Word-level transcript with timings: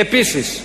Επίσης, 0.00 0.62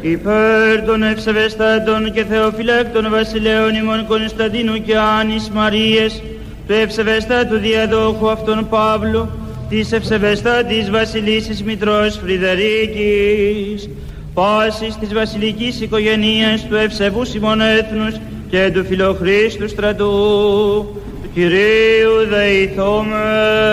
υπέρ 0.00 0.84
των 0.86 1.02
ευσεβεστάτων 1.02 2.12
και 2.12 2.24
θεοφυλάκτων 2.24 3.10
βασιλέων 3.10 3.74
ημών 3.74 4.06
Κωνσταντίνου 4.06 4.82
και 4.82 4.96
Άνης 4.96 5.50
Μαρίες, 5.50 6.22
του 6.66 6.72
ευσεβεστάτου 6.72 7.58
διαδόχου 7.58 8.30
αυτών 8.30 8.68
Παύλου, 8.68 9.28
της 9.68 9.92
ευσεβεστάτης 9.92 10.90
βασιλίσης 10.90 11.62
Μητρός 11.62 12.18
Φρυδερίκης, 12.22 13.88
πάσης 14.34 14.96
της 14.96 15.12
βασιλικής 15.12 15.80
οικογενείας 15.80 16.66
του 16.66 16.76
ευσεβούς 16.76 17.34
ημών 17.34 17.60
έθνους 17.60 18.14
και 18.50 18.70
του 18.74 18.84
φιλοχρίστου 18.84 19.68
στρατού, 19.68 20.04
του 21.22 21.30
Κυρίου 21.34 22.26
δεηθόμεν. 22.30 23.68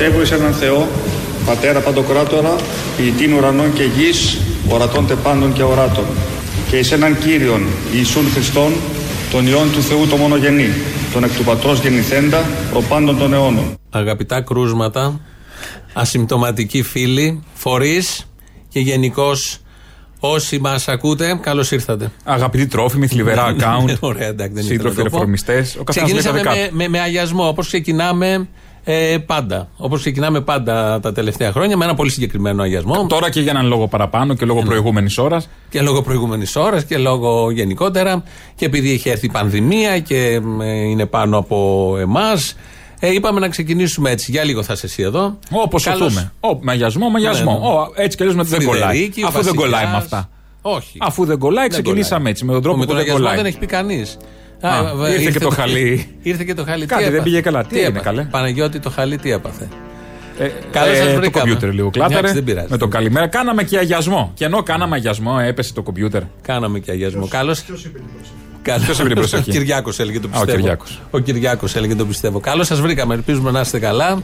Πιστεύω 0.00 0.20
εις 0.20 0.30
έναν 0.30 0.52
Θεό, 0.52 0.86
Πατέρα 1.46 1.80
Παντοκράτορα, 1.80 2.56
ποιητήν 2.96 3.32
ουρανών 3.32 3.72
και 3.72 3.82
γης, 3.82 4.38
ορατών 4.68 5.06
τεπάντων 5.06 5.52
και 5.52 5.62
οράτων. 5.62 6.04
Και 6.70 6.76
εις 6.76 6.92
έναν 6.92 7.18
Κύριον, 7.18 7.62
Ιησούν 7.94 8.30
Χριστόν, 8.30 8.72
τον 9.30 9.46
Υιόν 9.46 9.72
του 9.72 9.82
Θεού 9.82 10.06
το 10.06 10.16
μονογενή, 10.16 10.68
τον 11.12 11.24
εκ 11.24 11.30
του 11.36 11.44
Πατρός 11.44 11.80
γεννηθέντα, 11.80 12.44
προπάντων 12.70 13.18
των 13.18 13.32
αιώνων. 13.32 13.74
Αγαπητά 13.90 14.40
κρούσματα, 14.40 15.20
ασυμπτωματικοί 15.92 16.82
φίλοι, 16.82 17.42
φορείς 17.54 18.30
και 18.68 18.80
γενικώς 18.80 19.58
όσοι 20.20 20.58
μας 20.58 20.88
ακούτε, 20.88 21.38
καλώς 21.40 21.70
ήρθατε. 21.70 22.10
Αγαπητοί 22.24 22.66
τρόφιμοι, 22.66 23.06
θλιβερά 23.06 23.54
account. 23.54 23.96
Ωραία, 24.00 24.28
εντάξει, 24.28 24.52
δεν 24.52 24.64
ήθελα 24.64 24.76
Σύντροφοι 24.76 24.96
να 24.96 25.02
το 25.04 25.10
πω. 25.10 25.16
ρεφορμιστές. 25.16 25.76
Ο 25.80 25.84
καθένας 25.84 26.10
Ξεκινήσαμε 26.10 26.42
με, 26.42 26.68
με, 26.72 26.88
με 26.88 27.00
αγιασμό, 27.00 27.48
όπως 27.48 27.66
ξεκινάμε 27.66 28.48
ε, 28.84 29.18
πάντα. 29.26 29.68
Όπως 29.76 30.00
ξεκινάμε 30.00 30.40
πάντα 30.40 31.00
τα 31.00 31.12
τελευταία 31.12 31.52
χρόνια, 31.52 31.76
με 31.76 31.84
ένα 31.84 31.94
πολύ 31.94 32.10
συγκεκριμένο 32.10 32.62
αγιασμό. 32.62 33.06
Τώρα 33.06 33.30
και 33.30 33.40
για 33.40 33.50
έναν 33.50 33.66
λόγο 33.66 33.88
παραπάνω 33.88 34.34
και 34.34 34.44
λόγω 34.44 34.62
προηγούμενης 34.62 35.18
ώρας. 35.18 35.48
Και 35.68 35.80
λόγω 35.80 36.02
προηγούμενης 36.02 36.56
ώρας 36.56 36.84
και 36.84 36.98
λόγω 36.98 37.50
γενικότερα. 37.50 38.22
Και 38.54 38.64
επειδή 38.64 38.92
έχει 38.92 39.08
έρθει 39.08 39.26
η 39.26 39.30
πανδημία 39.30 39.98
και 39.98 40.40
ε, 40.60 40.70
είναι 40.70 41.06
πάνω 41.06 41.38
από 41.38 41.96
εμάς. 42.00 42.54
Ε, 43.00 43.12
είπαμε 43.12 43.40
να 43.40 43.48
ξεκινήσουμε 43.48 44.10
έτσι. 44.10 44.30
Για 44.30 44.44
λίγο 44.44 44.62
θα 44.62 44.72
είσαι 44.72 44.86
εσύ 44.86 45.02
εδώ. 45.02 45.38
Όπω 45.50 45.80
Καλώς- 45.80 46.00
σωθούμε. 46.12 46.32
Ω, 46.40 46.58
μαγιασμό, 46.62 47.08
μαγιασμό. 47.10 47.52
Ναι, 47.52 47.58
ναι. 47.58 47.64
Ω, 47.74 47.92
έτσι 47.94 48.16
κι 48.16 48.22
αλλιώς 48.22 48.48
δεν 48.48 48.64
κολλάει. 48.64 48.80
Φρυδερίκη, 48.88 49.22
ο 49.22 49.26
Αφού 49.26 49.42
δεν 49.42 49.54
κολλάει 49.54 49.84
με 49.84 49.90
Βασιλιάς. 49.92 50.02
αυτά. 50.04 50.28
Όχι. 50.62 50.98
Αφού 51.00 51.24
δεν 51.24 51.38
κολλάει, 51.38 51.68
ξεκινήσαμε 51.68 52.30
έτσι. 52.30 52.44
Με 52.44 52.52
τον 52.52 52.62
τρόπο 52.62 52.78
με 52.78 52.84
που 52.84 52.88
τον 52.90 52.96
δεν 52.96 53.04
αγιασμό 53.04 53.24
κολλάει. 53.24 53.42
δεν 53.42 53.50
έχει 53.50 53.58
πει 53.58 53.66
κανείς. 53.66 54.16
Α, 54.60 54.70
ήρθε 55.18 55.30
και 55.30 55.38
το 55.38 55.50
χαλί. 55.50 56.16
Ήρθε 56.22 56.44
και 56.44 56.54
το 56.54 56.64
χαλί. 56.64 56.86
Κάτι 56.86 56.94
Τι 57.02 57.04
δεν 57.04 57.14
έπαθε; 57.14 57.30
πήγε 57.30 57.40
καλά. 57.40 57.64
Τι 57.64 57.74
έγινε, 57.74 57.88
έπαθε; 57.88 58.04
καλέ; 58.04 58.22
Παναγιώτη 58.24 58.78
το 58.78 58.90
χαλί 58.90 59.16
τι 59.18 59.32
έπαθε; 59.32 59.68
Ε, 60.38 60.50
Καλώς 60.70 60.96
σας 60.96 61.06
το 61.06 61.12
βρήκαμε. 61.14 61.30
κομπιούτερ 61.30 61.72
λίγο 61.72 61.90
Εντάξει, 61.94 62.08
κλάταρε. 62.14 62.32
δεν 62.32 62.44
πειράζει. 62.44 62.66
Με 62.70 62.76
το 62.76 62.88
καλημέρα. 62.88 63.26
Κάναμε 63.26 63.62
και 63.64 63.78
αγιασμό. 63.78 64.30
Και 64.34 64.44
ενώ 64.44 64.62
κάναμε 64.62 64.96
αγιασμό, 64.96 65.36
έπεσε 65.46 65.72
το 65.72 65.82
κομπιούτερ. 65.82 66.22
Κάναμε 66.42 66.78
και 66.78 66.90
αγιασμό. 66.90 67.28
Καλώς. 67.28 67.62
Ποιος 67.62 67.80
Ποιος 67.80 67.84
είπε 67.84 67.98
την 67.98 68.08
προσοχή; 69.14 69.50
Ο 69.50 69.52
Κυριάκος 69.52 69.98
έλεγε 69.98 70.20
το 70.20 70.28
Α, 70.32 70.36
ο 70.36 70.40
πιστεύω. 70.40 70.58
Κυριάκος. 70.60 71.00
Ο 71.10 71.18
Κυριάκος 71.18 71.76
έλεγε 71.76 71.94
το 71.94 72.04
πιστεύω. 72.06 72.40
Καλώς 72.40 72.66
σας 72.66 72.80
βρήκαμε. 72.80 73.14
Ελπίζουμε 73.14 73.50
να 73.50 73.60
είστε 73.60 73.78
καλά. 73.78 74.22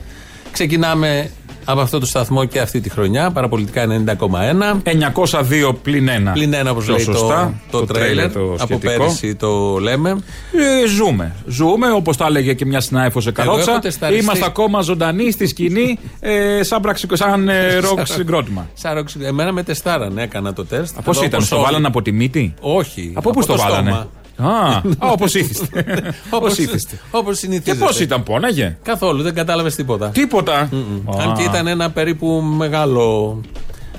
Ξεκινάμε 0.52 1.30
από 1.64 1.80
αυτό 1.80 1.98
το 1.98 2.06
σταθμό 2.06 2.44
και 2.44 2.60
αυτή 2.60 2.80
τη 2.80 2.90
χρονιά. 2.90 3.30
Παραπολιτικά 3.30 3.86
90,1. 3.86 4.82
902 4.82 5.74
πλην 5.82 6.08
1. 6.28 6.30
Πλην 6.32 6.52
ένα, 6.54 6.70
όπως 6.70 6.84
Πιο 6.84 6.94
λέει 6.96 7.04
το, 7.04 7.12
σωστά. 7.12 7.54
το, 7.70 7.84
τρέιλερ. 7.86 8.32
το 8.32 8.40
από 8.40 8.56
σχετικό. 8.58 8.78
πέρυσι 8.96 9.34
το 9.34 9.78
λέμε. 9.78 10.10
Ε, 10.52 10.86
ζούμε. 10.88 11.34
Ζούμε, 11.46 11.90
όπως 11.92 12.16
τα 12.16 12.26
έλεγε 12.26 12.52
και 12.54 12.66
μια 12.66 12.80
συνάδελφο 12.80 13.20
σε 13.20 13.32
έχω 13.36 13.42
καρότσα. 13.50 13.78
τεσταριστεί. 13.78 14.22
Είμαστε 14.24 14.44
ακόμα 14.44 14.80
ζωντανοί 14.80 15.30
στη 15.30 15.46
σκηνή, 15.46 15.98
ε, 16.20 16.62
σαν, 16.62 16.80
πραξικο, 16.80 17.16
σαν 17.16 17.48
ε, 17.48 17.74
ροκ 17.88 18.06
συγκρότημα. 18.06 18.68
Σαν 18.74 18.94
ροξ- 18.94 19.16
Εμένα 19.22 19.52
με 19.52 19.62
τεστάρανε, 19.62 20.22
έκανα 20.22 20.52
το 20.52 20.64
τεστ. 20.64 20.94
Πώς 21.04 21.16
Εδώ 21.16 21.24
ήταν, 21.26 21.34
όπως 21.34 21.46
στο 21.46 21.56
όλοι. 21.56 21.64
βάλανε 21.64 21.86
από 21.86 22.02
τη 22.02 22.12
μύτη; 22.12 22.54
Όχι. 22.60 23.12
Από 23.14 23.30
πού 23.30 23.42
στο 23.42 23.52
το 23.54 23.62
βάλανε; 23.62 24.06
Στόμα. 24.34 24.82
Α, 24.98 25.10
όπως 25.12 25.34
ήθιστε. 25.34 25.84
Όπως 26.30 26.52
Όπως, 26.52 26.58
ήθιστε. 26.58 26.98
όπως 27.10 27.38
Και 27.40 27.46
συνηθίζεται. 27.46 27.84
πώς 27.84 28.00
ήταν, 28.00 28.22
πόναγε; 28.22 28.76
Καθόλου, 28.82 29.22
δεν 29.22 29.34
κατάλαβες 29.34 29.74
τίποτα. 29.74 30.08
Τίποτα. 30.08 30.68
Αν 31.18 31.34
και 31.36 31.42
ήταν 31.42 31.66
ένα 31.66 31.90
περίπου 31.90 32.26
μεγάλο 32.56 33.40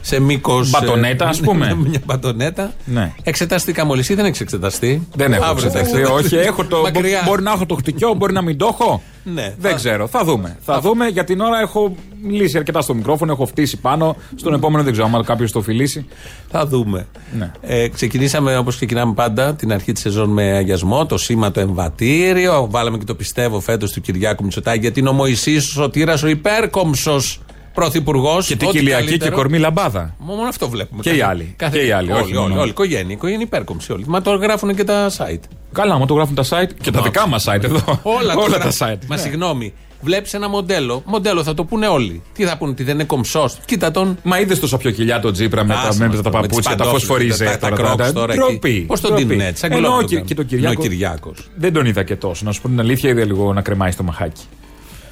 σε 0.02 0.20
μήκος. 0.20 0.70
Μπατονέτα, 0.70 1.26
ας 1.28 1.40
πούμε. 1.40 1.76
μια 1.88 2.00
μπατονέτα. 2.06 2.72
Ναι. 2.86 3.12
Εξεταστήκα 3.24 3.86
μόλι. 3.86 4.04
Ή 4.08 4.14
δεν 4.14 4.26
έχει 4.26 4.44
εξεταστεί. 4.44 5.08
Δεν 5.16 5.34
έχω 5.34 5.44
Αύριο 5.46 5.70
θα 5.70 5.80
εξεταστεί. 5.80 6.02
εξεταστεί. 6.02 6.36
Όχι, 6.36 6.48
έχω 6.48 6.66
το, 6.66 6.82
Μακριά. 6.82 7.22
μπορεί 7.26 7.42
να 7.44 7.52
έχω 7.52 7.66
το 7.66 7.76
χτυκιό, 7.76 8.14
μπορεί 8.14 8.34
να 8.34 8.42
μην 8.42 8.58
το 8.58 8.66
έχω. 8.72 9.02
Ναι, 9.34 9.54
δεν 9.60 9.72
θα- 9.72 9.78
ξέρω. 9.78 10.08
Θα 10.08 10.24
δούμε. 10.24 10.58
Θα 10.62 10.80
δούμε. 10.82 11.08
Για 11.08 11.24
την 11.24 11.40
ώρα 11.40 11.60
έχω 11.60 11.96
μιλήσει 12.24 12.58
αρκετά 12.58 12.82
στο 12.82 12.94
μικρόφωνο, 12.94 13.32
έχω 13.32 13.46
φτύσει 13.46 13.78
πάνω. 13.78 14.16
Στον 14.36 14.54
επόμενο 14.54 14.84
δεν 14.84 14.92
ξέρω, 14.94 15.10
αν 15.14 15.24
κάποιος 15.24 15.52
το 15.52 15.62
φιλήσει. 15.62 16.06
Θα 16.50 16.66
δούμε. 16.68 17.08
Ναι. 17.38 17.52
Ε, 17.62 17.88
ξεκινήσαμε 17.88 18.58
όπως 18.58 18.76
ξεκινάμε 18.76 19.14
πάντα 19.14 19.56
την 19.56 19.74
αρχή 19.74 19.92
της 19.92 20.02
σεζόν 20.02 20.30
με 20.30 20.44
αγιασμό, 20.52 21.06
το 21.06 21.18
σήμα 21.18 21.52
το 21.52 21.60
εμβατήριο. 21.60 22.68
Βάλαμε 22.70 22.98
και 22.98 23.06
το 23.06 23.16
πιστεύω 23.16 23.60
φέτος 23.60 23.92
του 23.92 24.02
Κυριάκου 24.02 24.44
Μητσοτάκη 24.44 24.80
γιατί 24.80 25.00
είναι 25.00 25.10
ο 25.10 25.14
Μωυσής 25.14 25.68
ο 25.68 25.72
Σωτήρας, 25.72 26.24
ο 26.24 26.28
υπέρκομψος 26.28 27.40
πρωθυπουργός. 27.74 28.48
Και 28.48 28.56
την 28.56 28.70
Κυλιακή 28.70 29.18
και 29.18 29.30
κορμί 29.30 29.58
λαμπάδα. 29.60 30.16
Μόνο 30.18 30.42
αυτό 30.48 30.70
βλέπουμε. 30.70 31.02
Και 31.02 31.10
οι 31.10 31.22
άλλοι. 31.22 31.56
Και 31.72 31.80
οι 31.86 31.92
άλλοι, 31.92 32.12
Όλοι, 32.12 32.22
όχι 32.22 32.36
όλοι, 32.36 32.48
μόνο. 32.50 32.62
όλοι. 32.62 32.70
Οικογένεια, 32.70 33.14
οικογένεια 33.14 33.46
υπέρκομψη 33.46 33.92
όλοι. 33.92 34.04
Μα 34.08 34.22
το 34.22 34.32
γράφουν 34.36 34.76
και 34.76 34.84
τα 34.84 35.10
site. 35.18 35.40
Καλά, 35.76 35.98
μου 35.98 36.06
το 36.06 36.14
γράφουν 36.14 36.36
τα 36.36 36.44
site 36.50 36.70
και 36.82 36.92
τα 36.92 37.02
δικά 37.02 37.28
μας 37.28 37.46
site 37.48 37.64
εδώ. 37.64 37.80
Όλα, 38.04 38.34
Όλα 38.34 38.34
τώρα. 38.36 38.58
τα 38.58 38.72
site. 38.72 39.06
Μα 39.08 39.16
Ναι. 39.16 39.22
συγγνώμη. 39.22 39.74
Βλέπεις 40.02 40.34
ένα 40.34 40.50
μοντέλο. 40.50 41.02
Μοντέλο 41.06 41.44
θα 41.44 41.54
το 41.54 41.64
πούνε 41.64 41.88
όλοι. 41.88 42.22
Τι 42.34 42.44
θα 42.46 42.58
πούνε, 42.58 42.72
ότι 42.72 42.84
δεν 42.84 42.94
είναι 42.94 43.04
κομψός. 43.04 43.58
Κοίτα 43.66 43.92
τον. 43.92 44.18
Μα 44.24 44.40
είδες 44.40 44.60
τόσο 44.60 44.78
πιο 44.78 44.92
κοιλιά 44.92 45.20
το 45.20 45.32
τζίπρα 45.32 45.64
με 45.66 45.74
Άσε 45.74 45.82
τα, 45.82 45.88
μας 45.88 45.98
με 45.98 46.08
τα 46.16 46.22
τώρα, 46.22 46.40
με 46.42 46.48
τις 46.48 46.50
παπούτσια, 46.50 46.72
τα 46.72 46.78
παντόφλες, 46.78 47.02
φωσφορίζε. 47.04 47.46
τα- 47.46 47.58
τα 47.58 47.70
Crocs 48.10 48.14
τώρα 48.14 48.34
εκεί. 48.34 48.42
Ντροπή. 48.44 48.84
Πώς 48.88 49.02
τον 49.02 49.10
ντροπή. 49.10 49.26
δίνουν 49.28 49.46
έτσι, 49.46 49.60
σαν 49.60 49.72
Ενώ 49.72 49.88
γκλόπ 49.88 50.08
και, 50.10 50.16
το 50.16 50.22
και 50.24 50.34
τον 50.36 50.46
κάνουν. 50.48 50.48
Κυριάκο. 50.48 50.82
Ο 50.82 50.88
Κυριάκος. 50.88 51.38
Δεν 51.56 51.74
τον 51.74 51.86
είδα 51.86 52.04
και 52.04 52.16
τόσο. 52.16 52.46
Να 52.46 52.52
σου 52.52 52.62
πω 52.62 52.68
την 52.68 52.80
αλήθεια, 52.80 53.10
είδα 53.10 53.26
λίγο 53.26 53.54
να 53.54 53.62
κρεμάει 53.62 53.92
στο 53.92 54.04
μαχάκι. 54.04 54.42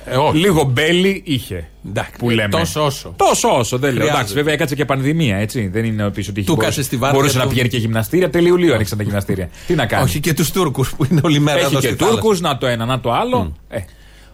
Ε, 0.06 0.16
όχι. 0.16 0.38
Λίγο 0.38 0.64
μπέλι 0.64 1.22
είχε. 1.26 1.68
Εντάξει, 1.90 2.12
που 2.18 2.30
λέμε. 2.30 2.50
τόσο 2.50 2.86
όσο. 2.86 3.14
Τόσο 3.18 3.50
όσο, 3.58 3.78
δεν 3.78 3.90
λέω. 3.90 3.92
Χρειάζεται. 3.98 4.18
Εντάξει, 4.18 4.34
βέβαια 4.34 4.54
έκατσε 4.54 4.76
και 4.76 4.86
πανδημία, 4.86 5.38
έτσι. 5.38 5.68
Δεν 5.68 5.86
είναι 5.86 6.10
πίσω 6.10 6.30
ότι 6.32 6.40
είχε 6.40 6.50
Του 6.50 6.56
μπορούσε- 6.56 6.76
κάτσε 6.76 6.84
στη 6.84 6.96
βάρκα 6.98 7.18
Μπορούσε 7.18 7.38
να 7.38 7.44
του. 7.44 7.50
πηγαίνει 7.50 7.70
και 7.70 7.78
γυμναστήρια. 7.78 8.30
Τελείου 8.30 8.56
λίγο 8.58 8.74
ανοίξαν 8.74 8.98
τα 8.98 9.04
γυμναστήρια. 9.04 9.50
Τι 9.68 9.74
να 9.76 9.86
κάνει; 9.86 10.04
Όχι 10.04 10.20
και 10.20 10.34
τους 10.34 10.52
Τούρκους 10.52 10.94
που 10.96 11.06
είναι 11.12 11.22
όλη 11.24 11.40
μέρα 11.40 11.58
Έχει 11.58 11.66
εδώ 11.66 11.80
και 11.80 11.88
στη 11.88 11.96
θάλασσα. 11.96 12.20
Τούρκους, 12.20 12.42
να 12.42 12.58
το 12.58 12.68
ένα, 12.68 12.86
να 12.86 13.00
το 13.00 13.12
άλλο. 13.14 13.54
Ε, 13.70 13.80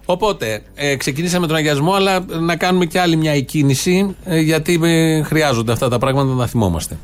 Οπότε, 0.05 0.61
ε, 0.75 0.95
ξεκινήσαμε 0.95 1.47
τον 1.47 1.55
αγιασμό, 1.55 1.93
αλλά 1.93 2.25
να 2.39 2.55
κάνουμε 2.55 2.85
και 2.85 2.99
άλλη 2.99 3.15
μια 3.15 3.31
εκκίνηση, 3.31 4.15
ε, 4.25 4.39
γιατί 4.39 4.79
ε, 4.83 5.21
χρειάζονται 5.23 5.71
αυτά 5.71 5.89
τα 5.89 5.97
πράγματα 5.97 6.33
να 6.33 6.39
τα 6.39 6.47
θυμόμαστε. 6.47 6.97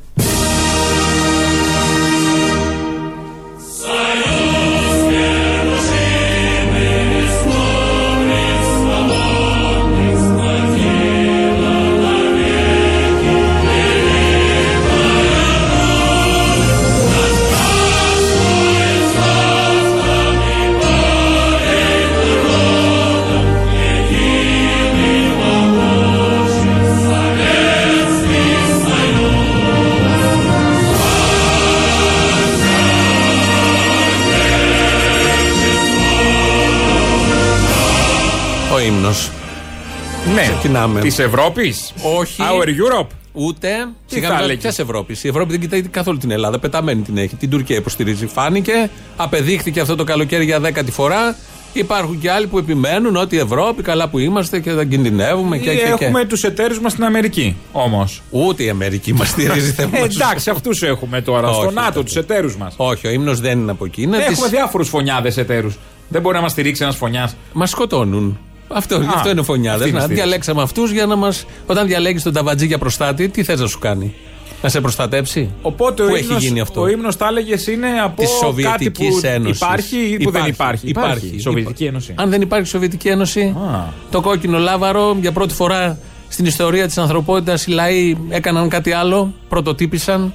Ξεκινάμε. 40.65 40.99
Της 40.99 41.19
Ευρώπης; 41.19 41.93
Όχι. 42.17 42.43
Our 42.51 42.67
Europe. 42.67 43.07
Ούτε. 43.33 43.67
Τι 44.07 44.13
Σιγά 44.13 44.27
θα 44.27 44.33
μην 44.33 44.43
έλεγε. 44.43 44.59
Ποιας 44.59 44.79
Ευρώπης. 44.79 45.23
Η 45.23 45.27
Ευρώπη 45.27 45.51
δεν 45.51 45.59
κοιτάει 45.59 45.81
καθόλου 45.81 46.17
την 46.17 46.31
Ελλάδα. 46.31 46.59
Πεταμένη 46.59 47.01
την 47.01 47.17
έχει. 47.17 47.35
Την 47.35 47.49
Τουρκία 47.49 47.75
υποστηρίζει. 47.75 48.25
Φάνηκε. 48.27 48.89
Απεδείχθηκε 49.15 49.79
αυτό 49.79 49.95
το 49.95 50.03
καλοκαίρι 50.03 50.45
για 50.45 50.59
δέκατη 50.59 50.91
φορά. 50.91 51.35
Υπάρχουν 51.73 52.19
και 52.19 52.31
άλλοι 52.31 52.47
που 52.47 52.57
επιμένουν 52.57 53.15
ότι 53.15 53.35
η 53.35 53.39
Ευρώπη, 53.39 53.81
καλά 53.81 54.09
που 54.09 54.19
είμαστε 54.19 54.59
και 54.59 54.73
δεν 54.73 54.89
κινδυνεύουμε 54.89 55.57
και, 55.57 55.69
και, 55.69 55.75
και. 55.75 56.05
Έχουμε 56.05 56.25
τους 56.25 56.43
εταίρους 56.43 56.79
μας 56.79 56.91
στην 56.91 57.03
Αμερική 57.03 57.55
όμως. 57.71 58.21
Ούτε 58.29 58.63
η 58.63 58.69
Αμερική 58.69 59.13
μας 59.13 59.29
στηρίζει 59.29 59.71
θέμα. 59.79 59.97
Ε, 59.97 60.03
εντάξει, 60.03 60.49
αυτούς 60.49 60.81
έχουμε 60.81 61.21
τώρα. 61.21 61.47
Όχι, 61.49 61.61
στο 61.61 61.71
ΝΑΤΟ, 61.71 61.99
όχι. 61.99 62.03
τους 62.03 62.15
εταίρους 62.15 62.57
μας. 62.57 62.73
Όχι, 62.77 63.07
ο 63.07 63.09
ύμνος 63.09 63.39
δεν 63.39 63.59
είναι 63.59 63.71
από 63.71 63.85
εκεί. 63.85 64.01
Είναι 64.01 64.17
Έχουμε 64.17 64.35
της... 64.35 64.49
διάφορους 64.49 64.89
φωνιάδες 64.89 65.37
εταίρους. 65.37 65.77
Δεν 66.07 66.21
μπορεί 66.21 66.35
να 66.35 66.41
μας 66.41 66.51
στηρίξει 66.51 66.83
ένας 66.83 66.95
φωνιάς. 66.95 67.35
Μας 67.53 67.69
σκοτώνουν. 67.69 68.39
Αυτό, 68.67 68.95
γι' 69.01 69.07
αυτό 69.15 69.29
είναι 69.29 69.41
φωνιάδε. 69.41 69.75
αυτή 69.77 69.89
είναι 69.89 69.97
η 69.97 69.99
Να 69.99 70.05
στήριξη. 70.05 70.23
διαλέξαμε 70.23 70.61
αυτούς 70.61 70.91
για 70.91 71.05
να 71.05 71.15
μα. 71.15 71.33
Όταν 71.65 71.87
διαλέγεις 71.87 72.23
τον 72.23 72.33
ταβατζή 72.33 72.65
για 72.65 72.77
προστάτη, 72.77 73.29
τι 73.29 73.43
θες 73.43 73.59
να 73.59 73.67
σου 73.67 73.79
κάνει; 73.79 74.13
Να 74.61 74.69
σε 74.69 74.81
προστατέψει; 74.81 75.49
Οπότε 75.61 76.03
Πού 76.03 76.09
ο 76.11 76.15
έχει 76.15 76.25
ύμνος, 76.25 76.43
γίνει 76.43 76.59
αυτό; 76.59 76.81
ο 76.81 76.87
ύμνος 76.87 77.15
τα 77.17 77.27
έλεγες 77.27 77.67
είναι 77.67 77.87
από 78.03 78.21
Της 78.21 78.29
κάτι 78.29 78.45
Σοβιετικής 78.45 79.07
που 79.15 79.19
Ένωσης. 79.23 79.55
υπάρχει 79.61 79.97
ή 80.19 80.23
που 80.23 80.31
δεν 80.31 80.45
υπάρχει. 80.45 80.87
Υπάρχει; 80.87 81.39
Σοβιετική 81.39 81.83
Υπά- 81.83 81.89
Ένωση. 81.93 82.13
Αν 82.17 82.29
δεν 82.29 82.41
υπάρχει 82.41 82.67
Σοβιετική 82.67 83.07
Ένωση, 83.07 83.41
Α. 83.41 83.83
το 84.11 84.21
κόκκινο 84.21 84.57
λάβαρο 84.57 85.17
για 85.21 85.31
πρώτη 85.31 85.53
φορά 85.53 85.97
στην 86.29 86.45
ιστορία 86.45 86.85
της 86.85 86.97
ανθρωπότητας 86.97 87.65
οι 87.67 87.71
λαοί 87.71 88.17
έκαναν 88.29 88.69
κάτι 88.69 88.91
άλλο, 88.91 89.33
πρωτοτύπησαν. 89.49 90.33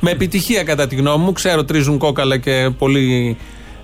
Με 0.00 0.10
επιτυχία 0.10 0.62
κατά 0.62 0.86
τη 0.86 0.94
γνώμη 0.96 1.24
μου. 1.24 1.32
Ξέρω 1.32 1.64
τρίζουν 1.64 1.98
κόκαλα 1.98 2.36
και 2.36 2.70
πολλοί 2.78 3.36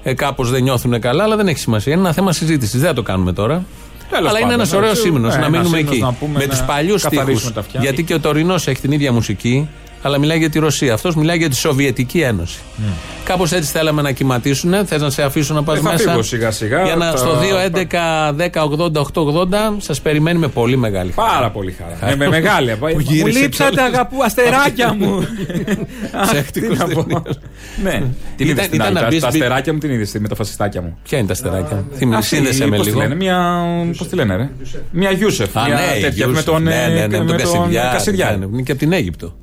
ε, 0.09 0.15
κάπως 0.15 0.51
δεν 0.51 0.63
νιώθουν 0.63 1.01
καλά, 1.01 1.23
αλλά 1.23 1.37
δεν 1.37 1.49
έχει 1.49 1.59
σημασία. 1.59 1.93
Είναι 1.93 2.03
ένα 2.03 2.13
θέμα 2.13 2.33
συζήτησης. 2.33 2.81
Δεν 2.81 2.89
θα 2.89 2.95
το 2.95 3.03
κάνουμε 3.03 3.33
τώρα. 3.33 3.65
Τέλος 4.11 4.29
αλλά 4.29 4.39
είναι 4.39 4.49
πάντων, 4.49 4.61
ένας 4.61 4.73
ωραίος 4.73 4.93
έτσι, 4.93 5.09
ύμνος 5.09 5.35
ναι, 5.35 5.41
να 5.41 5.47
ένας 5.47 5.59
μείνουμε 5.59 5.79
ύμνος 5.79 5.93
εκεί. 5.95 6.03
να 6.03 6.13
πούμε 6.13 6.39
με 6.39 6.45
να 6.45 6.51
τους 6.51 6.63
παλιούς 6.63 7.03
καθαρίσουμε 7.03 7.39
στίχου. 7.39 7.53
τα 7.53 7.61
αυτιά. 7.61 7.81
Γιατί 7.81 8.05
και 8.05 8.15
ο 8.15 8.21
τωρινός 8.21 8.67
έχει 8.67 8.81
την 8.81 8.93
ίδια 8.93 9.13
μουσική, 9.13 9.69
αλλά 10.07 10.19
μιλάει 10.19 10.39
για 10.39 10.51
τη 10.51 10.59
Ρωσία. 10.59 10.95
Αυτός 10.95 11.15
μιλάει 11.15 11.37
για 11.39 11.49
τη 11.49 11.57
Σοβιετική 11.57 12.21
Ένωση. 12.21 12.59
Mm. 12.79 12.83
Κάπως 13.25 13.53
έτσι 13.53 13.71
θέλαμε 13.71 14.03
να 14.03 14.13
κυματίσουν. 14.13 14.75
Θες 14.87 15.01
να 15.01 15.11
σε 15.11 15.23
αφήσω 15.23 15.55
να 15.55 15.63
πας 15.63 15.79
Ε, 15.79 15.81
θα 15.81 15.93
μέσα. 15.93 16.11
φύγω 16.11 16.23
σιγά-σιγά, 16.23 16.85
Για 16.85 16.97
να, 16.97 17.11
θα- 17.11 17.17
στο 17.17 17.35
2, 17.37 17.59
11, 17.61 18.33
10, 18.33 18.63
80, 18.63 19.01
880 19.01 19.77
σας 19.79 20.01
περιμένει 20.01 20.39
με 20.39 20.49
πολύ 20.49 20.77
μεγάλη 20.77 21.13
χαρά. 21.13 21.29
Πάρα 21.33 21.51
πολύ 21.51 21.77
χαρά. 21.99 22.13
Ε, 22.13 22.17
με 22.17 22.29
μεγάλη. 22.29 22.77
Μου 22.81 22.99
γύρισε 22.99 23.39
λείψατε 23.39 23.71
κιόλας. 23.75 23.93
αγαπού 23.95 24.23
αστεράκια 24.25 24.95
μου. 24.99 25.19
Αχ, 26.21 26.31
Ψεύτικος 26.31 26.79
Τι 26.79 26.85
να 26.85 26.95
πω. 26.95 27.05
ταινίας. 27.05 27.39
Ναι. 27.83 28.03
Την 28.37 28.49
είδες 28.49 28.65
την 28.67 28.75
ήταν 28.75 28.87
άλλη, 28.87 28.95
να 28.95 29.01
τα- 29.01 29.07
μπεις- 29.07 29.21
Τα 29.21 29.29
αστεράκια 29.29 29.73
μου 29.73 29.79
την 29.79 29.91
είδες 29.91 30.13
με 30.19 30.29
τα 30.29 30.35
φασιστάκια 30.35 30.83
μου. 30.83 30.99
Ποια 31.03 31.19
είναι 31.19 31.27
τα 31.27 31.35
στεράκια. 31.35 31.85
Θύμη, 31.95 32.15
Αυτή, 32.15 32.27
σύνδεσε 32.37 32.67
με 32.67 32.77
πώς 32.77 32.85
τη 32.87 32.91
λίγο. 32.93 33.03
λένε, 33.03 33.15
μια. 33.15 33.65
Πώς 33.97 34.09
τη 34.09 34.15
λένε, 34.15 34.37
ρε; 34.37 34.51
Μια 34.91 35.11
Γιούσεφ. 35.11 35.57
Α, 35.57 35.65
Μια 35.67 35.75
ναι, 35.75 35.81
τέτοια 35.93 36.09
Γιούσεφ. 36.09 36.35
με 36.35 36.43
τον. 36.43 36.63
ναι, 36.63 36.75
ε, 36.85 36.89
ναι, 36.89 36.95
ναι, 36.95 37.07
με 37.07 37.19
με 37.19 37.25
τον 37.25 37.37
Κασιδιάρη. 37.37 37.93
Κασιδιάρη. 37.97 38.39
Ναι, 38.39 38.45
Είναι 38.53 38.63
και 38.63 38.71
από 38.71 38.81
την 38.81 38.93
Αίγυπτο. 38.93 39.35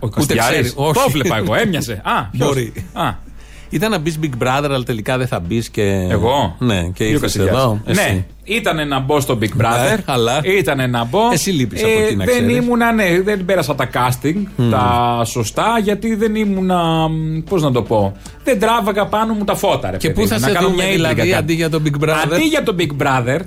Ο 0.00 0.06
Ούτε 0.06 0.14
Κασιδιάρης. 0.14 0.58
ξέρει. 0.58 0.72
Όχι. 0.76 0.92
Το 1.04 1.10
βλέπα 1.10 1.36
εγώ, 1.36 1.54
έμοιαζε. 1.54 1.92
Α, 2.04 2.24
ποιος; 2.30 2.48
Μπορεί. 2.48 2.72
Α, 2.92 3.26
Ήταν 3.70 3.90
να 3.90 3.98
μπεις 3.98 4.18
Big 4.22 4.42
Brother, 4.42 4.64
αλλά 4.64 4.82
τελικά 4.82 5.18
δεν 5.18 5.26
θα 5.26 5.40
μπεις 5.40 5.68
και. 5.68 6.06
εγώ; 6.10 6.56
Ναι, 6.58 6.82
και 6.94 7.04
Ή 7.04 7.06
ο 7.06 7.10
ήρθες 7.10 7.20
Κασιδιάρης. 7.20 7.58
εδώ. 7.58 7.80
εσύ. 7.84 8.00
Ναι, 8.12 8.24
ήταν 8.44 8.88
να 8.88 8.98
μπω 9.00 9.20
στο 9.20 9.38
Big 9.42 9.62
Brother. 9.62 9.96
Ναι, 9.96 10.02
αλλά- 10.04 10.40
Ήταν 10.58 10.90
να 10.90 11.04
μπω. 11.04 11.20
Εσύ 11.32 11.50
λείπεις 11.50 11.82
από 11.84 11.90
εκεί, 11.92 12.16
να 12.16 12.24
Δεν 12.24 12.34
ξέρεις. 12.36 12.56
ήμουνα, 12.56 12.92
ναι, 12.92 13.20
δεν 13.24 13.44
πέρασα 13.44 13.74
τα 13.74 13.88
casting 13.92 14.42
τα 14.70 15.22
σωστά 15.24 15.78
γιατί 15.82 16.14
δεν 16.14 16.34
ήμουνα. 16.34 17.08
Πώς 17.48 17.62
να 17.62 17.72
το 17.72 17.82
πω. 17.82 18.16
Δεν 18.44 18.60
τράβαγα 18.60 19.06
πάνω 19.06 19.34
μου 19.34 19.44
τα 19.44 19.54
φώτα, 19.54 19.90
ρε 19.90 19.96
Και 19.96 20.08
παιδί 20.08 20.20
πού 20.20 20.26
θα 20.28 20.34
μου, 20.34 20.40
σε 20.40 20.46
να 20.46 20.52
κάνω 20.52 20.68
δούμε 20.68 20.82
μια 20.82 20.92
δηλαδή 20.92 21.12
ίντριγκα 21.14 21.36
κάτι. 21.36 21.44
αντί 21.44 21.54
για 21.54 21.70
τον 21.70 21.82
Big 21.86 22.04
Brother; 22.04 22.32
Αντί 22.34 22.42
για 22.42 22.62
το 22.62 22.74
Big 22.78 23.02
Brother, 23.02 23.40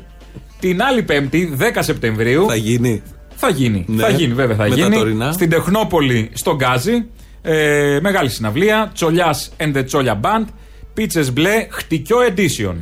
την 0.59 0.81
άλλη 0.83 1.03
Πέμπτη, 1.03 1.56
10 1.57 1.81
Σεπτεμβρίου, 1.83 2.45
Θα 2.48 2.56
γίνει. 2.56 3.01
Θα 3.41 3.49
γίνει. 3.49 3.85
Ναι. 3.88 4.01
Θα 4.03 4.09
γίνει, 4.09 4.33
βέβαια 4.33 4.55
θα 4.55 4.63
Με 4.63 4.69
τα 4.69 4.75
γίνει. 4.75 4.95
τωρινά. 4.95 5.31
Στην 5.31 5.49
Τεχνόπολη, 5.49 6.29
στον 6.33 6.55
Γκάζι. 6.55 7.05
Ε, 7.41 7.99
μεγάλη 8.01 8.29
συναυλία. 8.29 8.91
Τσολιάς 8.93 9.51
and 9.57 9.75
the 9.77 9.85
Τσόλια 9.85 10.19
Band. 10.23 10.45
Πίτσε 10.93 11.31
μπλε, 11.31 11.67
χτυκιό 11.69 12.17
edition. 12.35 12.75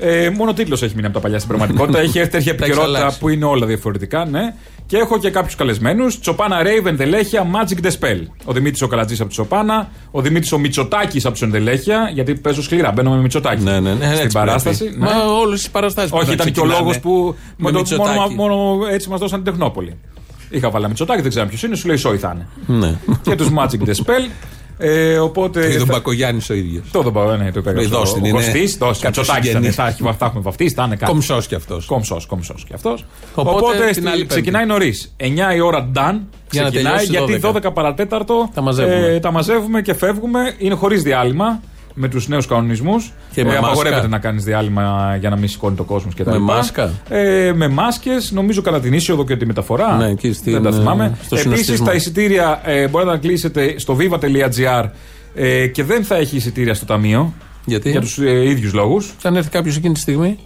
Ε, 0.00 0.30
μόνο 0.30 0.52
τίτλος 0.52 0.82
έχει 0.82 0.92
μείνει 0.94 1.06
από 1.06 1.14
τα 1.14 1.20
παλιά 1.20 1.36
στην 1.38 1.48
πραγματικότητα. 1.48 1.98
έχει 2.04 2.18
έρθει 2.18 2.30
τέτοια 2.30 2.54
Τα 2.54 2.64
έχεις 2.64 2.68
επικαιρότητα 2.68 2.98
αλλάξει. 2.98 3.18
που 3.18 3.28
είναι 3.28 3.44
όλα 3.44 3.66
διαφορετικά, 3.66 4.24
ναι. 4.24 4.54
Και 4.86 4.96
έχω 4.96 5.18
και 5.18 5.30
κάποιους 5.30 5.54
καλεσμένους. 5.54 6.20
Τσοπάνα 6.20 6.56
Raven, 6.62 6.92
Δελέχεια, 6.94 7.46
Magic 7.52 7.84
the 7.86 7.90
Spell. 7.90 8.20
Ο 8.44 8.52
Δημήτρης 8.52 8.82
ο 8.82 8.86
Καλατζής 8.86 9.20
από 9.20 9.28
τη 9.28 9.34
Τσοπάνα. 9.34 9.88
Ο 10.10 10.20
Δημήτρης 10.20 10.52
ο 10.52 10.58
Μητσοτάκης 10.58 11.24
από 11.26 11.38
του 11.38 11.44
Ενδελέχεια. 11.44 12.10
Γιατί 12.14 12.34
παίζω 12.34 12.62
σκληρά. 12.62 12.92
Μπαίνω 12.92 13.10
με 13.10 13.20
Μητσοτάκη. 13.20 13.62
Ναι, 13.62 13.80
ναι, 13.80 13.92
ναι. 13.94 14.04
Στην 14.04 14.18
έτσι 14.18 14.28
παράσταση. 14.32 14.84
πρέπει. 14.84 14.98
ναι. 15.00 15.06
Μα 15.06 15.24
όλες 15.40 15.62
τι 15.62 15.68
παραστάσεις. 15.70 16.10
Όχι, 16.12 16.32
ήταν 16.32 16.52
και 16.52 16.60
ο 16.60 16.64
λόγος 16.64 16.98
που. 17.00 17.34
Με 17.56 17.70
με 17.70 17.70
το- 17.70 17.96
μόνο, 17.96 18.10
Μητσοτάκη. 18.10 18.34
μόνο 18.34 18.78
έτσι 18.92 19.08
μας 19.08 19.20
δώσαν 19.20 19.42
την 19.42 19.52
Τεχνόπολη. 19.52 19.96
Είχα 20.50 20.70
βάλει 20.70 20.86
Μητσοτάκη, 20.88 21.20
δεν 21.20 21.30
ξέρω 21.30 21.46
ποιος 21.46 21.62
είναι, 21.62 21.76
σου 21.76 21.86
λέει 21.86 21.96
Σόι 21.96 22.16
θα 22.16 22.32
είναι. 22.66 22.78
Ναι. 22.78 22.94
και 23.22 23.34
τους 23.34 23.48
Magic 23.58 23.88
the 23.88 23.94
Spell. 24.04 24.30
Ε, 24.78 25.18
οπότε. 25.18 25.70
Και 25.70 25.76
τον 25.76 25.86
θα- 25.86 25.92
Μπακογιάννης 25.92 26.50
ο 26.50 26.54
ίδιος. 26.54 26.84
Το 26.92 27.02
δεν 27.02 27.12
πάω, 27.12 27.36
ναι, 27.36 27.52
το 27.52 27.62
Ε, 27.66 27.70
έκανα. 27.70 27.82
δώσ' 27.88 28.12
την, 28.12 28.24
είναι 28.24 28.32
Κωστής, 28.32 28.76
δώσει. 28.76 29.00
κάποιος 29.00 29.16
Μητσοτάκη 29.26 29.48
ήταν. 29.48 29.62
συγγενής. 29.62 29.74
Θα 29.74 29.86
έχει- 29.86 30.16
θα 30.18 30.26
έχουμε 30.26 30.42
βαφτίσει, 30.42 30.74
θα 30.74 30.84
είναι 30.84 30.96
κάτι. 30.96 31.10
Κομψός 31.10 31.46
κι 31.46 31.54
αυτός. 31.54 31.84
Κομψός, 31.86 32.26
κομψός 32.26 32.64
και 32.68 32.74
αυτός. 32.74 33.04
Οπότε, 33.34 33.56
Οπότε, 33.56 33.84
την 33.84 33.92
στη- 33.94 34.00
άλλη 34.06 34.10
Πέμπτη. 34.10 34.26
ξεκινάει 34.26 34.66
νωρίς. 34.66 35.14
9 35.16 35.54
η 35.54 35.60
ώρα 35.60 35.90
done. 35.94 36.18
Για 36.50 36.62
να 36.62 36.68
Ξεκινάει 36.68 36.96
τελειώσει 36.96 37.06
γιατί 37.10 37.32
12. 37.32 37.40
12 37.40 37.72
παρατέταρτο 37.72 38.50
Τα 38.54 38.60
μαζεύουμε. 38.60 39.06
ε, 39.06 39.20
τα 39.20 39.30
μαζεύουμε 39.30 39.82
και 39.82 39.94
φεύγουμε. 39.94 40.54
Είναι 40.58 40.74
χωρίς 40.74 41.02
διάλειμμα 41.02 41.60
με 41.98 42.08
τους 42.08 42.28
νέους 42.28 42.46
κανονισμούς. 42.46 43.12
Και 43.32 43.44
με 43.44 43.56
απαγορεύεται 43.56 43.90
μάσκα. 43.94 44.08
να 44.08 44.18
κάνεις 44.18 44.44
διάλειμμα 44.44 45.16
για 45.20 45.30
να 45.30 45.36
μην 45.36 45.48
σηκώνει 45.48 45.76
το 45.76 45.84
κόσμος 45.84 46.14
κτλ. 46.14 46.30
Με 46.30 46.38
μάσκα. 46.38 46.90
Ε, 47.08 47.52
με 47.54 47.68
μάσκες, 47.68 48.30
νομίζω 48.32 48.62
κατά 48.62 48.80
την 48.80 48.92
είσοδο 48.92 49.24
και 49.24 49.36
τη 49.36 49.46
μεταφορά. 49.46 49.96
Ναι, 49.96 50.08
εκεί 50.08 50.32
στην, 50.32 50.52
Δεν 50.52 50.62
τα 50.62 50.72
θυμάμαι. 50.72 51.04
ε, 51.04 51.08
στο 51.24 51.36
Επίσης 51.36 51.42
συνοστισμό. 51.42 51.86
τα 51.86 51.92
εισιτήρια 51.94 52.60
ε, 52.64 52.88
μπορείτε 52.88 53.10
να 53.10 53.16
κλείσετε 53.18 53.78
στο 53.78 53.96
viva.gr 54.00 54.84
ε, 55.34 55.66
και 55.66 55.84
δεν 55.84 56.04
θα 56.04 56.16
έχει 56.16 56.36
εισιτήρια 56.36 56.74
στο 56.74 56.84
ταμείο. 56.86 57.32
Γιατί; 57.64 57.90
Για 57.90 58.00
τους 58.00 58.18
ε, 58.18 58.48
ίδιους 58.48 58.72
λόγους. 58.72 59.14
Αν 59.22 59.36
έρθει 59.36 59.50
κάποιος 59.50 59.76
εκείνη 59.76 59.94
τη 59.94 60.00
στιγμή, 60.00 60.38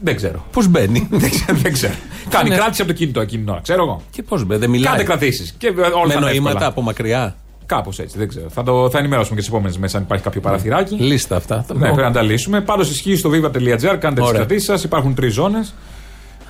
Δεν 0.00 0.16
ξέρω. 0.16 0.44
πώς 0.52 0.68
μπαίνει; 0.68 1.08
δεν 1.22 1.30
ξέρω. 1.30 1.58
Δεν 1.58 1.72
ξέρω. 1.72 1.92
Κάνει 2.28 2.48
Ναι. 2.48 2.56
κράτηση 2.56 2.82
από 2.82 2.90
το 2.90 2.96
κινητό 2.96 3.20
εκείνη 3.20 3.42
την 3.42 3.50
ώρα, 3.52 3.60
ξέρω 3.62 3.82
εγώ. 3.82 4.02
Και 4.10 4.22
πώς 4.22 4.44
μπαίνει, 4.44 4.60
δεν 4.60 4.70
μιλάει. 4.70 4.92
Κάντε 4.92 5.04
κρατήσεις. 5.04 5.54
Και 5.58 5.68
όλα 5.68 6.06
Με 6.06 6.12
θα 6.12 6.18
είναι 6.18 6.30
νοήματα 6.30 6.48
εύκολα. 6.50 6.66
από 6.66 6.82
μακριά; 6.82 7.36
Κάπως 7.68 7.98
έτσι, 7.98 8.18
δεν 8.18 8.28
ξέρω. 8.28 8.46
Θα, 8.48 8.62
το, 8.62 8.90
θα 8.90 8.98
ενημερώσουμε 8.98 9.34
και 9.34 9.40
τις 9.40 9.48
επόμενες 9.50 9.76
μέρες 9.76 9.94
αν 9.94 10.02
υπάρχει 10.02 10.24
κάποιο 10.24 10.40
παραθυράκι. 10.40 10.94
Λίστα 10.94 11.36
αυτά. 11.36 11.64
Ναι, 11.72 11.78
πρέπει 11.78 12.00
να 12.00 12.12
τα 12.12 12.22
λύσουμε. 12.22 12.60
Πάντως 12.60 12.90
ισχύει 12.90 13.16
στο 13.16 13.30
viva.gr, 13.30 13.96
κάντε 13.98 14.20
τις 14.20 14.28
Ωραία. 14.28 14.32
κρατήσεις 14.32 14.64
σας. 14.64 14.84
Υπάρχουν 14.84 15.14
τρεις 15.14 15.32
ζώνες. 15.34 15.74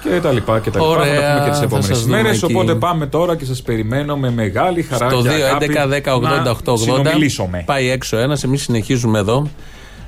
Και 0.03 0.20
τα 0.20 0.32
λοιπά 0.32 0.59
και 0.61 0.70
τα 0.70 0.79
λοιπά. 0.79 0.91
Ωραία, 0.91 1.15
Θα 1.15 1.20
τα 1.20 1.29
πούμε 1.32 1.44
και 1.44 1.49
τις 1.50 1.59
θα 1.59 1.65
επόμενες 1.65 1.87
σας 1.97 2.03
δούμε 2.03 2.23
μέρες. 2.23 2.43
εκεί. 2.43 2.53
Οπότε 2.53 2.75
πάμε 2.75 3.06
τώρα 3.06 3.37
και 3.37 3.44
σας 3.44 3.62
περιμένω 3.62 4.17
με 4.17 4.31
μεγάλη 4.31 4.82
χαρά 4.82 5.11
Στο 5.11 5.23
και 5.23 5.29
2, 5.29 5.32
αγάπη 5.32 5.67
11, 5.67 5.87
10, 5.87 6.15
80, 6.17 6.20
να 6.44 6.50
8, 6.50 6.73
80. 6.73 6.76
συνομιλήσουμε. 6.79 7.62
Πάει 7.67 7.88
έξω 7.91 8.17
ένας, 8.17 8.43
εμείς 8.44 8.62
συνεχίζουμε 8.62 9.19
εδώ. 9.19 9.47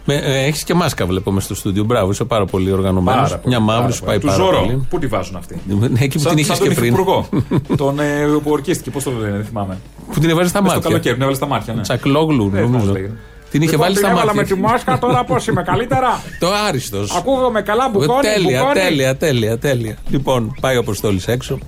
Έχεις 0.07 0.65
και 0.65 0.75
μάσκα, 0.75 1.07
βλέπουμε 1.07 1.41
στο 1.41 1.55
στούντιο. 1.55 1.85
Μπράβο, 1.85 2.11
είσαι 2.11 2.25
πάρα 2.25 2.45
πολύ 2.45 2.73
οργανωμένος. 2.73 3.23
Πάρα 3.23 3.37
πολύ, 3.41 3.49
Μια 3.55 3.61
μαύρη 3.61 3.81
πάρα 3.83 3.93
σου 3.95 4.05
πάει 4.05 4.19
πολύ. 4.21 4.33
πάρα 4.33 4.45
Του 4.49 4.55
Ζώρο, 4.55 4.61
πολύ. 4.67 4.87
πού 4.91 4.99
τη 4.99 5.07
βάζουν 5.07 5.37
αυτή; 5.37 5.61
Ναι, 5.67 5.87
Εκεί 6.01 6.17
που 6.17 6.23
Σαν, 6.23 6.35
την 6.35 6.45
σαν 6.45 6.57
είχες 6.57 6.59
τον 6.59 6.69
και 6.69 6.75
πριν. 6.75 6.85
υφυπουργό. 6.95 7.29
τον 7.85 8.01
ε, 8.01 8.25
που 8.43 8.51
ορκίστηκε, 8.51 8.91
πώς 8.91 9.03
το 9.05 9.11
λένε, 9.21 9.37
δεν 9.37 9.45
θυμάμαι. 9.45 9.79
Που 10.13 10.21
την 10.21 10.31
έβαλες 10.31 10.51
στα 10.51 10.63
Μες 10.63 10.71
στο 10.71 10.79
μάτια. 10.81 10.91
καλοκαίρι, 10.91 11.13
την 11.15 11.23
έβαλες 11.23 11.37
στα 11.37 11.47
μάτια. 11.47 11.75
Ναι. 11.75 11.81
Τσακλόγλου, 11.83 12.43
Δεν 12.49 12.51
θυμάμαι 12.51 12.67
πώς 12.67 12.71
νομίζω. 12.73 12.93
λέγεται. 12.93 13.15
Την 13.51 13.63
είχε 13.63 13.71
Λοιπόν, 13.71 13.87
βάλει 13.87 13.97
την 13.99 14.05
στα 14.07 14.13
έβαλα 14.15 14.35
με 14.35 14.41
μάτια. 14.41 14.55
τη 14.57 14.61
μάσκα, 14.63 14.99
τώρα 14.99 15.25
πώς 15.25 15.47
είμαι, 15.47 15.63
καλύτερα; 15.63 16.21
Το 16.41 16.49
άριστος. 16.69 17.17
Ακούγομαι 17.17 17.63
καλά, 17.63 17.89
μπουκώνει, 17.93 18.21
Τέλεια, 18.21 18.59
μπουκώνει. 18.61 18.81
τέλεια, 18.81 19.17
τέλεια, 19.17 19.59
τέλεια. 19.59 19.97
Λοιπόν, 20.09 20.55
πάει 20.61 20.77
ο 20.77 20.81
Αποστόλης 20.81 21.27
έξω 21.29 21.59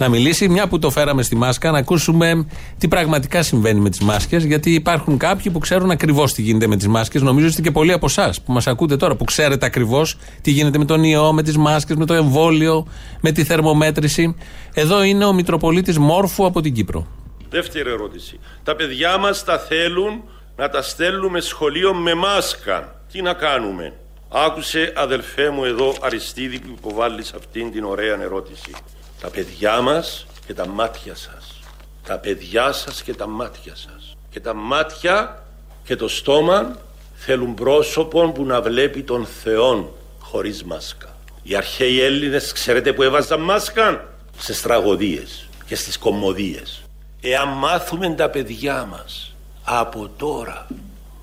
να 0.00 0.08
μιλήσει. 0.08 0.48
Μια 0.48 0.68
που 0.68 0.78
το 0.78 0.90
φέραμε 0.90 1.22
στη 1.22 1.36
μάσκα, 1.36 1.70
να 1.70 1.78
ακούσουμε 1.78 2.46
τι 2.78 2.88
πραγματικά 2.88 3.42
συμβαίνει 3.42 3.80
με 3.80 3.90
τις 3.90 4.00
μάσκες. 4.00 4.44
Γιατί 4.44 4.70
υπάρχουν 4.74 5.18
κάποιοι 5.18 5.52
που 5.52 5.58
ξέρουν 5.58 5.90
ακριβώς 5.90 6.32
τι 6.32 6.42
γίνεται 6.42 6.66
με 6.66 6.76
τις 6.76 6.88
μάσκες. 6.88 7.22
Νομίζω 7.22 7.46
είστε 7.46 7.60
και 7.60 7.70
πολλοί 7.70 7.92
από 7.92 8.06
εσάς 8.06 8.40
που 8.40 8.52
μας 8.52 8.66
ακούτε 8.66 8.96
τώρα, 8.96 9.16
που 9.16 9.24
ξέρετε 9.24 9.66
ακριβώς 9.66 10.16
τι 10.42 10.50
γίνεται 10.50 10.78
με 10.78 10.84
τον 10.84 11.04
ιό, 11.04 11.32
με 11.32 11.42
τις 11.42 11.56
μάσκες, 11.56 11.96
με 11.96 12.06
το 12.06 12.14
εμβόλιο, 12.14 12.86
με 13.20 13.32
τη 13.32 13.44
θερμομέτρηση. 13.44 14.36
Εδώ 14.74 15.02
είναι 15.02 15.24
ο 15.24 15.32
Μητροπολίτης 15.32 15.98
Μόρφου 15.98 16.46
από 16.46 16.60
την 16.60 16.74
Κύπρο. 16.74 17.06
Δεύτερη 17.50 17.90
ερώτηση. 17.90 18.38
Τα 18.62 18.76
παιδιά 18.76 19.18
μας 19.18 19.44
τα 19.44 19.58
θέλουν 19.58 20.22
να 20.56 20.68
τα 20.68 20.82
στέλνουμε 20.82 21.40
σχολείο 21.40 21.94
με 21.94 22.14
μάσκα. 22.14 22.94
Τι 23.12 23.22
να 23.22 23.32
κάνουμε; 23.32 23.92
Άκουσε 24.32 24.92
αδελφέ 24.96 25.50
μου 25.50 25.64
εδώ 25.64 25.94
Αριστίδη 26.00 26.58
που 26.58 26.74
υποβάλλεις 26.78 27.32
αυτήν 27.32 27.72
την 27.72 27.84
ωραία 27.84 28.20
ερώτηση. 28.22 28.70
Τα 29.20 29.28
παιδιά 29.28 29.80
μας 29.80 30.26
και 30.46 30.54
τα 30.54 30.66
μάτια 30.66 31.14
σας. 31.14 31.60
Τα 32.06 32.18
παιδιά 32.18 32.72
σας 32.72 33.02
και 33.02 33.14
τα 33.14 33.26
μάτια 33.26 33.74
σας. 33.76 34.16
Και 34.30 34.40
τα 34.40 34.54
μάτια 34.54 35.42
και 35.84 35.96
το 35.96 36.08
στόμα 36.08 36.76
θέλουν 37.14 37.54
πρόσωπο 37.54 38.32
που 38.32 38.44
να 38.44 38.62
βλέπει 38.62 39.02
τον 39.02 39.26
Θεόν 39.26 39.88
χωρίς 40.18 40.64
μάσκα. 40.64 41.16
Οι 41.42 41.56
αρχαίοι 41.56 42.00
Έλληνες 42.00 42.52
ξέρετε 42.52 42.92
που 42.92 43.02
έβαζαν 43.02 43.40
μάσκα; 43.40 44.08
Στις 44.36 44.62
τραγωδίες 44.62 45.48
και 45.66 45.74
στις 45.74 45.98
κομμωδίες. 45.98 46.82
Εάν 47.20 47.48
μάθουμε 47.48 48.10
τα 48.10 48.28
παιδιά 48.28 48.88
μας 48.90 49.34
από 49.64 50.10
τώρα 50.16 50.66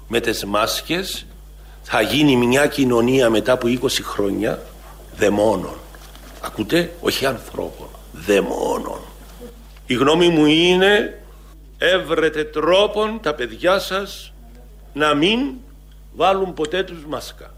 με 0.07 0.19
τις 0.19 0.45
μάσκες 0.45 1.25
θα 1.83 2.01
γίνει 2.01 2.35
μια 2.35 2.67
κοινωνία 2.67 3.29
μετά 3.29 3.51
από 3.51 3.67
20 3.67 4.03
χρόνια 4.03 4.63
δαιμόνων. 5.17 5.75
Ακούτε, 6.47 6.93
όχι 6.99 7.25
ανθρώπων, 7.25 7.87
δαιμόνων. 8.11 8.99
Η 9.85 9.93
γνώμη 9.93 10.29
μου 10.29 10.45
είναι 10.45 11.21
έβρετε 11.77 12.43
τρόπον 12.43 13.19
τα 13.21 13.33
παιδιά 13.33 13.79
σας 13.79 14.33
να 14.93 15.13
μην 15.13 15.39
βάλουν 16.15 16.53
ποτέ 16.53 16.83
τους 16.83 17.05
μάσκα. 17.09 17.53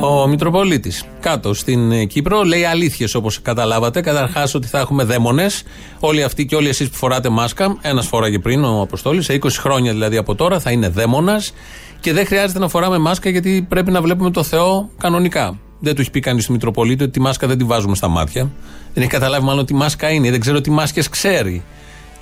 Ο 0.00 0.26
Μητροπολίτης 0.26 1.04
κάτω 1.20 1.54
στην 1.54 1.92
ε, 1.92 2.04
Κύπρο 2.04 2.42
λέει 2.42 2.64
αλήθειες 2.64 3.14
όπως 3.14 3.42
καταλάβατε. 3.42 4.00
Καταρχάς 4.00 4.54
ότι 4.54 4.66
θα 4.66 4.78
έχουμε 4.78 5.04
δαίμονες. 5.04 5.62
Όλοι 6.00 6.22
αυτοί 6.22 6.46
και 6.46 6.56
όλοι 6.56 6.68
εσείς 6.68 6.90
που 6.90 6.96
φοράτε 6.96 7.28
μάσκα, 7.28 7.76
ένας 7.80 8.06
φοράγε 8.06 8.38
πριν 8.38 8.64
ο 8.64 8.80
Αποστόλης, 8.80 9.24
σε 9.24 9.38
20 9.42 9.48
χρόνια 9.58 9.92
δηλαδή 9.92 10.16
από 10.16 10.34
τώρα 10.34 10.60
θα 10.60 10.70
είναι 10.70 10.88
δαίμονας 10.88 11.52
και 12.00 12.12
δεν 12.12 12.26
χρειάζεται 12.26 12.58
να 12.58 12.68
φοράμε 12.68 12.98
μάσκα 12.98 13.30
γιατί 13.30 13.66
πρέπει 13.68 13.90
να 13.90 14.02
βλέπουμε 14.02 14.30
το 14.30 14.42
Θεό 14.42 14.90
κανονικά. 14.98 15.58
Δεν 15.80 15.94
του 15.94 16.00
έχει 16.00 16.10
πει 16.10 16.20
κανείς 16.20 16.44
στο 16.44 16.52
Μητροπολίτη 16.52 17.02
ότι 17.02 17.12
τη 17.12 17.20
μάσκα 17.20 17.46
δεν 17.46 17.58
τη 17.58 17.64
βάζουμε 17.64 17.94
στα 17.94 18.08
μάτια. 18.08 18.50
Δεν 18.94 19.02
έχει 19.02 19.12
καταλάβει 19.12 19.44
μάλλον 19.44 19.66
τι 19.66 19.74
μάσκα 19.74 20.10
είναι. 20.10 20.30
Δεν 20.30 20.40
ξέρω 20.40 20.60
τι 20.60 20.70
μάσκες 20.70 21.08
ξέρει. 21.08 21.62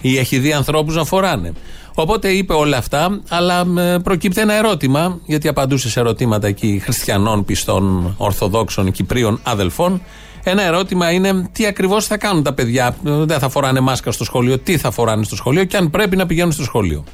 Ή 0.00 0.18
έχει 0.18 0.38
δει 0.38 0.52
ανθρώπους 0.52 0.94
να 0.94 1.04
φοράνε. 1.04 1.52
Οπότε 1.94 2.28
είπε 2.28 2.52
όλα 2.52 2.76
αυτά, 2.76 3.20
αλλά 3.28 3.66
προκύπτει 4.02 4.40
ένα 4.40 4.54
ερώτημα, 4.54 5.20
γιατί 5.26 5.48
απαντούσε 5.48 5.90
σε 5.90 6.00
ερωτήματα 6.00 6.46
εκεί 6.46 6.80
χριστιανών, 6.82 7.44
πιστών, 7.44 8.14
Ορθοδόξων, 8.16 8.92
Κυπρίων, 8.92 9.40
αδελφών. 9.42 10.02
Ένα 10.44 10.62
ερώτημα 10.62 11.10
είναι 11.10 11.48
τι 11.52 11.66
ακριβώς 11.66 12.06
θα 12.06 12.16
κάνουν 12.16 12.42
τα 12.42 12.52
παιδιά; 12.52 12.96
Δεν 13.02 13.38
θα 13.38 13.48
φοράνε 13.48 13.80
μάσκα 13.80 14.12
στο 14.12 14.24
σχολείο, 14.24 14.58
τι 14.58 14.78
θα 14.78 14.90
φοράνε 14.90 15.24
στο 15.24 15.36
σχολείο 15.36 15.64
και 15.64 15.76
αν 15.76 15.90
πρέπει 15.90 16.16
να 16.16 16.26
πηγαίνουν 16.26 16.52
στο 16.52 16.62
σχολείο; 16.62 17.04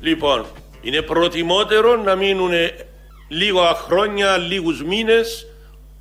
Λοιπόν, 0.00 0.44
είναι 0.80 1.02
προτιμότερο 1.02 1.96
να 1.96 2.14
μείνουν 2.14 2.50
λίγα 3.28 3.74
χρόνια, 3.86 4.36
λίγους 4.36 4.84
μήνες 4.84 5.46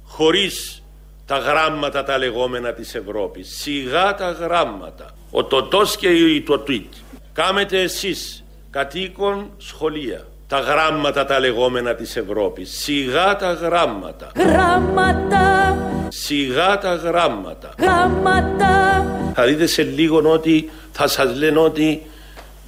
χωρίς 0.09 0.83
τα 1.25 1.37
γράμματα 1.37 2.03
τα 2.03 2.17
λεγόμενα 2.17 2.73
της 2.73 2.95
Ευρώπης. 2.95 3.57
Σιγά 3.59 4.15
τα 4.15 4.31
γράμματα. 4.31 5.05
Ο 5.31 5.43
τοτός 5.43 5.97
και 5.97 6.09
το 6.45 6.59
τουίτ. 6.59 6.93
Κάμετε 7.33 7.81
εσείς 7.81 8.43
κατοίκον 8.69 9.49
σχολεία. 9.57 10.27
Τα 10.47 10.59
γράμματα 10.59 11.25
τα 11.25 11.39
λεγόμενα 11.39 11.95
της 11.95 12.15
Ευρώπης. 12.15 12.79
Σιγά 12.79 13.35
τα 13.35 13.53
γράμματα. 13.53 14.31
Γράμματα. 14.35 15.77
Σιγά 16.07 16.77
τα 16.77 16.95
γράμματα. 16.95 17.69
Γράμματα. 17.79 19.05
Θα 19.33 19.45
δείτε 19.45 19.65
σε 19.65 19.83
λίγο 19.83 20.31
ότι 20.31 20.69
θα 20.91 21.07
σας 21.07 21.35
λένε 21.35 21.59
ότι 21.59 22.05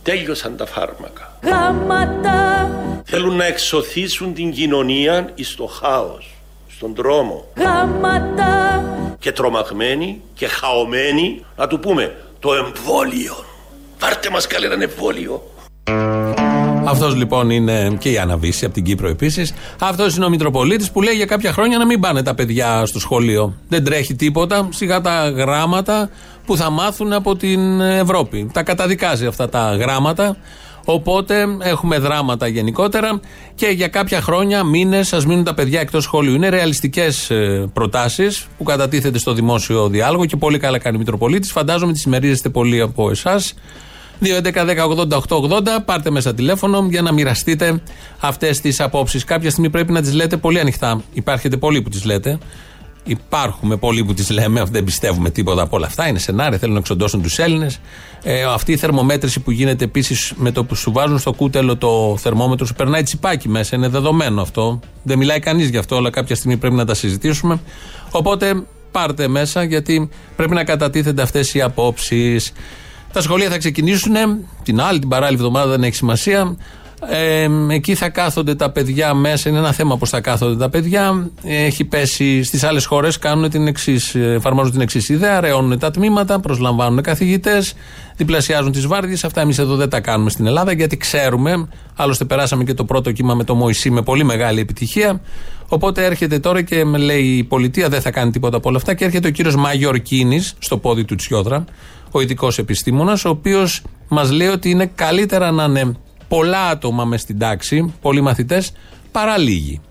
τέλειωσαν 0.04 0.58
τα 0.58 0.66
φάρμακα. 0.66 1.38
Γράμματα. 1.44 2.70
Θέλουν 3.06 3.36
να 3.36 3.46
εξωθήσουν 3.46 4.34
την 4.34 4.52
κοινωνία 4.52 5.30
στο 5.42 5.66
χάος, 5.66 6.31
στον 6.82 6.94
τρόμο. 6.94 7.46
Γράμματα. 7.58 8.84
Και 9.20 9.32
τρομαγμένοι 9.32 10.22
και 10.34 10.48
χαωμένοι 10.48 11.46
να 11.56 11.68
του 11.68 11.80
πούμε 11.80 12.16
το 12.40 12.54
εμβόλιο. 12.54 13.34
Πάρτε 14.00 14.30
μας 14.30 14.48
καλέ 14.48 14.66
ένα 14.66 14.84
εμβόλιο. 14.84 15.44
Αυτός 16.86 17.16
λοιπόν 17.16 17.50
είναι 17.50 17.96
και 18.00 18.10
η 18.10 18.18
Αναβίση 18.18 18.66
από 18.66 18.74
την 18.74 18.84
Κύπρο 18.84 19.08
επίσης. 19.08 19.54
Αυτός 19.80 20.16
είναι 20.16 20.26
ο 20.26 20.30
Μητροπολίτης 20.30 20.92
που 20.92 21.02
λέει 21.02 21.14
για 21.14 21.26
κάποια 21.26 21.52
χρόνια 21.52 21.78
να 21.78 21.86
μην 21.86 22.00
πάνε 22.00 22.24
τα 22.24 22.36
παιδιά 22.36 22.86
στο 22.86 23.00
σχολείο. 23.00 23.54
Δεν 23.68 23.84
τρέχει 23.84 24.16
τίποτα. 24.16 24.68
Σιγά 24.72 25.02
τα 25.02 25.30
γράμματα 25.30 26.10
που 26.46 26.58
θα 26.58 26.70
μάθουν 26.70 27.14
από 27.14 27.36
την 27.36 27.82
Ευρώπη. 27.82 28.50
Τα 28.54 28.64
καταδικάζει 28.64 29.26
αυτά 29.26 29.50
τα 29.50 29.76
γράμματα. 29.76 30.38
Οπότε 30.86 31.46
έχουμε 31.62 31.98
δράματα 31.98 32.48
γενικότερα 32.48 33.20
και 33.56 33.68
για 33.68 33.88
κάποια 33.88 34.22
χρόνια, 34.22 34.64
μήνες, 34.64 35.14
ας 35.14 35.26
μείνουν 35.26 35.44
τα 35.44 35.54
παιδιά 35.54 35.80
εκτός 35.80 36.04
σχολείου. 36.04 36.34
Είναι 36.34 36.50
ρεαλιστικές 36.50 37.30
ε, 37.30 37.70
προτάσεις 37.74 38.48
που 38.58 38.64
κατατίθεται 38.64 39.18
στο 39.18 39.34
δημόσιο 39.34 39.88
διάλογο 39.88 40.26
και 40.26 40.36
πολύ 40.36 40.58
καλά 40.58 40.78
κάνει 40.78 40.96
ο 40.96 41.00
Μητροπολίτης. 41.00 41.52
Φαντάζομαι 41.52 41.94
τι 41.94 42.00
συμμερίζεστε 42.00 42.50
πολλοί 42.50 42.82
από 42.82 43.10
εσάς. 43.10 43.54
2.11.10.80.880 44.24 45.62
πάρτε 45.86 46.10
μέσα 46.10 46.34
τηλέφωνο 46.34 46.88
για 46.90 47.02
να 47.02 47.12
μοιραστείτε 47.12 47.82
αυτές 48.20 48.60
τις 48.60 48.80
απόψεις. 48.80 49.24
Κάποια 49.24 49.50
στιγμή 49.50 49.70
πρέπει 49.70 49.92
να 49.92 50.02
τις 50.02 50.14
λέτε 50.14 50.38
πολύ 50.38 50.60
ανοιχτά. 50.60 51.02
Υπάρχετε 51.14 51.58
πολλοί 51.58 51.82
που 51.82 51.90
τις 51.90 52.06
λέτε. 52.06 52.38
Υπάρχουμε 53.04 53.78
πολλοί 53.78 54.06
που 54.06 54.14
τις 54.14 54.30
λέμε, 54.30 54.64
δεν 54.72 54.84
πιστεύουμε 54.84 55.30
τίποτα 55.30 55.62
από 55.62 55.76
όλα 55.78 55.86
αυτά. 55.86 56.08
Είναι 56.08 56.20
σενάρια, 56.20 56.58
θέλουν 56.58 56.74
να 56.74 56.80
εξοντώσουν 56.80 57.22
τους 57.22 57.40
Έλληνες. 57.40 57.80
Ε, 58.24 58.44
αυτή 58.44 58.72
η 58.72 58.78
θερμομέτρηση 58.78 59.40
που 59.40 59.52
γίνεται 59.52 59.84
επίσης 59.84 60.34
με 60.36 60.52
το 60.52 60.64
που 60.64 60.76
σου 60.76 60.92
βάζουν 60.92 61.20
στο 61.20 61.34
κούτελο 61.34 61.78
το 61.78 62.18
θερμόμετρο, 62.20 62.66
σου 62.66 62.74
περνάει 62.74 63.04
τσιπάκι 63.04 63.50
μέσα. 63.50 63.76
Είναι 63.76 63.88
δεδομένο 63.88 64.42
αυτό. 64.42 64.80
Δεν 65.04 65.18
μιλάει 65.18 65.40
κανείς 65.40 65.70
γι' 65.70 65.78
αυτό, 65.78 65.98
αλλά 65.98 66.10
κάποια 66.10 66.36
στιγμή 66.36 66.58
πρέπει 66.58 66.76
να 66.76 66.86
τα 66.86 66.94
συζητήσουμε. 66.94 67.60
Οπότε 68.12 68.64
πάρτε 68.92 69.28
μέσα, 69.28 69.64
γιατί 69.64 70.10
πρέπει 70.36 70.54
να 70.54 70.64
κατατίθενται 70.64 71.22
αυτές 71.22 71.54
οι 71.54 71.62
απόψεις. 71.62 72.52
Τα 73.14 73.22
σχολεία 73.22 73.50
θα 73.50 73.58
ξεκινήσουν 73.58 74.14
την 74.64 74.82
άλλη, 74.82 75.00
την 75.00 75.10
παράλληλη 75.10 75.38
εβδομάδα, 75.38 75.70
δεν 75.70 75.84
έχει 75.84 75.96
σημασία. 75.96 76.56
Ε, 77.10 77.48
εκεί 77.70 77.96
θα 77.96 78.10
κάθονται 78.10 78.56
τα 78.56 78.72
παιδιά 78.72 79.14
μέσα. 79.14 79.50
Είναι 79.50 79.58
ένα 79.58 79.72
θέμα 79.72 79.98
πώς 79.98 80.10
θα 80.10 80.22
κάθονται 80.22 80.58
τα 80.58 80.70
παιδιά. 80.70 81.30
Έχει 81.44 81.86
πέσει 81.86 82.44
στις 82.44 82.64
άλλες 82.64 82.86
χώρες, 82.86 83.18
κάνουν 83.18 83.50
την 83.50 83.68
εξής, 83.68 84.16
εφαρμόζουν 84.16 84.72
την 84.72 84.82
εξής 84.82 85.10
ιδέα. 85.10 85.40
Ρεώνουν 85.40 85.80
τα 85.80 85.92
τμήματα, 85.92 86.40
προσλαμβάνουν 86.40 87.02
καθηγητές, 87.02 87.74
διπλασιάζουν 88.16 88.72
τις 88.72 88.88
βάρδιες. 88.88 89.24
Αυτά 89.24 89.42
εμείς 89.42 89.58
εδώ 89.58 89.76
δεν 89.76 89.90
τα 89.90 90.00
κάνουμε 90.00 90.30
στην 90.30 90.46
Ελλάδα 90.46 90.72
γιατί 90.72 90.98
ξέρουμε. 90.98 91.68
Άλλωστε, 91.96 92.26
περάσαμε 92.26 92.64
και 92.64 92.74
το 92.74 92.86
πρώτο 92.86 93.12
κύμα 93.12 93.34
με 93.34 93.44
το 93.44 93.56
Μωυσή 93.56 93.90
με 93.90 94.02
πολύ 94.02 94.24
μεγάλη 94.24 94.60
επιτυχία. 94.60 95.22
Οπότε 95.68 96.06
έρχεται 96.06 96.40
τώρα 96.40 96.62
και 96.62 96.86
με 96.86 96.98
λέει 96.98 97.24
η 97.24 97.44
πολιτεία 97.44 97.90
δεν 97.90 98.02
θα 98.02 98.12
κάνει 98.12 98.32
τίποτα 98.32 98.58
από 98.58 98.70
όλα 98.70 98.78
αυτά. 98.78 98.94
Και 98.94 99.06
έρχεται 99.06 99.28
ο 99.28 99.32
κύριος 99.32 99.56
Μαγιορκίνης 99.56 100.54
στο 100.60 100.78
πόδι 100.78 101.06
του 101.06 101.16
Τσιόδρα, 101.16 101.66
ο 102.12 102.22
ειδικός 102.22 102.58
επιστήμονας, 102.58 103.26
ο 103.26 103.30
οποίος 103.30 103.82
μας 104.08 104.32
λέει 104.32 104.48
ότι 104.48 104.70
είναι 104.70 104.86
καλύτερα 104.96 105.52
να 105.52 105.64
είναι 105.64 105.96
πολλά 106.32 106.68
άτομα 106.68 107.06
μες 107.06 107.22
στην 107.22 107.40
τάξη, 107.40 107.94
πολλοί 108.02 108.22
μαθητές, 108.22 108.72
παρά 109.12 109.38
λίγοι. 109.38 109.82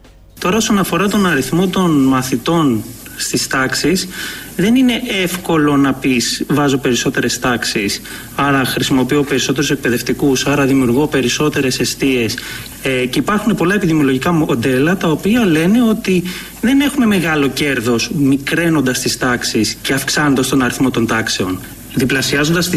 Τώρα, 0.40 0.56
όσον 0.56 0.78
αφορά 0.78 1.08
τον 1.08 1.26
αριθμό 1.26 1.66
των 1.66 1.90
μαθητών 1.90 2.82
στις 3.16 3.46
τάξεις, 3.46 4.08
δεν 4.56 4.74
είναι 4.74 5.02
εύκολο 5.22 5.76
να 5.76 5.92
πεις 5.92 6.44
βάζω 6.48 6.78
περισσότερες 6.78 7.38
τάξεις, 7.38 8.00
άρα 8.34 8.64
χρησιμοποιώ 8.64 9.22
περισσότερους 9.22 9.70
εκπαιδευτικούς, 9.70 10.46
άρα 10.46 10.64
δημιουργώ 10.66 11.06
περισσότερες 11.06 11.80
αιστείες. 11.80 12.34
Ε, 12.82 13.06
και 13.06 13.18
υπάρχουν 13.18 13.54
πολλά 13.54 13.74
επιδημιολογικά 13.74 14.32
μοντέλα 14.32 14.96
τα 14.96 15.08
οποία 15.08 15.44
λένε 15.44 15.82
ότι 15.82 16.22
δεν 16.60 16.80
έχουμε 16.80 17.06
μεγάλο 17.06 17.48
κέρδος 17.48 18.10
μικραίνοντας 18.14 18.98
τις 18.98 19.18
τάξεις 19.18 19.76
και 19.82 19.92
αυξάνοντας 19.92 20.48
τον 20.48 20.62
αριθμό 20.62 20.90
των 20.90 21.06
τάξεων. 21.06 21.58
Διπλασιάζοντας 21.94 22.70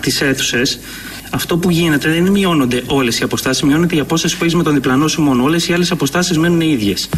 τις 0.00 0.20
αίθουσες, 0.20 0.78
αυτό 1.34 1.56
που 1.56 1.70
γίνεται 1.70 2.10
δεν 2.10 2.30
μειώνονται 2.30 2.82
όλες 2.86 3.18
οι 3.18 3.22
αποστάσεις, 3.22 3.62
μειώνεται 3.62 3.96
η 3.96 4.00
απόσταση 4.00 4.36
που 4.36 4.44
έχεις 4.44 4.56
με 4.56 4.62
τον 4.62 4.74
διπλανό 4.74 5.08
σου 5.08 5.22
μόνο. 5.22 5.42
Όλες 5.42 5.68
οι 5.68 5.72
άλλες 5.72 5.90
αποστάσεις 5.90 6.38
μένουν 6.38 6.60
οι 6.60 6.68
ίδιες. 6.70 7.08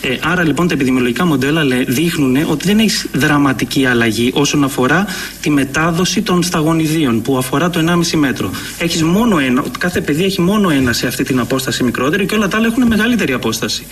Ε, 0.00 0.16
άρα 0.22 0.44
λοιπόν 0.44 0.68
τα 0.68 0.74
επιδημιολογικά 0.74 1.24
μοντέλα 1.24 1.64
λέ, 1.64 1.76
δείχνουν 1.76 2.36
ότι 2.46 2.66
δεν 2.66 2.78
έχεις 2.78 3.06
δραματική 3.12 3.86
αλλαγή 3.86 4.30
όσον 4.34 4.64
αφορά 4.64 5.06
τη 5.40 5.50
μετάδοση 5.50 6.22
των 6.22 6.42
σταγονιδίων 6.42 7.22
που 7.22 7.36
αφορά 7.36 7.70
το 7.70 7.80
1,5 8.12 8.18
μέτρο. 8.18 8.50
Έχεις 8.78 9.02
μόνο 9.02 9.38
ένα, 9.38 9.64
κάθε 9.78 10.00
παιδί 10.00 10.24
έχει 10.24 10.40
μόνο 10.40 10.70
ένα 10.70 10.92
σε 10.92 11.06
αυτή 11.06 11.24
την 11.24 11.40
απόσταση 11.40 11.82
μικρότερη 11.82 12.26
και 12.26 12.34
όλα 12.34 12.48
τα 12.48 12.56
άλλα 12.56 12.66
έχουν 12.66 12.86
μεγαλύτερη 12.86 13.32
απόσταση. 13.32 13.84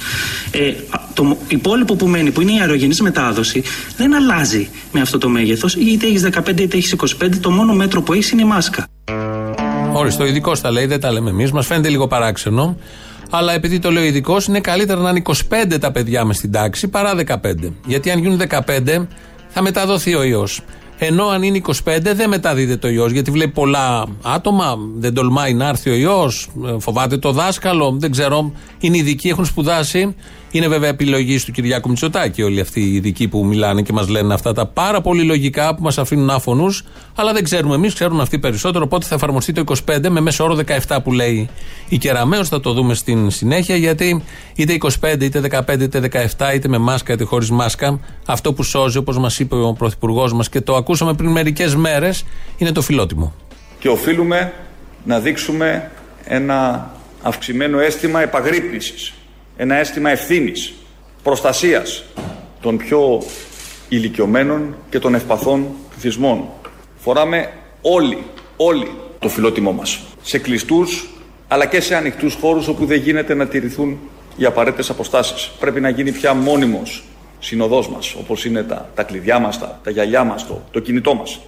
Ε, 0.50 0.72
το 1.14 1.38
υπόλοιπο 1.48 1.94
που 1.94 2.06
μένει, 2.06 2.30
που 2.30 2.40
είναι 2.40 2.52
η 2.52 2.60
αερογενής 2.60 3.00
μετάδοση, 3.00 3.62
δεν 3.96 4.14
αλλάζει 4.14 4.68
με 4.92 5.00
αυτό 5.00 5.18
το 5.18 5.28
μέγεθος. 5.28 5.74
Είτε 5.74 6.06
έχεις 6.06 6.22
15 6.22 6.60
είτε 6.60 6.76
έχεις 6.76 6.92
25, 6.92 7.40
το 7.40 7.50
μόνο 7.50 7.72
μέτρο 7.72 8.02
που 8.02 8.12
έχεις 8.12 8.30
είναι 8.30 8.42
η 8.42 8.44
μάσκα. 8.44 8.86
Ορίστε, 9.92 10.22
ο 10.22 10.26
ειδικός 10.26 10.60
τα 10.60 10.70
λέει, 10.70 10.86
δεν 10.86 11.00
τα 11.00 11.12
λέμε 11.12 11.30
εμείς. 11.30 11.52
Μας 11.52 11.66
φαίνεται 11.66 11.88
λίγο 11.88 12.06
παράξενο. 12.06 12.76
Αλλά 13.30 13.52
επειδή 13.52 13.78
το 13.78 13.90
λέει 13.90 14.04
ο 14.04 14.06
ειδικός, 14.06 14.46
είναι 14.46 14.60
καλύτερα 14.60 15.00
να 15.00 15.10
είναι 15.10 15.22
25 15.24 15.78
τα 15.80 15.92
παιδιά 15.92 16.24
μες 16.24 16.36
στην 16.36 16.52
τάξη 16.52 16.88
παρά 16.88 17.14
15. 17.14 17.72
Γιατί 17.86 18.10
αν 18.10 18.18
γίνουν 18.18 18.40
15, 18.48 19.06
θα 19.48 19.62
μεταδοθεί 19.62 20.14
ο 20.14 20.22
ιός. 20.22 20.60
Ενώ 20.98 21.26
αν 21.26 21.42
είναι 21.42 21.60
25, 21.66 21.72
δεν 22.14 22.28
μεταδίδεται 22.28 22.76
το 22.76 22.88
ιός. 22.88 23.12
Γιατί 23.12 23.30
βλέπει 23.30 23.50
πολλά 23.50 24.06
άτομα, 24.22 24.76
δεν 24.96 25.14
τολμάει 25.14 25.54
να 25.54 25.68
έρθει 25.68 25.90
ο 25.90 25.94
ιός, 25.94 26.48
φοβάται 26.78 27.16
το 27.16 27.32
δάσκαλο, 27.32 27.96
δεν 27.98 28.10
ξέρω. 28.10 28.52
Είναι 28.78 28.96
ειδικοί, 28.96 29.28
έχουν 29.28 29.44
σπουδάσει 29.44 30.14
είναι 30.50 30.68
βέβαια 30.68 30.88
επιλογή 30.88 31.40
του 31.44 31.52
Κυριάκου 31.52 31.88
Μητσοτάκη 31.88 32.42
όλοι 32.42 32.60
αυτοί 32.60 32.80
οι 32.80 32.94
ειδικοί 32.94 33.28
που 33.28 33.44
μιλάνε 33.44 33.82
και 33.82 33.92
μας 33.92 34.08
λένε 34.08 34.34
αυτά 34.34 34.52
τα 34.52 34.66
πάρα 34.66 35.00
πολύ 35.00 35.22
λογικά 35.22 35.74
που 35.74 35.82
μας 35.82 35.98
αφήνουν 35.98 36.30
άφωνους, 36.30 36.84
αλλά 37.14 37.32
δεν 37.32 37.44
ξέρουμε 37.44 37.74
εμείς, 37.74 37.94
ξέρουν 37.94 38.20
αυτοί 38.20 38.38
περισσότερο. 38.38 38.84
Οπότε 38.84 39.06
θα 39.06 39.14
εφαρμοστεί 39.14 39.52
το 39.52 39.64
25 39.86 40.08
με 40.08 40.20
μέσο 40.20 40.44
όρο 40.44 40.58
17 40.86 40.98
που 41.02 41.12
λέει 41.12 41.48
η 41.88 41.98
Κεραμαίο. 41.98 42.44
Θα 42.44 42.60
το 42.60 42.72
δούμε 42.72 42.94
στην 42.94 43.30
συνέχεια 43.30 43.76
γιατί 43.76 44.22
είτε 44.54 44.76
25 45.00 45.20
είτε 45.20 45.40
15 45.68 45.80
είτε 45.80 46.28
17 46.36 46.54
είτε 46.54 46.68
με 46.68 46.78
μάσκα 46.78 47.12
είτε 47.12 47.24
χωρίς 47.24 47.50
μάσκα, 47.50 48.00
αυτό 48.26 48.52
που 48.52 48.62
σώζει 48.62 48.98
όπως 48.98 49.18
μας 49.18 49.38
είπε 49.38 49.54
ο 49.54 49.72
Πρωθυπουργός 49.72 50.32
μας 50.32 50.48
και 50.48 50.60
το 50.60 50.76
ακούσαμε 50.76 51.14
πριν 51.14 51.30
μερικές 51.30 51.74
μέρες 51.74 52.24
είναι 52.56 52.72
το 52.72 52.82
φιλότιμο. 52.82 53.34
Και 53.78 53.88
οφείλουμε 53.88 54.52
να 55.04 55.20
δείξουμε 55.20 55.90
ένα 56.24 56.90
αυξημένο 57.22 57.78
αίσθημα 57.78 58.22
επαγρύπνησης 58.22 59.12
ένα 59.60 59.74
αίσθημα 59.74 60.10
ευθύνης, 60.10 60.74
προστασίας 61.22 62.04
των 62.60 62.76
πιο 62.76 63.22
ηλικιωμένων 63.88 64.76
και 64.90 64.98
των 64.98 65.14
ευπαθών 65.14 65.66
πληθυσμών. 65.90 66.44
Φοράμε 66.98 67.52
όλοι, 67.80 68.18
όλοι 68.56 68.90
το 69.18 69.28
φιλότιμό 69.28 69.72
μας. 69.72 70.00
Σε 70.22 70.38
κλειστούς 70.38 71.08
αλλά 71.48 71.66
και 71.66 71.80
σε 71.80 71.96
ανοιχτούς 71.96 72.34
χώρους 72.40 72.68
όπου 72.68 72.86
δεν 72.86 73.00
γίνεται 73.00 73.34
να 73.34 73.46
τηρηθούν 73.46 73.98
οι 74.36 74.44
απαραίτητες 74.44 74.90
αποστάσεις. 74.90 75.50
Πρέπει 75.60 75.80
να 75.80 75.88
γίνει 75.88 76.12
πια 76.12 76.34
μόνιμος 76.34 77.04
συνοδός 77.38 77.88
μας, 77.88 78.14
όπως 78.14 78.44
είναι 78.44 78.62
τα, 78.62 78.90
τα 78.94 79.02
κλειδιά 79.02 79.38
μας, 79.38 79.58
τα, 79.58 79.80
τα 79.84 79.90
γυαλιά 79.90 80.24
μας, 80.24 80.46
το, 80.46 80.62
το 80.70 80.80
κινητό 80.80 81.14
μας. 81.14 81.40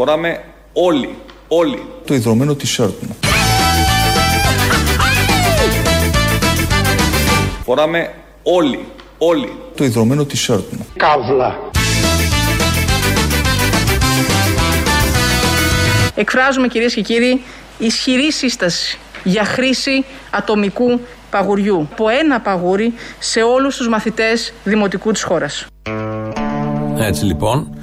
Φοράμε 0.00 0.44
όλοι 0.72 1.16
όλοι 1.48 1.82
το 2.06 2.14
ιδρωμένο 2.14 2.52
t-shirt 2.52 2.94
μου. 3.00 3.16
Φοράμε 7.64 8.14
όλοι, 8.42 8.86
όλοι 9.18 9.52
το 9.76 9.84
ιδρωμένο 9.84 10.22
t-shirt 10.22 10.64
μου. 10.70 10.86
Εκφράζουμε 16.14 16.68
κυρίες 16.68 16.94
και 16.94 17.02
κύριοι 17.02 17.42
ισχυρή 17.78 18.32
σύσταση 18.32 18.98
για 19.24 19.44
χρήση 19.44 20.04
ατομικού 20.30 21.00
παγουριού. 21.30 21.88
Από 21.92 22.08
ένα 22.08 22.40
παγούρι 22.40 22.94
σε 23.18 23.42
όλους 23.42 23.76
τους 23.76 23.88
μαθητές 23.88 24.52
δημοτικού 24.64 25.12
της 25.12 25.22
χώρας. 25.22 25.66
Έτσι 26.98 27.24
λοιπόν, 27.24 27.79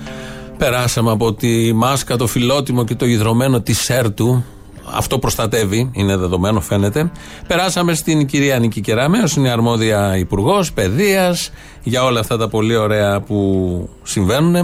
περάσαμε 0.58 1.12
από 1.12 1.34
τη 1.34 1.74
μάσκα, 1.74 2.16
το 2.18 2.28
φιλότιμο 2.28 2.84
και 2.84 2.96
το 2.96 3.06
ιδρωμένο 3.06 3.62
της 3.62 3.92
του. 4.16 4.46
Αυτό 4.94 5.20
προστατεύει, 5.20 5.90
είναι 5.94 6.16
δεδομένο, 6.16 6.62
φαίνεται. 6.62 7.12
Περάσαμε 7.48 7.94
στην 7.94 8.26
κυρία 8.26 8.60
Νίκη 8.60 8.82
Κεράμεω, 8.82 9.24
είναι 9.38 9.50
αρμόδια 9.50 10.18
υπουργός 10.18 10.74
παιδείας 10.74 11.52
για 11.84 12.04
όλα 12.04 12.20
αυτά 12.20 12.38
τα 12.38 12.48
πολύ 12.48 12.76
ωραία 12.76 13.22
που 13.22 13.90
συμβαίνουν. 14.04 14.56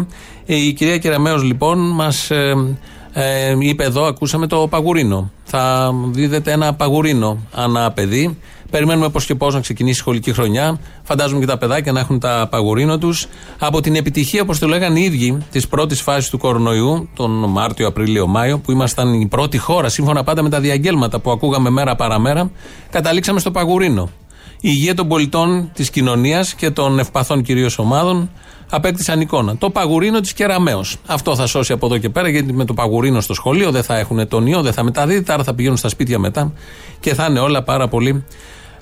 Ε, 0.46 0.56
Η 0.56 0.74
κυρία 0.74 0.98
Κεραμέως 0.98 1.44
λοιπόν 1.44 1.92
μας 1.92 2.32
ε, 2.32 3.56
είπε 3.60 3.84
εδώ, 3.84 4.06
ακούσαμε 4.06 4.48
το 4.48 4.68
παγουρίνο. 4.70 5.32
Θα 5.44 5.92
δίδεται 6.12 6.52
ένα 6.52 6.74
παγουρίνο 6.74 7.38
ανά 7.54 7.92
παιδί. 7.92 8.38
Περιμένουμε 8.74 9.10
πώς 9.10 9.26
και 9.26 9.36
πώς 9.36 9.54
να 9.54 9.60
ξεκινήσει 9.60 9.96
η 9.96 10.00
σχολική 10.00 10.34
χρονιά. 10.34 10.80
Φαντάζομαι 11.04 11.40
και 11.40 11.46
τα 11.46 11.58
παιδάκια 11.58 11.92
να 11.92 12.00
έχουν 12.00 12.20
τα 12.20 12.48
παγουρίνο 12.52 12.98
τους. 12.98 13.28
Από 13.60 13.82
την 13.82 13.96
επιτυχία, 13.96 14.42
όπως 14.42 14.60
το 14.60 14.68
λέγανε 14.68 15.00
οι 15.00 15.04
ίδιοι, 15.04 15.38
της 15.52 15.68
πρώτης 15.68 16.02
φάσης 16.02 16.30
του 16.30 16.38
κορονοϊού, 16.38 17.10
τον 17.16 17.32
Μάρτιο, 17.32 17.88
Απρίλιο, 17.88 18.28
Μάιο, 18.28 18.60
που 18.60 18.72
ήμασταν 18.72 19.14
η 19.22 19.28
πρώτη 19.28 19.58
χώρα, 19.58 19.90
σύμφωνα 19.90 20.24
πάντα 20.24 20.42
με 20.42 20.50
τα 20.50 20.60
διαγγέλματα 20.60 21.20
που 21.20 21.32
ακούγαμε 21.32 21.70
μέρα 21.70 21.96
παραμέρα, 21.96 22.52
καταλήξαμε 22.90 23.40
στο 23.40 23.52
παγουρίνο. 23.52 24.10
Η 24.56 24.70
υγεία 24.72 24.96
των 24.96 25.08
πολιτών, 25.08 25.70
της 25.74 25.90
κοινωνίας 25.90 26.54
και 26.54 26.70
των 26.70 27.00
ευπαθών 27.00 27.44
κυρίως 27.44 27.78
ομάδων 27.80 28.30
απέκτησαν 28.70 29.22
εικόνα. 29.22 29.58
Το 29.58 29.70
παγουρίνο 29.70 30.20
της 30.20 30.34
Κεραμαίο. 30.34 30.84
Αυτό 31.06 31.36
θα 31.36 31.48
σώσει 31.48 31.74
από 31.74 31.86
εδώ 31.86 31.98
και 31.98 32.10
πέρα, 32.10 32.30
γιατί 32.30 32.54
με 32.54 32.66
το 32.66 32.74
παγουρίνο 32.74 33.22
στο 33.22 33.34
σχολείο 33.34 33.72
δεν 33.72 33.84
θα 33.84 33.98
έχουν 33.98 34.28
τον 34.28 34.48
ιό, 34.48 34.62
δεν 34.62 34.74
θα 34.74 34.84
μεταδίδεται, 34.84 35.34
άρα 35.34 35.44
θα 35.44 35.54
πηγαίνουν 35.54 35.78
στα 35.78 35.90
σπίτια 35.90 36.20
μετά 36.20 36.54
και 37.00 37.14
θα 37.14 37.26
είναι 37.30 37.40
όλα 37.40 37.64
πάρα 37.64 37.88
πολύ 37.88 38.26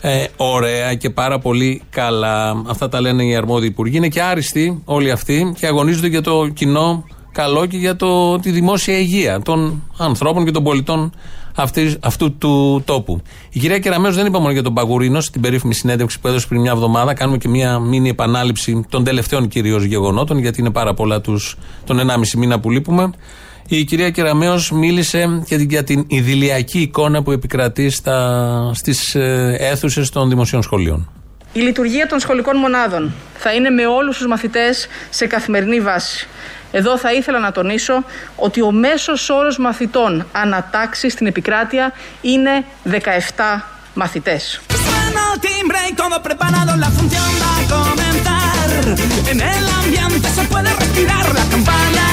ε, 0.02 0.26
ωραία 0.38 0.94
και 0.96 1.10
πάρα 1.10 1.40
πολύ 1.40 1.82
καλά. 1.90 2.64
Αυτά 2.68 2.90
τα 2.90 3.02
λένε 3.02 3.24
οι 3.24 3.36
αρμόδιοι 3.36 3.68
υπουργοί. 3.68 3.98
Είναι 3.98 4.08
και 4.08 4.22
άριστοι 4.22 4.82
όλοι 4.86 5.12
αυτοί 5.12 5.54
και 5.60 5.68
αγωνίζονται 5.68 6.08
για 6.08 6.22
το 6.22 6.48
κοινό 6.48 7.06
καλό 7.32 7.66
και 7.66 7.78
για 7.78 7.96
το, 7.96 8.40
τη 8.40 8.52
δημόσια 8.52 8.98
υγεία 8.98 9.42
των 9.42 9.84
ανθρώπων 9.98 10.46
και 10.46 10.52
των 10.52 10.64
πολιτών 10.64 11.14
αυτής, 11.56 11.98
αυτού 12.02 12.38
του 12.38 12.82
τόπου. 12.86 13.22
Η 13.50 13.60
κυρία 13.60 13.80
Κεραμέως 13.80 14.16
δεν 14.16 14.26
είπα 14.26 14.40
μόνο 14.40 14.52
για 14.52 14.64
τον 14.64 14.74
Παγουρίνο 14.74 15.22
στην 15.22 15.42
περίφημη 15.42 15.74
συνέντευξη 15.74 16.20
που 16.20 16.28
έδωσε 16.28 16.48
πριν 16.48 16.62
μια 16.62 16.72
εβδομάδα. 16.72 17.14
Κάνουμε 17.14 17.38
και 17.38 17.48
μια 17.48 17.80
μήνυ 17.80 18.10
επανάληψη 18.10 18.86
των 18.90 19.04
τελευταίων 19.04 19.48
κυρίως 19.48 19.84
γεγονότων, 19.84 20.38
γιατί 20.38 20.60
είναι 20.60 20.72
πάρα 20.72 20.94
πολλά 20.94 21.22
τους, 21.22 21.58
τον 21.86 22.00
1,5 22.00 22.16
μήνα 22.38 22.60
που 22.60 22.72
λείπουμε. 22.72 23.12
Η 23.68 23.84
κυρία 23.84 24.10
Κεραμέως 24.10 24.72
μίλησε 24.72 25.44
και 25.46 25.56
για 25.56 25.84
την 25.84 26.06
ιδηλιακή 26.08 26.80
εικόνα 26.80 27.24
που 27.24 27.32
επικρατεί 27.32 27.90
στα, 27.90 28.72
στις 28.74 29.16
ε, 29.16 29.56
αίθουσες 29.60 30.10
των 30.10 30.30
δημοσίων 30.30 30.62
σχολείων. 30.62 31.10
Η 31.54 31.60
λειτουργία 31.60 32.08
των 32.08 32.20
σχολικών 32.20 32.58
μονάδων 32.58 33.14
θα 33.38 33.54
είναι 33.54 33.70
με 33.70 33.86
όλους 33.86 34.18
τους 34.18 34.28
μαθητές 34.28 34.88
σε 35.10 35.28
καθημερινή 35.28 35.80
βάση. 35.80 36.28
Εδώ 36.72 36.98
θα 36.98 37.14
ήθελα 37.14 37.40
να 37.40 37.52
τονίσω 37.52 38.04
ότι 38.36 38.62
ο 38.62 38.72
μέσος 38.72 39.30
όρος 39.30 39.58
μαθητών 39.58 40.26
ανατάξει 40.32 41.10
στην 41.10 41.28
επικράτεια 41.28 41.94
είναι 42.22 42.66
17 42.92 43.62
μαθητές. 43.94 44.62
Suena 44.70 45.22
el 45.34 45.40
timbre 45.50 45.80
y 45.90 45.94
todo 46.02 46.16
preparado, 46.28 46.72
la 46.86 46.90
función 46.98 47.30
va 47.44 47.52
a 47.62 47.64
comenzar. 47.76 48.66
En 49.32 49.40
el 49.56 49.66
ambiente 49.82 50.28
se 50.38 50.44
puede 50.52 50.70
respirar 50.82 51.26
la 51.40 51.46
campaña 51.54 52.04
electoral. 52.04 52.11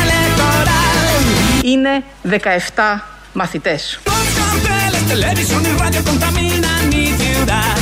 Είναι 1.73 2.05
17 2.23 3.01
μαθητές. 3.33 4.01
Los 4.05 4.29
carteles, 4.39 5.03
televisión 5.15 5.63
y 5.71 5.73
radio 5.83 6.01
contaminan 6.11 6.81
mi 6.93 7.05
ciudad. 7.21 7.77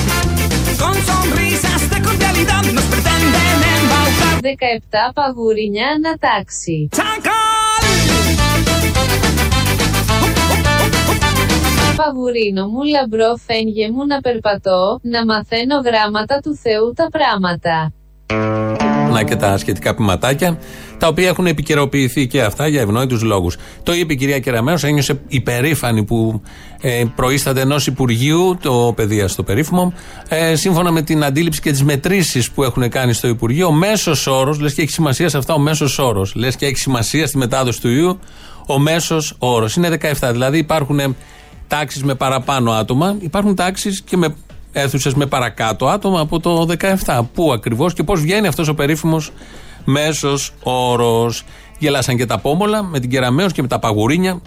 Con 0.82 0.94
sonrisas 1.10 1.82
de 1.92 1.98
cordialidad 2.06 2.64
nos 2.76 2.86
pretenden 2.92 3.58
embaucar. 3.76 4.34
17 4.40 5.12
παγουρινιά 5.14 5.88
ανατάξει. 5.96 6.88
¡Chacal! 6.96 7.82
Παγουρίνο 11.96 12.66
μου 12.66 12.82
λαμπρό 12.82 13.36
φαίνγε 13.46 13.90
μου 13.90 14.06
να 14.06 14.20
περπατώ, 14.20 14.98
να 15.02 15.24
μαθαίνω 15.24 15.76
γράμματα 15.84 16.40
του 16.40 16.54
Θεού 16.62 16.92
τα 16.92 17.08
πράγματα. 17.10 17.92
Να 19.16 19.22
και 19.22 19.36
τα 19.36 19.58
σχετικά 19.58 19.94
ποιηματάκια, 19.94 20.58
τα 20.98 21.06
οποία 21.08 21.28
έχουν 21.28 21.46
επικαιροποιηθεί 21.46 22.26
και 22.26 22.42
αυτά 22.42 22.66
για 22.66 22.80
ευνόητους 22.80 23.22
λόγους. 23.22 23.56
Το 23.82 23.94
είπε 23.94 24.12
η 24.12 24.16
κυρία 24.16 24.38
Κεραμέως, 24.38 24.84
ένιωσε 24.84 25.20
υπερήφανη 25.28 26.04
που 26.04 26.42
ε, 26.80 27.04
προείσταται 27.14 27.60
ενός 27.60 27.86
Υπουργείου, 27.86 28.58
το 28.62 28.92
παιδεία 28.96 29.28
στο 29.28 29.42
περίφημο, 29.42 29.92
ε, 30.28 30.54
σύμφωνα 30.54 30.90
με 30.90 31.02
την 31.02 31.24
αντίληψη 31.24 31.60
και 31.60 31.70
τις 31.70 31.82
μετρήσεις 31.82 32.50
που 32.50 32.62
έχουν 32.62 32.88
κάνει 32.88 33.12
στο 33.12 33.28
Υπουργείο, 33.28 33.66
ο 33.66 33.72
μέσος 33.72 34.26
όρος, 34.26 34.60
λες 34.60 34.74
και 34.74 34.82
έχει 34.82 34.90
σημασία 34.90 35.28
σε 35.28 35.38
αυτά 35.38 35.54
ο 35.54 35.58
μέσος 35.58 35.98
όρος, 35.98 36.34
λες 36.34 36.56
και 36.56 36.66
έχει 36.66 36.76
σημασία 36.76 37.26
στη 37.26 37.38
μετάδοση 37.38 37.80
του 37.80 37.88
ιού, 37.88 38.18
ο 38.66 38.78
μέσος 38.78 39.34
όρος. 39.38 39.76
Είναι 39.76 39.88
17, 39.88 40.30
δηλαδή 40.32 40.58
υπάρχουν 40.58 41.16
τάξεις 41.68 42.04
με 42.04 42.14
παραπάνω 42.14 42.72
άτομα, 42.72 43.16
υπάρχουν 43.20 43.54
τάξεις 43.54 44.02
και 44.02 44.16
με 44.16 44.34
αίθουσες 44.80 45.14
με 45.14 45.26
παρακάτω 45.26 45.86
άτομα 45.86 46.20
από 46.20 46.40
το 46.40 46.66
17. 47.06 47.20
Πού 47.34 47.52
ακριβώς 47.52 47.92
και 47.92 48.02
πώς 48.02 48.20
βγαίνει 48.20 48.46
αυτός 48.46 48.68
ο 48.68 48.74
περίφημος 48.74 49.30
μέσος 49.84 50.52
όρος. 50.62 51.44
Γελάσαν 51.78 52.16
και 52.16 52.26
τα 52.26 52.38
πόμολα 52.38 52.82
με 52.82 53.00
την 53.00 53.10
κεραμαίο 53.10 53.50
και 53.50 53.62
με 53.62 53.68
τα 53.68 53.78
παγουρίνια. 53.78 54.40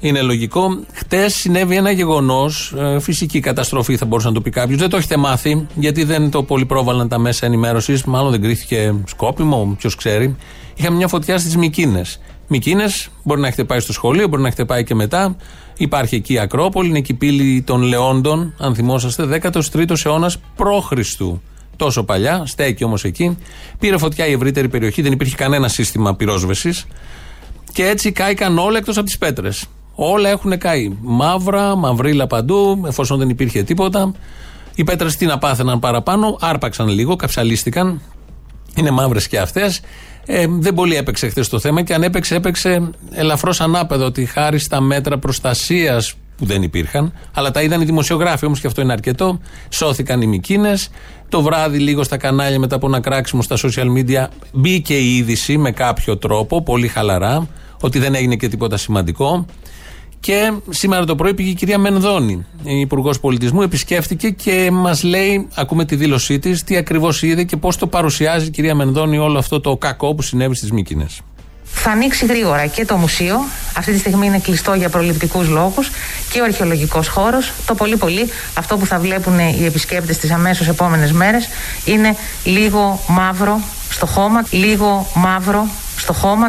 Είναι 0.00 0.22
λογικό. 0.22 0.80
Χτες 0.92 1.34
συνέβη 1.34 1.76
ένα 1.76 1.90
γεγονός, 1.90 2.74
φυσική 3.00 3.40
καταστροφή 3.40 3.96
θα 3.96 4.06
μπορούσε 4.06 4.28
να 4.28 4.34
το 4.34 4.40
πει 4.40 4.50
κάποιος. 4.50 4.78
Δεν 4.78 4.88
το 4.88 4.96
έχετε 4.96 5.16
μάθει, 5.16 5.66
γιατί 5.74 6.04
δεν 6.04 6.30
το 6.30 6.42
πολύ 6.42 6.64
πρόβαλαν 6.64 7.08
τα 7.08 7.18
μέσα 7.18 7.46
ενημέρωσης. 7.46 8.04
Μάλλον 8.04 8.30
δεν 8.30 8.42
κρίθηκε 8.42 8.94
σκόπιμο, 9.06 9.76
ποιο 9.78 9.90
ξέρει. 9.96 10.36
Είχαμε 10.80 10.96
μια 10.96 11.08
φωτιά 11.08 11.38
στις 11.38 11.56
Μικίνες. 11.56 12.20
Μικίνες, 12.48 13.08
μπορεί 13.22 13.40
να 13.40 13.46
έχετε 13.46 13.64
πάει 13.64 13.80
στο 13.80 13.92
σχολείο, 13.92 14.28
μπορεί 14.28 14.42
να 14.42 14.48
έχετε 14.48 14.64
πάει 14.64 14.84
και 14.84 14.94
μετά. 14.94 15.36
Υπάρχει 15.76 16.14
εκεί 16.14 16.32
η 16.32 16.38
Ακρόπολη, 16.38 16.88
είναι 16.88 16.98
εκεί 16.98 17.12
η 17.12 17.14
πύλη 17.14 17.62
των 17.62 17.82
Λεόντων, 17.82 18.54
αν 18.58 18.74
θυμόσαστε, 18.74 19.40
13ο 19.42 19.94
αιώνας 20.04 20.38
π.Χ. 20.38 20.92
Τόσο 21.76 22.04
παλιά, 22.04 22.42
στέκει 22.46 22.84
όμως 22.84 23.04
εκεί. 23.04 23.38
Πήρε 23.78 23.98
φωτιά 23.98 24.26
η 24.26 24.32
ευρύτερη 24.32 24.68
περιοχή, 24.68 25.02
δεν 25.02 25.12
υπήρχε 25.12 25.36
κανένα 25.36 25.68
σύστημα 25.68 26.14
πυρόσβεσης. 26.14 26.86
Και 27.72 27.86
έτσι 27.86 28.12
κάηκαν 28.12 28.58
όλα 28.58 28.78
εκτός 28.78 28.96
από 28.96 29.06
τις 29.06 29.18
πέτρες. 29.18 29.66
Όλα 29.94 30.28
έχουν 30.28 30.58
καεί. 30.58 30.96
Μαύρα, 31.00 31.76
μαυρίλα 31.76 32.26
παντού, 32.26 32.82
εφόσον 32.86 33.18
δεν 33.18 33.28
υπήρχε 33.28 33.62
τίποτα. 33.62 34.12
Οι 34.74 34.84
πέτρες 34.84 35.16
τι 35.16 35.26
να 35.26 35.38
πάθαιναν 35.38 35.78
παραπάνω, 35.78 36.36
άρπαξαν 36.40 36.88
λίγο, 36.88 37.16
καψαλίστηκαν. 37.16 38.00
Είναι 38.74 38.90
μαύρες 38.90 39.28
και 39.28 39.38
αυτές. 39.38 39.80
Ε, 40.32 40.46
δεν 40.48 40.74
πολύ 40.74 40.96
έπαιξε 40.96 41.28
χθες 41.28 41.48
το 41.48 41.58
θέμα 41.58 41.82
και 41.82 41.94
αν 41.94 42.02
έπαιξε, 42.02 42.34
έπαιξε 42.34 42.90
ελαφρώς 43.10 43.60
ανάπεδο 43.60 44.04
ότι 44.04 44.24
χάρη 44.24 44.58
στα 44.58 44.80
μέτρα 44.80 45.18
προστασίας 45.18 46.14
που 46.36 46.44
δεν 46.44 46.62
υπήρχαν, 46.62 47.12
αλλά 47.34 47.50
τα 47.50 47.62
είδαν 47.62 47.80
οι 47.80 47.84
δημοσιογράφοι 47.84 48.46
όμως 48.46 48.60
και 48.60 48.66
αυτό 48.66 48.80
είναι 48.80 48.92
αρκετό. 48.92 49.40
Σώθηκαν 49.68 50.20
οι 50.22 50.26
Μικίνες. 50.26 50.90
Το 51.28 51.42
βράδυ, 51.42 51.78
λίγο 51.78 52.02
στα 52.02 52.16
κανάλια 52.16 52.58
μετά 52.58 52.76
από 52.76 52.86
ένα 52.86 53.00
κράξιμο 53.00 53.42
στα 53.42 53.56
social 53.56 53.86
media, 53.96 54.26
μπήκε 54.52 54.94
η 54.94 55.16
είδηση 55.16 55.58
με 55.58 55.70
κάποιο 55.70 56.16
τρόπο, 56.16 56.62
πολύ 56.62 56.88
χαλαρά, 56.88 57.48
ότι 57.80 57.98
δεν 57.98 58.14
έγινε 58.14 58.36
και 58.36 58.48
τίποτα 58.48 58.76
σημαντικό. 58.76 59.46
Και 60.20 60.52
σήμερα 60.68 61.04
το 61.04 61.14
πρωί 61.14 61.34
πήγε 61.34 61.50
η 61.50 61.54
κυρία 61.54 61.78
Μενδώνη, 61.78 62.46
η 62.62 62.80
Υπουργός 62.80 63.20
Πολιτισμού, 63.20 63.62
επισκέφτηκε 63.62 64.30
και 64.30 64.70
μας 64.72 65.02
λέει, 65.02 65.48
ακούμε 65.54 65.84
τη 65.84 65.96
δήλωσή 65.96 66.38
της, 66.38 66.64
τι 66.64 66.76
ακριβώς 66.76 67.22
είδε 67.22 67.44
και 67.44 67.56
πώς 67.56 67.76
το 67.76 67.86
παρουσιάζει 67.86 68.46
η 68.46 68.50
κυρία 68.50 68.74
Μενδώνη 68.74 69.18
όλο 69.18 69.38
αυτό 69.38 69.60
το 69.60 69.76
κακό 69.76 70.14
που 70.14 70.22
συνέβη 70.22 70.54
στις 70.54 70.72
Μήκυνε. 70.72 71.06
Θα 71.72 71.90
ανοίξει 71.90 72.26
γρήγορα 72.26 72.66
και 72.66 72.84
το 72.84 72.96
μουσείο. 72.96 73.36
Αυτή 73.76 73.92
τη 73.92 73.98
στιγμή 73.98 74.26
είναι 74.26 74.38
κλειστό 74.38 74.74
για 74.74 74.88
προληπτικούς 74.88 75.48
λόγους 75.48 75.90
και 76.32 76.40
ο 76.40 76.44
αρχαιολογικός 76.44 77.08
χώρος. 77.08 77.52
Το 77.66 77.74
πολύ 77.74 77.96
πολύ 77.96 78.28
αυτό 78.54 78.76
που 78.76 78.86
θα 78.86 78.98
βλέπουν 78.98 79.38
οι 79.38 79.64
επισκέπτες 79.64 80.18
τις 80.18 80.30
αμέσως 80.30 80.68
επόμενες 80.68 81.12
μέρες 81.12 81.48
είναι 81.84 82.16
λίγο 82.44 83.00
μαύρο 83.08 83.60
στο 83.90 84.06
χώμα, 84.06 84.46
λίγο 84.50 85.06
μαύρο 85.14 85.66
στο 85.96 86.12
χώμα. 86.12 86.48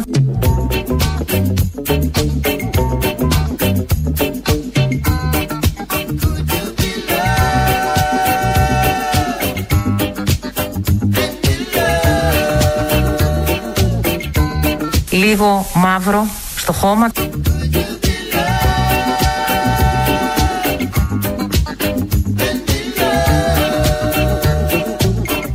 λίγο 15.12 15.66
μαύρο 15.74 16.26
στο 16.56 16.72
χώμα. 16.72 17.10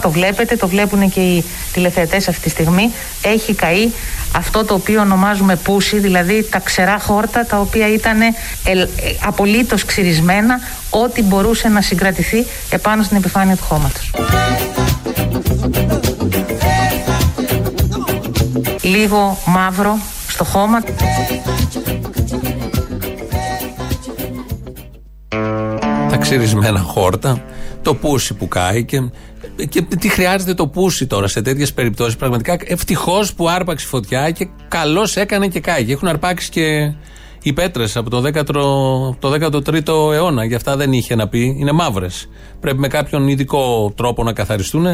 Το 0.02 0.10
βλέπετε, 0.10 0.56
το 0.56 0.68
βλέπουν 0.68 1.12
και 1.12 1.20
οι 1.20 1.44
τηλεθεατές 1.74 2.28
αυτή 2.28 2.42
τη 2.42 2.50
στιγμή. 2.50 2.92
Έχει 3.22 3.54
καεί 3.54 3.90
αυτό 4.36 4.66
το 4.66 4.74
οποίο 4.74 5.02
ονομάζουμε 5.02 5.56
πούσι, 5.56 6.00
δηλαδή 6.00 6.48
τα 6.50 6.60
ξερά 6.60 7.00
χόρτα 7.00 7.46
τα 7.46 7.60
οποία 7.60 7.94
ήταν 7.94 8.22
ε, 8.22 8.34
ε, 8.64 8.88
απολύτως 9.26 9.86
ξυρισμένα 9.86 10.60
ό,τι 10.90 11.24
μπορούσε 11.24 11.68
να 11.68 11.82
συγκρατηθεί 11.82 12.46
επάνω 12.70 13.04
στην 13.04 13.18
επιφάνεια 13.18 13.56
του 13.56 13.64
χώματος. 13.64 14.12
Λίγο 18.88 19.38
μαύρο 19.46 19.98
στο 20.28 20.44
χώμα. 20.44 20.84
τα 26.10 26.18
ξυρισμένα 26.18 26.80
χόρτα, 26.80 27.44
το 27.82 27.96
πούσι 27.96 28.34
που 28.34 28.48
κάει 28.48 28.86
και, 28.86 29.10
και 29.70 29.82
τι 29.82 30.08
χρειάζεται 30.10 30.54
το 30.54 30.68
πούσι 30.68 31.08
τώρα 31.08 31.28
σε 31.28 31.42
τέτοιες 31.42 31.74
περιπτώσεις. 31.74 32.16
Πραγματικά 32.16 32.58
ευτυχώς 32.66 33.34
που 33.34 33.50
άρπαξε 33.50 33.86
η 33.86 33.90
φωτιά 33.90 34.32
και 34.32 34.48
καλώς 34.68 35.16
έκανε 35.16 35.48
και 35.48 35.60
κάει. 35.60 35.86
Και 35.86 35.92
Έχουν 35.92 36.08
αρπάξει 36.08 36.50
και 36.50 36.94
οι 37.48 37.54
πέτρες 37.54 37.98
από 37.98 38.10
το, 38.10 38.24
10ο, 38.26 38.44
το 39.20 39.62
13ο 39.66 40.14
αιώνα. 40.14 40.46
Γι' 40.46 40.56
αυτά 40.56 40.76
δεν 40.76 40.94
είχε 40.94 41.16
να 41.16 41.28
πει. 41.28 41.56
Είναι 41.60 41.72
μαύρες. 41.72 42.30
Πρέπει 42.60 42.80
με 42.80 42.88
κάποιον 42.88 43.28
ειδικό 43.28 43.94
τρόπο 43.96 44.24
να 44.24 44.34
καθαριστούν. 44.34 44.86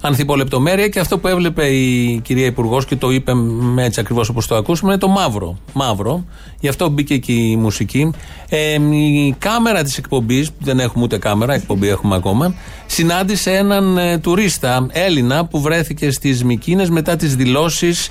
Ανθιπολεπτομέρεια 0.00 0.88
και 0.88 1.00
αυτό 1.00 1.18
που 1.18 1.28
έβλεπε 1.28 1.66
η 1.66 2.20
κυρία 2.24 2.46
Υπουργός 2.46 2.84
και 2.84 2.96
το 2.96 3.10
είπε 3.10 3.34
με 3.34 3.84
έτσι 3.84 4.00
ακριβώς 4.00 4.28
όπως 4.28 4.46
το 4.46 4.56
ακούσαμε 4.56 4.92
είναι 4.92 5.00
το 5.00 5.08
μαύρο. 5.08 5.58
Μαύρο. 5.72 6.24
Γι' 6.60 6.68
αυτό 6.68 6.88
μπήκε 6.88 7.18
και 7.18 7.32
η 7.32 7.56
μουσική. 7.56 8.10
Ε, 8.48 8.74
η 8.94 9.34
κάμερα 9.38 9.82
της 9.82 9.98
εκπομπής, 9.98 10.50
δεν 10.58 10.80
έχουμε 10.80 11.04
ούτε 11.04 11.18
κάμερα, 11.18 11.54
εκπομπή 11.54 11.88
έχουμε 11.88 12.16
ακόμα, 12.16 12.54
συνάντησε 12.86 13.50
έναν 13.50 13.98
ε, 13.98 14.18
τουρίστα 14.18 14.86
Έλληνα 14.90 15.46
που 15.46 15.60
βρέθηκε 15.60 16.10
στις 16.10 16.44
Μικίνες 16.44 16.90
μετά 16.90 17.16
τις 17.16 17.36
δηλώσεις 17.36 18.10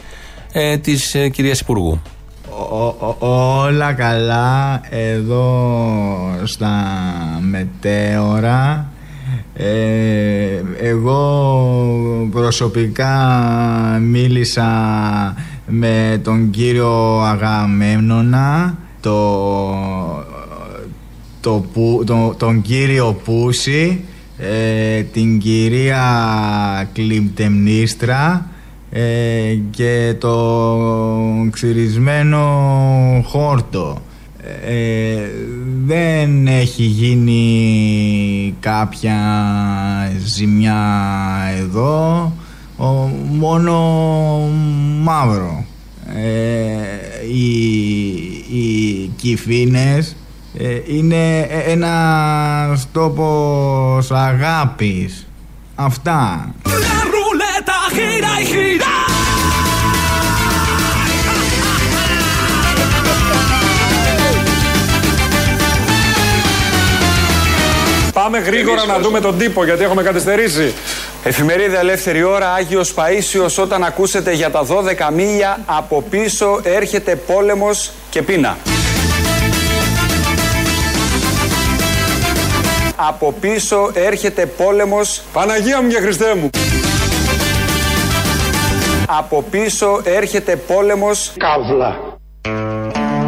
ε, 0.52 0.78
της 0.78 1.16
ε, 1.16 1.30
κυρίας 1.30 1.60
Υπουργού. 1.60 2.02
Ο- 2.60 2.96
ο- 3.08 3.16
όλα 3.64 3.94
καλά 3.94 4.82
εδώ 4.90 5.46
στα 6.44 6.74
μετέωρα. 7.50 8.86
Ε, 9.54 10.62
εγώ 10.82 12.30
προσωπικά 12.32 13.18
μίλησα 14.02 14.70
με 15.68 16.20
τον 16.24 16.50
κύριο 16.50 17.20
Αγαμέμνονα 17.22 18.78
το, 19.02 19.30
το, 21.42 21.66
που- 21.74 22.04
το- 22.06 22.34
τον 22.38 22.62
κύριο 22.62 23.14
Πούση 23.24 24.04
ε, 24.38 25.02
την 25.02 25.40
κυρία 25.40 26.04
Κλιπτεμνίστρα 26.94 28.46
ε, 28.92 29.58
και 29.70 30.16
το 30.20 30.66
ξυρισμένο 31.52 32.42
χόρτο. 33.28 34.02
Ε, 34.66 35.30
δεν 35.86 36.48
έχει 36.48 36.84
γίνει 36.84 38.56
κάποια 38.60 39.20
ζημιά 40.26 40.84
εδώ, 41.60 42.34
ο, 42.78 42.86
μόνο 43.30 43.80
μαύρο. 45.02 45.66
Ε, 46.16 47.26
οι, 47.34 47.56
οι 48.58 49.12
κυφίνες 49.16 50.16
ε, 50.58 50.96
είναι 50.98 51.48
ένας 51.68 52.88
τόπος 52.92 54.12
αγάπης. 54.12 55.28
Αυτά. 55.76 56.54
La 57.92 57.98
ruleta 57.98 58.12
gira 58.12 58.42
y 58.42 58.46
gira. 58.46 58.86
Πάμε 68.14 68.40
γρήγορα 68.40 68.86
να 68.86 69.00
δούμε 69.00 69.20
τον 69.20 69.38
τύπο 69.38 69.64
γιατί 69.64 69.84
έχουμε 69.84 70.04
καθυστερήσει. 70.04 70.74
Εφημερίδα 71.24 71.80
Ελεύθερη 71.80 72.24
Ώρα, 72.24 72.54
Άγιος 72.54 72.94
Παΐσιος, 72.96 73.62
όταν 73.62 73.84
ακούσετε 73.84 74.34
για 74.34 74.52
τα 74.52 74.66
12 74.66 75.12
μίλια, 75.14 75.60
από 75.66 76.02
πίσω 76.10 76.60
έρχεται 76.64 77.16
πόλεμος 77.16 77.92
και 78.10 78.22
πείνα. 78.22 78.58
Από 82.96 83.32
πίσω 83.42 83.92
έρχεται 83.94 84.46
πόλεμος... 84.46 85.22
Παναγία 85.34 85.82
μου 85.82 85.90
και 85.90 86.00
Χριστέ 86.00 86.36
μου. 86.36 86.50
Από 89.18 89.44
πίσω 89.50 90.02
έρχεται 90.04 90.56
πόλεμος... 90.56 91.34
Καύλα. 91.38 91.98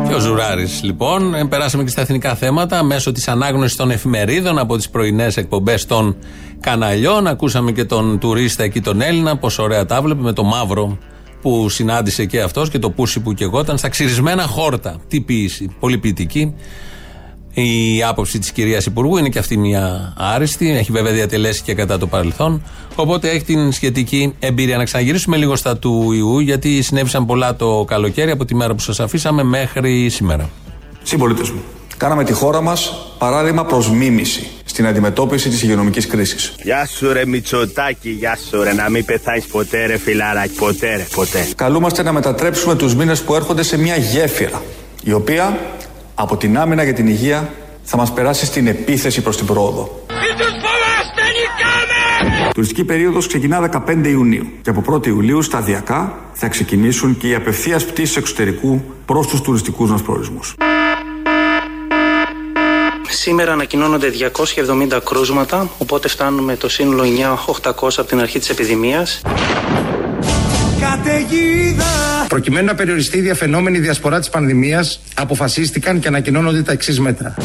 Και 0.07 0.13
ο 0.13 0.19
Ζουράρης, 0.19 0.83
λοιπόν, 0.83 1.35
ε, 1.35 1.45
περάσαμε 1.45 1.83
και 1.83 1.89
στα 1.89 2.01
εθνικά 2.01 2.35
θέματα 2.35 2.83
μέσω 2.83 3.11
της 3.11 3.27
ανάγνωσης 3.27 3.75
των 3.75 3.91
εφημερίδων 3.91 4.57
από 4.57 4.77
τις 4.77 4.89
πρωινές 4.89 5.37
εκπομπές 5.37 5.85
των 5.85 6.15
καναλιών. 6.59 7.27
Ακούσαμε 7.27 7.71
και 7.71 7.85
τον 7.85 8.19
τουρίστα 8.19 8.63
εκεί, 8.63 8.81
τον 8.81 9.01
Έλληνα, 9.01 9.37
πόσο 9.37 9.63
ωραία 9.63 9.85
τα 9.85 10.01
βλέπει 10.01 10.21
με 10.21 10.33
το 10.33 10.43
μαύρο 10.43 10.97
που 11.41 11.69
συνάντησε 11.69 12.25
και 12.25 12.41
αυτός 12.41 12.69
και 12.69 12.79
το 12.79 12.89
πούσι 12.89 13.19
που 13.19 13.33
και 13.33 13.43
εγώ 13.43 13.59
ήταν 13.59 13.77
στα 13.77 13.89
ξυρισμένα 13.89 14.43
χόρτα. 14.43 14.95
Τι 15.07 15.21
ποιήση, 15.21 15.75
πολύ 15.79 15.97
ποιητική. 15.97 16.55
Η 17.53 18.03
άποψη 18.03 18.39
της 18.39 18.51
κυρίας 18.51 18.85
Υπουργού 18.85 19.17
είναι 19.17 19.29
και 19.29 19.39
αυτή 19.39 19.57
μια 19.57 20.13
άριστη. 20.17 20.71
Έχει 20.71 20.91
βέβαια 20.91 21.11
διατελέσει 21.11 21.61
και 21.61 21.73
κατά 21.73 21.97
το 21.97 22.07
παρελθόν. 22.07 22.63
Οπότε 22.95 23.29
έχει 23.29 23.43
την 23.43 23.71
σχετική 23.71 24.35
εμπειρία. 24.39 24.77
Να 24.77 24.83
ξαναγυρίσουμε 24.83 25.37
λίγο 25.37 25.55
στα 25.55 25.77
του 25.77 26.11
ιού, 26.11 26.39
γιατί 26.39 26.81
συνέβησαν 26.81 27.25
πολλά 27.25 27.55
το 27.55 27.85
καλοκαίρι 27.87 28.31
από 28.31 28.45
τη 28.45 28.55
μέρα 28.55 28.73
που 28.73 28.81
σας 28.81 28.99
αφήσαμε 28.99 29.43
μέχρι 29.43 30.09
σήμερα. 30.09 30.49
Συμπολίτες 31.03 31.49
μου, 31.49 31.61
κάναμε 31.97 32.23
τη 32.23 32.33
χώρα 32.33 32.61
μας 32.61 33.07
παράδειγμα 33.17 33.65
προς 33.65 33.89
μίμηση 33.89 34.47
στην 34.65 34.87
αντιμετώπιση 34.87 35.49
της 35.49 35.63
υγειονομικής 35.63 36.07
κρίσης. 36.07 36.55
Γεια 36.63 36.85
σου 36.85 37.13
ρε 37.13 37.25
Μητσοτάκη, 37.25 38.09
γεια 38.09 38.37
σου 38.49 38.63
ρε 38.63 38.73
Να 38.73 38.89
μην 38.89 39.05
πεθάνεις 39.05 39.45
ποτέ 39.45 39.85
ρε 39.85 39.97
φιλαράκι, 39.97 40.53
ποτέ 40.55 40.95
ρε, 40.95 41.07
ποτέ 41.15 41.47
Καλούμαστε 41.55 42.03
να 42.03 42.11
μετατρέψουμε 42.11 42.75
τους 42.75 42.95
μήνες 42.95 43.21
που 43.21 43.35
έρχονται 43.35 43.63
σε 43.63 43.77
μια 43.77 43.95
γέφυρα, 43.95 44.61
η 45.03 45.13
οποία 45.13 45.59
από 46.15 46.37
την 46.37 46.57
άμυνα 46.57 46.83
για 46.83 46.93
την 46.93 47.07
υγεία 47.07 47.53
θα 47.83 47.97
μας 47.97 48.13
περάσει 48.13 48.45
στην 48.45 48.67
επίθεση 48.67 49.21
προς 49.21 49.37
την 49.37 49.45
πρόοδο. 49.45 50.05
Η 52.49 52.53
τουριστική 52.53 52.83
περίοδος 52.83 53.27
ξεκινά 53.27 53.83
15 53.87 54.07
Ιουνίου 54.07 54.47
και 54.61 54.69
από 54.69 54.93
1η 54.93 55.07
Ιουλίου 55.07 55.41
σταδιακά 55.41 56.19
θα 56.33 56.47
ξεκινήσουν 56.47 57.17
και 57.17 57.27
οι 57.27 57.35
απευθείας 57.35 57.85
πτήσεις 57.85 58.15
εξωτερικού 58.15 58.83
προς 59.05 59.27
τους 59.27 59.41
τουριστικούς 59.41 59.91
μας 59.91 60.01
προορισμούς. 60.01 60.55
Σήμερα 63.07 63.51
ανακοινώνονται 63.51 64.09
270 64.09 64.99
κρούσματα, 65.03 65.69
οπότε 65.77 66.07
φτάνουμε 66.07 66.55
το 66.55 66.69
σύνολο 66.69 67.03
9.800 67.03 67.71
από 67.97 68.07
την 68.07 68.19
αρχή 68.19 68.39
της 68.39 68.49
επιδημίας. 68.49 69.21
Καταιγίδα! 70.89 71.83
Προκειμένου 72.27 72.65
να 72.65 72.75
περιοριστεί 72.75 73.17
η 73.17 73.21
διαφαινόμενη 73.21 73.79
διασπορά 73.79 74.19
της 74.19 74.29
πανδημίας, 74.29 74.99
αποφασίστηκαν 75.15 75.99
και 75.99 76.07
ανακοινώνονται 76.07 76.61
τα 76.61 76.71
εξής 76.71 76.99
μέτρα. 76.99 77.35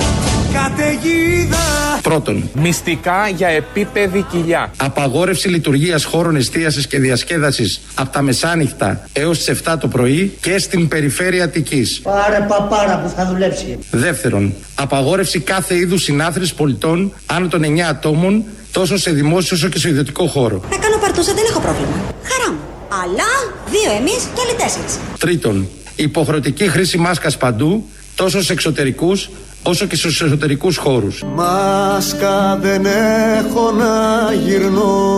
Καταιγίδα! 0.53 1.57
Πρώτον, 2.03 2.51
Μυστικά 2.55 3.29
για 3.37 3.49
επίπεδη 3.49 4.27
κοιλιά. 4.31 4.71
απαγόρευση 4.77 5.49
λειτουργίας 5.49 6.05
χώρων 6.05 6.37
εστίασης 6.37 6.87
και 6.87 6.99
διασκέδασης 6.99 7.81
από 7.95 8.11
τα 8.13 8.23
μεσάνυχτα 8.23 9.09
έως 9.13 9.39
τις 9.39 9.49
7 9.49 9.79
το 9.81 9.89
πρωί 9.89 10.37
και 10.41 10.59
στην 10.59 10.89
περιφέρεια 10.89 11.45
Αττικής. 11.45 12.01
Πάρε 12.03 12.45
παπάρα 12.49 12.99
που 12.99 13.13
θα 13.17 13.27
δουλέψει. 13.27 13.79
Δεύτερον, 13.91 14.55
απαγόρευση 14.75 15.39
κάθε 15.41 15.77
είδους 15.77 16.03
συνάθρησης 16.03 16.55
πολιτών 16.55 17.13
άνω 17.27 17.49
των 17.49 17.63
9 17.65 17.89
ατόμων, 17.89 18.45
τόσο 18.73 18.97
σε 18.97 19.11
δημόσιο 19.11 19.57
όσο 19.57 19.69
και 19.69 19.79
σε 19.79 19.89
ιδιωτικό 19.89 20.27
χώρο. 20.27 20.63
Να 20.71 20.77
κάνω 20.77 20.97
παρτούσα, 21.01 21.33
δεν 21.35 21.45
έχω 21.51 21.61
πρόβλημα. 21.61 21.93
Χαρά 22.23 22.53
μου. 22.53 22.59
Αλλά 22.89 23.31
δύο 23.71 23.91
εμείς 23.99 24.29
και 24.35 24.41
άλλοι 24.47 24.59
τέσσερις. 24.59 24.99
Τρίτον, 25.19 25.69
υποχρεωτική 25.97 26.69
χρήση 26.69 26.99
μάσκας 26.99 27.37
παντού, 27.37 27.85
τόσο 28.15 28.43
σε 28.43 28.53
εξωτερικούς 28.53 29.31
όσο 29.63 29.87
και 29.87 29.97
στους 29.97 30.23
εσωτερικούς 30.23 30.77
χώρους. 30.77 31.23
Μάσκα 31.35 32.59
δεν 32.61 32.87
έχω 32.87 33.71
να 33.71 34.33
γυρνώ 34.33 35.17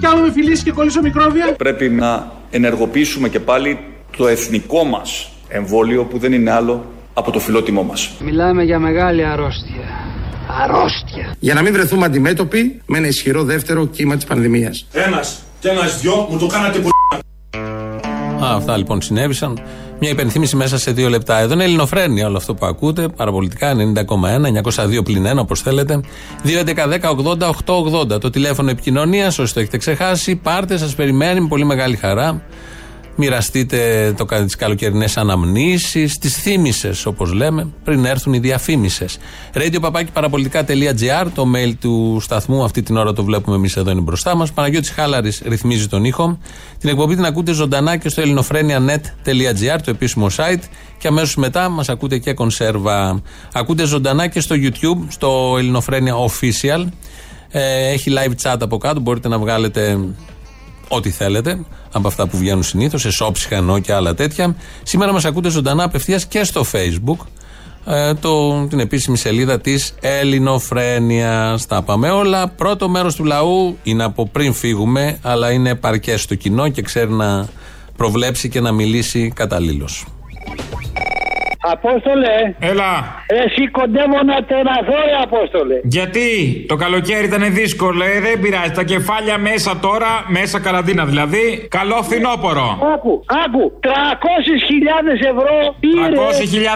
Κάνουμε 0.00 0.32
φιλήσεις 0.32 0.64
και 0.64 0.72
κολλήσω 0.72 1.00
μικρόβια. 1.02 1.52
Πρέπει 1.52 1.88
να 1.88 2.32
ενεργοποιήσουμε 2.50 3.28
και 3.28 3.40
πάλι 3.40 3.78
το 4.16 4.26
εθνικό 4.28 4.84
μας 4.84 5.30
εμβόλιο 5.48 6.04
που 6.04 6.18
δεν 6.18 6.32
είναι 6.32 6.50
άλλο 6.50 6.84
από 7.14 7.30
το 7.30 7.38
φιλότιμό 7.38 7.82
μας. 7.82 8.10
Μιλάμε 8.20 8.62
για 8.62 8.78
μεγάλη 8.78 9.24
αρρώστια. 9.24 10.06
Αρρώστια. 10.62 11.34
Για 11.38 11.54
να 11.54 11.62
μην 11.62 11.72
βρεθούμε 11.72 12.04
αντιμέτωποι 12.04 12.80
με 12.86 12.98
ένα 12.98 13.06
ισχυρό 13.06 13.42
δεύτερο 13.44 13.86
κύμα 13.86 14.16
της 14.16 14.24
πανδημίας. 14.24 14.86
Ένας 14.92 15.42
και 15.60 15.68
ένας 15.68 16.00
δυο 16.00 16.26
μου 16.30 16.38
το 16.38 16.46
κάνατε 16.46 16.78
που 16.78 16.88
Α, 18.44 18.54
αυτά 18.54 18.76
λοιπόν 18.76 19.02
συνέβησαν. 19.02 19.60
Μια 20.00 20.10
υπενθύμηση 20.10 20.56
μέσα 20.56 20.78
σε 20.78 20.90
δύο 20.90 21.08
λεπτά. 21.08 21.38
Εδώ 21.38 21.54
είναι 21.54 21.64
Ελληνοφρένια 21.64 22.26
όλο 22.26 22.36
αυτό 22.36 22.54
που 22.54 22.66
ακούτε. 22.66 23.08
Παραπολιτικά 23.08 23.74
90,1, 23.74 24.96
902 24.98 25.04
πλην 25.04 25.26
1 25.26 25.36
όπως 25.36 25.60
θέλετε. 25.60 26.00
2.11.10.80.880 26.44 28.20
το 28.20 28.30
τηλέφωνο 28.30 28.70
επικοινωνίας. 28.70 29.38
Όσοι 29.38 29.54
το 29.54 29.60
έχετε 29.60 29.76
ξεχάσει, 29.76 30.36
πάρτε, 30.36 30.76
σας 30.76 30.94
περιμένει 30.94 31.40
με 31.40 31.48
πολύ 31.48 31.64
μεγάλη 31.64 31.96
χαρά. 31.96 32.42
Μοιραστείτε 33.20 34.12
το, 34.16 34.24
τις 34.24 34.56
καλοκαιρινές 34.56 35.16
αναμνήσεις, 35.16 36.18
τις 36.18 36.36
θύμησες 36.36 37.06
όπως 37.06 37.32
λέμε, 37.32 37.66
πριν 37.84 38.04
έρθουν 38.04 38.32
οι 38.32 38.38
διαφήμισες. 38.38 39.18
Radio 39.54 39.90
το 41.34 41.46
mail 41.54 41.72
του 41.80 42.18
σταθμού, 42.20 42.64
αυτή 42.64 42.82
την 42.82 42.96
ώρα 42.96 43.12
το 43.12 43.24
βλέπουμε 43.24 43.56
εμείς 43.56 43.76
εδώ 43.76 43.90
είναι 43.90 44.00
μπροστά 44.00 44.36
μας. 44.36 44.52
Παναγιώτης 44.52 44.90
Χάλαρης 44.90 45.42
ρυθμίζει 45.46 45.88
τον 45.88 46.04
ήχο. 46.04 46.38
Την 46.78 46.88
εκπομπή 46.88 47.14
την 47.14 47.24
ακούτε 47.24 47.52
ζωντανά 47.52 47.96
και 47.96 48.08
στο 48.08 48.20
ελληνοφρένια.net.gr, 48.20 49.78
το 49.84 49.90
επίσημο 49.90 50.26
site. 50.36 50.62
Και 50.98 51.08
αμέσως 51.08 51.36
μετά 51.36 51.68
μας 51.68 51.88
ακούτε 51.88 52.18
και 52.18 52.32
κονσέρβα. 52.32 53.22
Ακούτε 53.52 53.84
ζωντανά 53.84 54.26
και 54.26 54.40
στο 54.40 54.56
YouTube, 54.58 55.06
στο 55.08 55.54
Ελληνοφρένια 55.58 56.14
Official. 56.14 56.86
Ε, 57.50 57.88
έχει 57.88 58.12
live 58.14 58.32
chat 58.42 58.56
από 58.60 58.78
κάτω, 58.78 59.00
μπορείτε 59.00 59.28
να 59.28 59.38
βγάλετε 59.38 59.98
ό,τι 60.88 61.10
θέλετε 61.10 61.64
από 61.92 62.08
αυτά 62.08 62.26
που 62.26 62.36
βγαίνουν 62.36 62.62
συνήθως, 62.62 63.04
εσόψυχα 63.04 63.56
εννοώ 63.56 63.78
και 63.78 63.92
άλλα 63.92 64.14
τέτοια. 64.14 64.56
Σήμερα 64.82 65.12
μας 65.12 65.24
ακούτε 65.24 65.48
ζωντανά 65.48 65.84
απευθείας 65.84 66.26
και 66.26 66.44
στο 66.44 66.64
Facebook, 66.72 67.26
ε, 67.86 68.14
το, 68.14 68.66
την 68.66 68.80
επίσημη 68.80 69.16
σελίδα 69.16 69.60
της 69.60 69.94
Ελληνοφρένειας. 70.00 71.66
Τα 71.66 71.82
πάμε 71.82 72.10
όλα. 72.10 72.48
Πρώτο 72.48 72.88
μέρος 72.88 73.14
του 73.14 73.24
λαού 73.24 73.78
είναι 73.82 74.04
από 74.04 74.26
πριν 74.26 74.54
φύγουμε, 74.54 75.18
αλλά 75.22 75.50
είναι 75.50 75.74
παρκέ 75.74 76.16
στο 76.16 76.34
κοινό 76.34 76.68
και 76.68 76.82
ξέρει 76.82 77.12
να 77.12 77.48
προβλέψει 77.96 78.48
και 78.48 78.60
να 78.60 78.72
μιλήσει 78.72 79.32
καταλήλως. 79.34 80.06
Απόστολε. 81.76 82.34
Έλα. 82.70 82.92
Εσύ 83.42 83.62
κοντεύω 83.78 84.20
να 84.30 84.36
τεραθώ, 84.50 84.98
ρε 85.08 85.16
Απόστολε. 85.26 85.76
Γιατί; 85.96 86.28
Το 86.68 86.76
καλοκαίρι 86.76 87.24
ήταν 87.30 87.44
δύσκολο, 87.60 88.04
ε, 88.04 88.20
δεν 88.26 88.40
πειράζει. 88.42 88.72
Τα 88.80 88.84
κεφάλια 88.92 89.36
μέσα 89.48 89.70
τώρα, 89.86 90.10
μέσα 90.38 90.56
καραντίνα 90.66 91.04
δηλαδή. 91.10 91.44
Καλό 91.78 91.98
φθινόπορο. 92.06 92.66
Άκου, 92.94 93.14
άκου. 93.44 93.64
300.000 93.86 93.90
ευρώ 95.32 95.54
πήρε. 95.82 96.16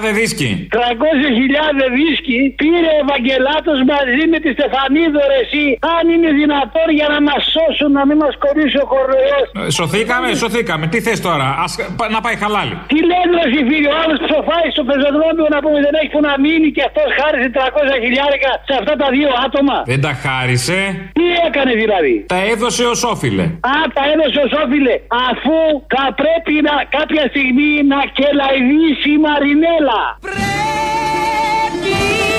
300.000 0.09 0.12
δίσκοι. 0.20 0.50
300.000 0.76 1.85
δίσκοι 1.98 2.38
πήρε 2.61 2.90
ο 2.96 2.98
Ευαγγελάτος 3.05 3.78
μαζί 3.92 4.24
με 4.33 4.38
τη 4.44 4.48
Στεφανίδο, 4.57 5.20
ρε 5.33 5.38
εσύ. 5.44 5.64
Αν 5.96 6.05
είναι 6.14 6.31
δυνατόν 6.40 6.88
για 6.98 7.09
να 7.14 7.18
μας 7.28 7.40
σώσουν, 7.55 7.90
να 7.98 8.02
μην 8.09 8.16
μας 8.24 8.35
κορίσει 8.44 8.78
ο 8.85 8.87
κοροϊός. 8.94 9.46
Ε, 9.66 9.70
σωθήκαμε, 9.78 10.28
σωθήκαμε. 10.42 10.85
Τι 10.92 10.98
θες 11.07 11.18
τώρα, 11.28 11.46
Ας, 11.64 11.72
να 12.16 12.20
πάει 12.24 12.37
χαλάλι. 12.42 12.74
Τι 12.92 12.98
λένε, 13.11 13.33
ρε 13.40 13.46
φίλοι, 13.68 13.88
ο 13.92 13.96
άλλος 14.02 14.18
ψοφάει 14.26 14.66
στο 14.76 14.82
πεζοδρόμιο 14.90 15.47
να 15.55 15.59
πούμε 15.64 15.79
δεν 15.87 15.95
έχει 16.01 16.11
που 16.14 16.23
να 16.29 16.33
μείνει 16.45 16.68
και 16.77 16.83
αυτό 16.88 17.01
χάρισε 17.18 17.49
300 17.57 17.59
χιλιάρικα 18.05 18.51
σε 18.68 18.75
αυτά 18.81 18.95
τα 19.03 19.09
δύο 19.16 19.31
άτομα. 19.47 19.77
Δεν 19.92 20.01
τα 20.07 20.12
χάρισε; 20.25 20.79
Τι 21.18 21.27
έκανε 21.47 21.73
δηλαδή; 21.83 22.14
Τα 22.35 22.40
έδωσε 22.53 22.85
ως 22.92 23.01
όφιλε. 23.12 23.45
Α, 23.73 23.75
τα 23.97 24.03
έδωσε 24.12 24.38
ως 24.47 24.53
όφιλε. 24.62 24.95
Αφού 25.31 25.57
θα 25.95 26.05
πρέπει 26.21 26.55
να, 26.68 26.75
κάποια 26.97 27.25
στιγμή 27.33 27.71
να 27.92 28.01
κελαϊδίσει 28.18 29.09
η 29.16 29.18
Μαρινέλα. 29.27 30.01
Πρέπει 30.27 32.32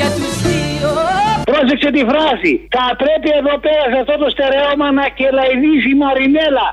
για 0.00 0.10
τους 0.16 0.34
δύο 0.46 0.90
Πρόσεξε 1.50 1.90
τη 1.96 2.02
φράση. 2.10 2.52
Θα 2.76 2.86
πρέπει 3.02 3.28
εδώ 3.40 3.54
πέρα 3.66 3.84
σε 3.92 3.98
αυτό 4.02 4.14
το 4.22 4.28
στερεώμα 4.34 4.86
να 5.00 5.06
κελαϊδίσει 5.18 5.88
η 5.94 5.98
Μαρινέλα. 6.02 6.66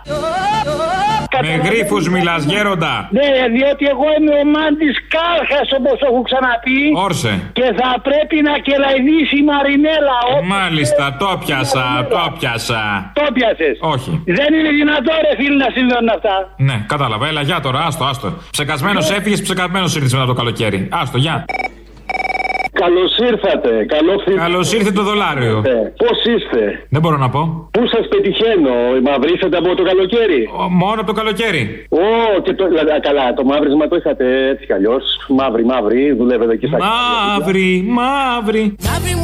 Με 1.48 1.56
γρήφου 1.68 1.98
μιλάς, 2.16 2.42
γέροντα. 2.52 2.94
Ναι, 3.18 3.32
διότι 3.56 3.86
εγώ 3.94 4.08
είμαι 4.18 4.34
ο 4.42 4.46
μάντης 4.56 4.98
κάρχας 5.16 5.68
όπως 5.78 5.98
έχω 6.08 6.22
ξαναπεί. 6.30 6.82
Όρσε. 7.08 7.34
Και 7.58 7.68
θα 7.80 7.90
πρέπει 8.08 8.38
να 8.50 8.54
κελαϊδίσει 8.68 9.36
η 9.44 9.46
Μαρινέλα. 9.52 10.20
Μάλιστα, 10.56 11.04
το 11.22 11.30
πιάσα, 11.44 11.86
το 12.14 12.24
πιάσα. 12.38 12.84
Το 13.20 13.26
πιάσες. 13.36 13.76
Όχι. 13.94 14.12
Δεν 14.40 14.50
είναι 14.58 14.72
δυνατό, 14.80 15.14
ρε 15.26 15.34
φίλοι, 15.40 15.58
να 15.66 15.70
συμβαίνουν 15.76 16.10
αυτά. 16.18 16.36
Ναι, 16.68 16.78
κατάλαβα. 16.94 17.26
Έλα, 17.32 17.42
γεια 17.50 17.60
τώρα, 17.66 17.80
άστο, 17.88 18.04
άστο. 18.12 18.28
Ψεκασμένος 18.56 19.06
έφυγες, 19.18 19.42
ψεκασμένος 19.42 19.96
ήρθες 19.96 20.14
μετά 20.14 20.26
το 20.32 20.36
καλοκαίρι. 20.42 20.80
Άστο, 21.02 21.18
γεια. 21.26 21.46
Καλώς 22.84 23.12
ήρθατε. 23.32 23.86
Καλό 23.96 24.14
Καλώς 24.36 24.74
ήρθε 24.74 24.92
το 24.92 25.04
δολάριο. 25.04 25.62
Πώς 26.04 26.18
είστε, 26.34 26.86
Δεν 26.90 27.02
μπορώ 27.02 27.18
να 27.18 27.30
πω. 27.30 27.70
Πού 27.72 27.82
σας 27.94 28.08
πετυχαίνω, 28.08 28.76
μαυρίσατε 29.04 29.58
από 29.58 29.76
το 29.76 29.84
καλοκαίρι; 29.84 30.50
Ο, 30.60 30.70
μόνο 30.70 30.98
από 31.02 31.06
το 31.06 31.14
καλοκαίρι. 31.14 31.86
Ω, 31.90 32.42
και 32.44 32.54
το, 32.54 32.68
δηλαδή, 32.68 32.90
α, 32.90 33.00
καλά, 33.00 33.34
το 33.34 33.44
μαύρισμα 33.44 33.88
το 33.88 33.96
είχατε 33.96 34.26
έτσι 34.52 34.66
κι 34.66 34.74
αλλιώς. 34.74 35.04
Μαύρη, 35.28 35.66
μαύρη, 35.66 36.14
δουλεύετε 36.14 36.54
εκεί 36.54 36.68
στα 36.68 36.78
Μαύρη, 36.78 37.84
μαύρη. 37.88 38.76
Μαύρη 38.90 39.16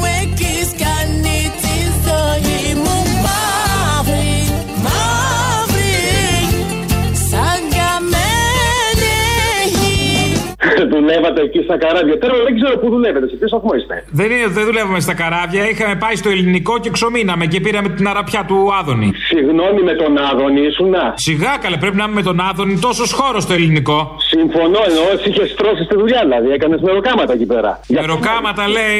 δουλεύατε 11.04 11.42
εκεί 11.48 11.60
στα 11.68 11.78
καράβια. 11.84 12.16
Τώρα 12.24 12.36
δεν 12.48 12.54
ξέρω 12.60 12.74
πού 12.82 12.88
δουλεύετε, 12.96 13.26
σε 13.32 13.36
ποιο 13.39 13.48
σταθμό 13.54 13.72
είστε. 13.78 13.96
Δεν, 14.20 14.28
είναι, 14.34 14.48
δεν 14.58 14.63
δουλεύαμε 14.70 15.00
στα 15.08 15.16
καράβια, 15.22 15.62
είχαμε 15.72 15.96
πάει 16.04 16.16
στο 16.22 16.30
ελληνικό 16.36 16.74
και 16.84 16.89
ξομείναμε 16.98 17.46
και 17.52 17.60
πήραμε 17.66 17.89
την 17.98 18.08
αραπιά 18.13 18.42
του 18.50 18.58
Άδωνη. 18.80 19.10
Συγγνώμη 19.32 19.82
με 19.89 19.94
τον 20.02 20.12
Άδωνη, 20.30 20.62
ήσουνα. 20.70 21.06
Σιγά 21.28 21.54
καλέ, 21.63 21.78
πρέπει 21.84 21.98
να 22.02 22.06
είμαι 22.06 22.16
με 22.20 22.24
τον 22.30 22.38
Άδωνη, 22.50 22.74
τόσο 22.88 23.04
χώρο 23.20 23.39
στο 23.46 23.54
ελληνικό. 23.60 24.00
Συμφωνώ, 24.34 24.82
εννοώ 24.89 25.06
εσύ 25.16 25.28
είχες 25.30 25.50
στρώσει 25.56 25.84
στη 25.88 25.96
δουλειά, 26.02 26.22
δηλαδή 26.28 26.50
έκανες 26.58 26.82
μεροκάματα 26.88 27.34
εκεί 27.38 27.48
πέρα. 27.54 27.72
Μεροκάματα 27.88 28.63
λέει. 28.78 29.00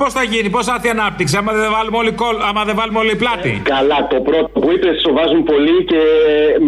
Πώς 0.00 0.10
θα 0.16 0.22
γίνει, 0.32 0.48
πώς 0.54 0.64
θα 0.66 0.72
έρθει 0.76 0.88
η 0.90 0.94
ανάπτυξη, 0.96 1.34
άμα 1.40 1.52
δεν 1.62 1.70
βάλουμε 1.76 1.96
όλοι, 2.02 2.12
κόλ, 2.22 2.36
άμα 2.48 2.62
δεν 2.68 2.74
βάλουμε 2.80 2.98
όλοι 3.02 3.14
πλάτη; 3.22 3.52
Καλά, 3.74 3.98
το 4.12 4.18
πρώτο 4.28 4.48
που 4.62 4.68
είπες 4.74 4.94
σοβάζουν 5.06 5.42
πολύ 5.52 5.76
και 5.90 6.02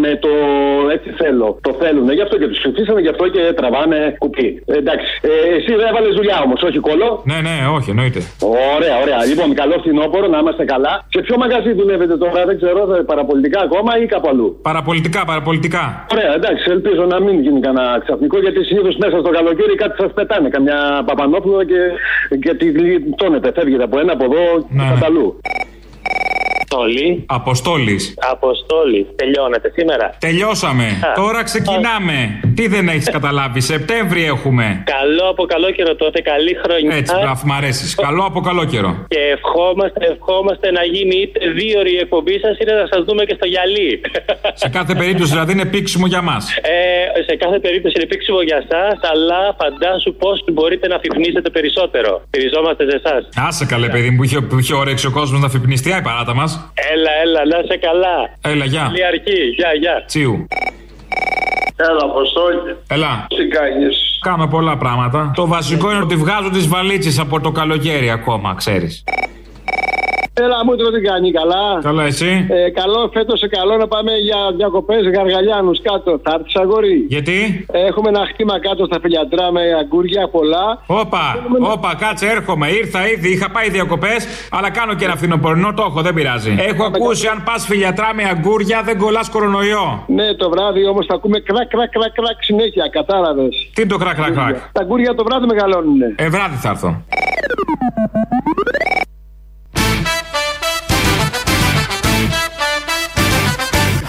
με 0.03 0.11
το 0.25 0.33
έτσι 0.95 1.09
θέλω. 1.21 1.49
Το 1.67 1.73
θέλουν. 1.81 2.07
Γι' 2.19 2.25
αυτό 2.27 2.37
και 2.41 2.49
τους 2.51 2.59
ψηφίσανε, 2.63 3.01
γι' 3.07 3.13
αυτό 3.15 3.25
και 3.35 3.43
τραβάνε 3.59 3.99
κουπί. 4.23 4.49
Ε, 4.73 4.77
εντάξει. 4.83 5.11
Ε, 5.31 5.33
εσύ 5.57 5.71
δεν 5.81 5.87
έβαλες 5.91 6.15
δουλειά 6.21 6.39
όμως, 6.47 6.59
όχι 6.69 6.79
κόλλο. 6.89 7.09
Ναι, 7.31 7.39
ναι, 7.47 7.55
όχι, 7.77 7.89
εννοείται. 7.95 8.21
Ωραία, 8.77 8.95
ωραία. 9.05 9.19
Λοιπόν, 9.31 9.49
καλό 9.61 9.75
φθινόπωρο, 9.83 10.27
να 10.35 10.39
είμαστε 10.43 10.65
καλά. 10.65 10.93
Σε 11.15 11.21
ποιο 11.25 11.37
μαγαζί 11.43 11.73
δουλεύετε 11.81 12.17
τώρα, 12.23 12.41
δεν 12.49 12.57
ξέρω, 12.61 12.81
θα- 12.91 13.05
παραπολιτικά 13.13 13.61
ακόμα 13.69 13.91
ή 14.03 14.07
κάπου 14.07 14.29
αλλού; 14.33 14.49
Παραπολιτικά, 14.69 15.21
παραπολιτικά. 15.31 15.85
Ωραία, 16.15 16.31
εντάξει, 16.41 16.65
ελπίζω 16.77 17.03
να 17.13 17.21
μην 17.25 17.35
γίνει 17.45 17.61
κανένα 17.67 18.01
ξαφνικό 18.05 18.37
γιατί 18.45 18.65
συνήθως 18.65 18.95
μέσα 19.03 19.17
στο 19.23 19.31
καλοκαίρι 19.39 19.75
κάτι 19.83 19.95
σας 20.03 20.13
πετάνε. 20.19 20.49
Καμιά 20.49 20.79
παπανόπουλο 21.07 21.59
και, 21.71 21.81
και 22.45 22.55
τη 22.55 22.67
γλιτώνετε. 22.71 23.53
Φεύγετε 23.57 23.83
από 23.89 23.99
ένα, 23.99 24.13
από 24.13 24.25
εδώ 24.25 24.43
και 24.61 24.67
Ναι, 24.77 24.83
από 24.95 25.05
αλλού. 25.07 25.27
Αποστόλη. 26.73 27.25
Αποστόλης. 27.27 28.15
Αποστόλης. 28.35 29.07
Τελειώνεται 29.17 29.69
σήμερα. 29.77 30.07
Τελειώσαμε. 30.19 30.85
Α. 30.85 31.13
Τώρα 31.23 31.43
ξεκινάμε. 31.43 32.41
Τι 32.55 32.69
δεν 32.69 32.89
έχεις 32.89 33.11
καταλάβει, 33.11 33.61
Σεπτέμβρη 33.61 34.25
έχουμε. 34.25 34.83
Καλό 34.97 35.27
από 35.31 35.45
καλό 35.45 35.71
καιρό 35.71 35.95
τότε, 35.95 36.21
καλή 36.21 36.55
χρονιά. 36.63 36.97
Έτσι, 36.97 37.15
μπράβο, 37.23 37.43
μ' 37.45 37.53
αρέσεις. 37.53 37.95
Καλό 37.95 38.25
από 38.25 38.41
καλό 38.41 38.65
καιρό. 38.65 39.07
Και 39.09 39.19
ευχόμαστε, 39.37 39.99
ευχόμαστε 40.13 40.71
να 40.71 40.83
γίνει 40.95 41.17
είτε 41.23 41.39
δύο 41.59 41.79
ώρη 41.79 41.93
η 41.93 42.01
εκπομπή 42.05 42.39
σας 42.45 42.59
είτε 42.59 42.73
να 42.81 42.87
σας 42.93 43.01
δούμε 43.07 43.25
και 43.25 43.35
στο 43.39 43.47
γυαλί. 43.53 44.01
Σε 44.63 44.69
κάθε 44.69 44.95
περίπτωση 44.95 45.31
δηλαδή 45.31 45.53
είναι 45.53 45.65
πίξιμο 45.75 46.07
για 46.07 46.23
μας. 46.23 46.43
Ε, 46.57 47.23
σε 47.29 47.37
κάθε 47.37 47.59
περίπτωση 47.59 47.95
είναι 47.99 48.07
πήξιμο 48.07 48.41
για 48.43 48.59
εσά, 48.65 48.85
αλλά 49.13 49.41
φαντάσου 49.61 50.15
πώς 50.15 50.45
μπορείτε 50.53 50.87
να 50.89 50.99
φυπνίσετε 50.99 51.51
περισσότερο. 51.51 52.23
Στηριζόμαστε 52.27 52.83
σε 52.91 53.01
εσάς. 53.03 53.29
Άσε 53.49 53.65
καλέ, 53.67 53.89
παιδί 53.89 54.11
μου, 54.11 54.17
που 54.17 54.25
είχε, 54.25 54.41
που 54.41 54.59
είχε 54.59 54.75
όρεξει 54.75 55.07
ο 55.07 55.11
κόσμος 55.11 55.41
να 55.41 55.49
φυπνιστεί, 55.49 55.89
η 55.89 56.03
παράτα 56.03 56.35
μας. 56.35 56.60
Έλα, 56.93 57.11
έλα, 57.23 57.45
να 57.51 57.59
είσαι 57.59 57.77
καλά. 57.77 58.17
Έλα, 58.53 58.65
γεια. 58.65 58.83
Καλή 58.83 59.05
αρχή. 59.05 59.41
Γεια, 59.57 59.71
γεια. 59.81 60.05
Τσίου. 60.07 60.47
Έλα, 61.77 62.03
Αποστόλη. 62.05 62.77
Έλα. 62.89 63.27
Τι 63.29 63.47
κάνεις; 63.47 64.19
Κάνω 64.21 64.47
πολλά 64.47 64.77
πράγματα. 64.77 65.33
Το 65.35 65.47
βασικό 65.47 65.91
είναι 65.91 66.03
ότι 66.03 66.17
βγάζω 66.17 66.51
τις 66.51 66.69
βαλίτσες 66.69 67.19
από 67.19 67.41
το 67.41 67.51
καλοκαίρι 67.51 68.11
ακόμα, 68.11 68.55
ξέρεις. 68.55 69.05
Έλα 70.35 70.65
μου 70.65 70.73
τι 70.77 71.01
κάνει, 71.01 71.33
καλά; 71.33 71.79
Καλά, 71.83 72.05
εσύ; 72.05 72.47
Ε, 72.49 72.71
καλό 72.71 73.11
φέτος 73.13 73.39
σε 73.39 73.49
καλό 73.49 73.77
να 73.77 73.87
πάμε 73.89 74.13
για 74.13 74.37
διακοπές 74.57 75.03
γαργαλιάνους 75.17 75.81
κάτω. 75.83 76.21
Θα 76.25 76.33
έρθεις 76.39 76.57
αγόρι; 76.57 77.05
Γιατί; 77.09 77.67
Έχουμε 77.73 78.09
ένα 78.09 78.27
χτήμα 78.27 78.61
κάτω 78.61 78.85
στα 78.85 78.99
φιλιατρά 79.03 79.53
με 79.53 79.61
αγκούρια 79.81 80.29
πολλά. 80.29 80.67
Όπα, 80.87 81.25
όπα, 81.73 81.95
κάτσε, 81.99 82.27
έρχομαι. 82.27 82.69
Ήρθα 82.69 83.09
ήδη, 83.09 83.29
είχα 83.33 83.51
πάει 83.51 83.71
διακοπές, 83.71 84.27
αλλά 84.51 84.71
κάνω 84.71 84.95
και 84.95 85.05
ένα 85.05 85.17
φθινοπορεινό, 85.17 85.75
το 85.75 85.85
έχω, 85.89 86.01
δεν 86.03 86.15
πειράζει. 86.15 86.57
Έχω 86.59 86.85
ακούσει 86.85 87.27
αν 87.27 87.43
πας 87.43 87.67
φιλιατρά 87.67 88.15
με 88.15 88.23
αγκούρια 88.25 88.83
δεν 88.85 88.99
κολλάς 88.99 89.31
κορονοϊό. 89.31 90.05
Ναι, 90.07 90.35
το 90.35 90.51
βράδυ 90.51 90.87
όμως 90.87 91.07
θα 91.07 91.15
ακούμε 91.15 91.39
κρακ, 91.39 91.69
κρακ, 91.69 91.91
κρακ, 91.91 92.13
κρακ 92.13 92.37
συνέχεια. 92.41 92.89
Κατάλαβες. 92.93 93.71
Τι 93.75 93.83
είναι 93.83 93.91
το 93.91 93.99
κρακ, 93.99 94.15
κρακ, 94.15 94.33
κρακ; 94.33 94.57
Τα 94.73 94.81
αγκούρια 94.81 95.15
το 95.15 95.25
βράδυ 95.25 95.47
μεγαλώνουνε. 95.47 96.15
Ε, 96.19 96.29
βράδυ 96.29 96.57
θα 96.57 96.69
έρθω. 96.69 97.03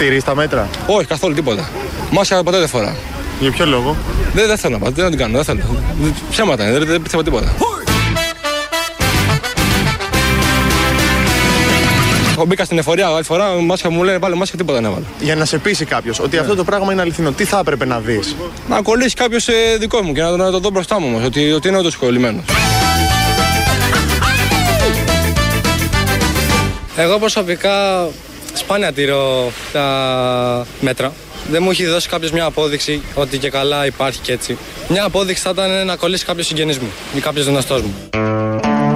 Τηρεί 0.02 0.22
τα 0.24 0.36
μέτρα; 0.36 0.70
Όχι, 0.86 1.06
καθόλου 1.08 1.34
τίποτα. 1.34 1.70
Μάσκα 2.12 2.44
ποτέ 2.44 2.58
δεν 2.60 2.68
φορά. 2.68 2.96
Για 3.40 3.52
ποιο 3.52 3.66
λόγο; 3.66 3.96
Δεν, 4.34 4.48
δεν 4.48 4.58
θέλω 4.58 4.74
να 4.74 4.80
πάω, 4.80 4.92
δεν 4.92 5.10
την 5.10 5.18
κάνω, 5.18 5.36
δεν 5.36 5.44
θέλω. 5.44 5.62
Ψέματα 6.30 6.64
είναι, 6.68 6.78
δεν, 6.78 6.88
δεν 6.88 7.02
πιστεύω 7.02 7.24
τίποτα. 7.24 7.54
Εγώ 12.32 12.46
μπήκα 12.46 12.66
στην 12.66 12.78
εφορία 12.78 13.08
άλλη 13.08 13.24
φορά, 13.24 13.50
μάσκα 13.50 13.90
μου 13.90 14.04
λένε 14.04 14.18
βάλε 14.18 14.36
μάσκα, 14.36 14.58
τίποτα 14.58 14.78
δεν 14.82 14.90
έβαλα. 14.90 15.06
Για 15.20 15.36
να 15.36 15.46
σε 15.46 15.58
πείσει 15.58 15.86
κάποιος 15.86 16.20
ότι 16.20 16.38
αυτό 16.38 16.56
το 16.56 16.64
πράγμα 16.64 16.92
είναι 16.92 17.02
αληθινό, 17.02 17.32
τι 17.32 17.44
θα 17.44 17.60
έπρεπε 17.60 17.86
να 17.86 18.00
δεις; 18.00 18.36
Να 18.70 18.82
κολλήσει 18.82 19.16
κάποιος 19.16 19.48
δικό 19.80 20.02
μου 20.02 20.14
και 20.14 20.22
να, 20.22 20.30
το- 20.30 20.38
να 20.38 20.52
το 20.52 20.60
δω 20.60 20.70
μπροστά 20.70 21.00
μου 21.00 21.08
όμως, 21.08 21.24
ότι, 21.26 21.52
ότι 21.52 21.68
είναι 21.68 21.78
όντως 21.78 21.96
κολλημένος. 21.96 22.44
Εγώ 26.96 27.18
προσωπικά 27.20 28.08
σπάνια 28.54 28.92
τηρώ 28.94 29.52
τα 29.74 30.66
μέτρα. 30.82 31.12
Δεν 31.52 31.64
μου 31.64 31.70
έχει 31.70 31.86
δώσει 31.86 32.10
κάποιος 32.10 32.32
μια 32.32 32.46
απόδειξη 32.46 33.02
ότι 33.16 33.38
και 33.38 33.50
καλά 33.50 33.86
υπάρχει 33.86 34.20
και 34.20 34.32
έτσι. 34.32 34.58
Μια 34.90 35.06
απόδειξη 35.06 35.42
θα 35.44 35.50
ήταν 35.50 35.86
να 35.86 35.96
κολλήσει 35.96 36.26
κάποιος 36.26 36.46
συγγενής 36.48 36.78
μου 36.80 36.88
ή 37.16 37.20
κάποιος 37.20 37.46
γνωστό 37.46 37.76
μου. 37.82 37.94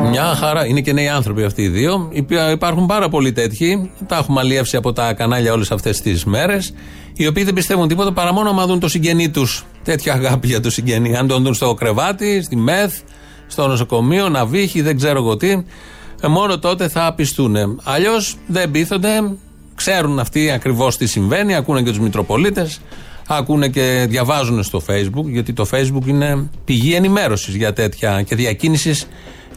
Μια 0.10 0.24
χαρά. 0.24 0.66
Είναι 0.66 0.82
και 0.82 0.94
νέοι 0.94 1.08
άνθρωποι 1.08 1.44
αυτοί 1.44 1.62
οι 1.62 1.68
δύο. 1.68 2.10
Υπά- 2.12 2.52
Υπάρχουν 2.52 2.86
πάρα 2.86 3.10
πολλοί 3.10 3.32
τέτοιοι. 3.32 3.92
Τα 4.08 4.18
έχουμε 4.18 4.40
αλλιεύσει 4.40 4.78
από 4.78 4.94
τα 4.94 5.14
κανάλια 5.14 5.54
όλες 5.54 5.72
αυτές 5.72 6.02
τις 6.02 6.26
μέρες. 6.26 6.74
Οι 7.14 7.28
οποίοι 7.28 7.44
δεν 7.44 7.54
πιστεύουν 7.54 7.88
τίποτα 7.88 8.12
παρά 8.14 8.34
μόνο 8.34 8.50
άμα 8.50 8.66
δουν 8.66 8.80
το 8.80 8.88
συγγενή 8.88 9.30
τους. 9.30 9.66
Τέτοια 9.84 10.14
αγάπη 10.14 10.48
για 10.48 10.60
το 10.60 10.70
συγγενή. 10.70 11.16
Αν 11.18 11.28
τον 11.28 11.44
δουν 11.44 11.54
στο 11.54 11.74
κρεβάτι, 11.74 12.42
στη 12.44 12.56
μεθ, 12.56 12.94
στο 13.48 13.68
νοσοκομείο, 13.68 14.30
να 14.30 14.46
βύχει, 14.46 14.82
δεν 14.82 14.98
ξέρω 14.98 15.18
εγώ 15.18 15.38
τι. 15.38 15.50
ε, 16.22 16.28
Μόνο 16.28 16.60
τότε 16.60 16.88
θα 16.88 17.14
πιστούν. 17.16 17.56
Αλλιώς 17.84 18.36
δεν 18.48 18.72
πείθονται. 18.72 19.10
Ξέρουν 19.76 20.20
αυτοί 20.20 20.52
ακριβώς 20.52 20.98
τι 20.98 21.08
συμβαίνει. 21.08 21.56
Ακούνε 21.56 21.82
και 21.82 21.90
τους 21.90 22.00
Μητροπολίτες. 22.00 22.80
Ακούνε 23.28 23.68
και 23.68 24.06
διαβάζουν 24.10 24.64
στο 24.64 24.82
Facebook. 24.88 25.26
Γιατί 25.26 25.54
το 25.54 25.68
Facebook 25.72 26.06
είναι 26.06 26.50
πηγή 26.66 26.94
ενημέρωσης 26.94 27.56
για 27.56 27.74
τέτοια 27.74 28.22
και 28.22 28.36
διακίνησης 28.36 29.08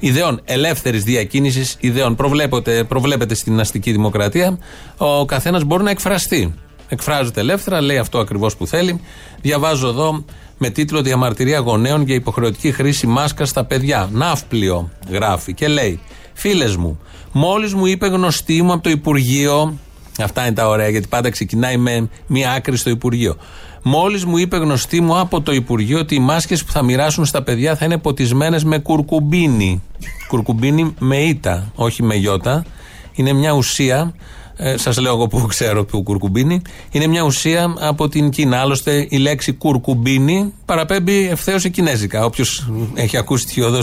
ιδεών, 0.00 0.40
ελεύθερης 0.44 1.02
διακίνησης 1.02 1.76
ιδεών. 1.80 2.14
Προβλέπεται, 2.14 2.84
προβλέπεται 2.84 3.34
στην 3.34 3.60
αστική 3.60 3.92
δημοκρατία. 3.92 4.58
Ο 4.96 5.24
καθένας 5.24 5.64
μπορεί 5.64 5.82
να 5.82 5.90
εκφραστεί. 5.90 6.54
Εκφράζεται 6.88 7.40
ελεύθερα, 7.40 7.80
λέει 7.80 7.98
αυτό 7.98 8.18
ακριβώς 8.18 8.56
που 8.56 8.66
θέλει. 8.66 9.00
Διαβάζω 9.40 9.88
εδώ 9.88 10.24
με 10.58 10.70
τίτλο 10.70 11.02
Διαμαρτυρία 11.02 11.58
γονέων 11.58 12.02
για 12.02 12.14
υποχρεωτική 12.14 12.72
χρήση 12.72 13.06
μάσκας 13.06 13.48
στα 13.48 13.64
παιδιά. 13.64 14.08
Ναύπλιο 14.12 14.90
γράφει 15.10 15.54
και 15.54 15.68
λέει: 15.68 16.00
Φίλες 16.32 16.76
μου, 16.76 17.00
μόλις 17.32 17.74
μου 17.74 17.86
είπε 17.86 18.06
γνωστή 18.06 18.62
μου 18.62 18.72
από 18.72 18.82
το 18.82 18.90
Υπουργείο. 18.90 19.78
Αυτά 20.18 20.42
είναι 20.46 20.54
τα 20.54 20.68
ωραία, 20.68 20.88
γιατί 20.88 21.08
πάντα 21.08 21.30
ξεκινάει 21.30 21.76
με 21.76 22.08
μία 22.26 22.52
άκρη 22.52 22.76
στο 22.76 22.90
Υπουργείο. 22.90 23.36
Μόλις 23.82 24.24
μου 24.24 24.36
είπε 24.36 24.56
γνωστή 24.56 25.00
μου 25.00 25.18
από 25.18 25.40
το 25.40 25.52
Υπουργείο 25.52 25.98
ότι 25.98 26.14
οι 26.14 26.18
μάσκες 26.18 26.64
που 26.64 26.72
θα 26.72 26.82
μοιράσουν 26.82 27.24
στα 27.24 27.42
παιδιά 27.42 27.76
θα 27.76 27.84
είναι 27.84 27.98
ποτισμένες 27.98 28.64
με 28.64 28.78
κουρκουμπίνι. 28.78 29.82
Κουρκουμπίνι 30.28 30.94
με 30.98 31.16
ήττα, 31.16 31.72
όχι 31.74 32.02
με 32.02 32.14
γιώτα. 32.14 32.64
Είναι 33.12 33.32
μια 33.32 33.52
ουσία. 33.52 34.14
Ε, 34.60 34.76
Σας 34.76 34.98
λέω 34.98 35.12
εγώ 35.12 35.26
που 35.26 35.46
ξέρω 35.46 35.84
που 35.84 36.02
κουρκουμπίνι. 36.02 36.62
Είναι 36.90 37.06
μια 37.06 37.22
ουσία 37.22 37.74
από 37.78 38.08
την 38.08 38.30
Κίνα. 38.30 38.60
Άλλωστε 38.60 39.06
η 39.10 39.16
λέξη 39.16 39.52
κουρκουμπίνι 39.52 40.52
παραπέμπει 40.64 41.28
ευθέως 41.28 41.60
σε 41.62 41.68
κινέζικα. 41.68 42.24
Όποιος 42.24 42.70
έχει 42.94 43.16
ακούσει 43.16 43.46
τυχιοδό 43.46 43.80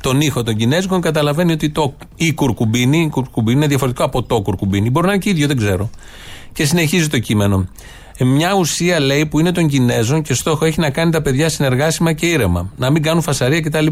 τον 0.00 0.20
ήχο 0.20 0.42
των 0.42 0.56
Κινέζικων 0.56 1.00
καταλαβαίνει 1.00 1.52
ότι 1.52 1.70
το 1.70 1.94
η 2.16 2.32
κουρκουμπίνι, 2.32 2.98
η 3.02 3.08
κουρκουμπίνι 3.08 3.56
είναι 3.56 3.66
διαφορετικό 3.66 4.04
από 4.04 4.22
το 4.22 4.40
κουρκουμπίνι. 4.40 4.90
Μπορεί 4.90 5.06
να 5.06 5.12
είναι 5.12 5.22
και 5.22 5.30
ίδιο, 5.30 5.46
δεν 5.46 5.56
ξέρω. 5.56 5.90
Και 6.52 6.64
συνεχίζει 6.64 7.08
το 7.08 7.18
κείμενο. 7.18 7.68
Ε, 8.16 8.24
Μια 8.24 8.54
ουσία 8.54 9.00
λέει 9.00 9.26
που 9.26 9.40
είναι 9.40 9.52
των 9.52 9.66
Κινέζων 9.68 10.22
και 10.22 10.34
στόχο 10.34 10.64
έχει 10.64 10.80
να 10.80 10.90
κάνει 10.90 11.10
τα 11.10 11.22
παιδιά 11.22 11.48
συνεργάσιμα 11.48 12.12
και 12.12 12.26
ήρεμα. 12.26 12.72
Να 12.76 12.90
μην 12.90 13.02
κάνουν 13.02 13.22
φασαρία 13.22 13.60
κτλ. 13.60 13.86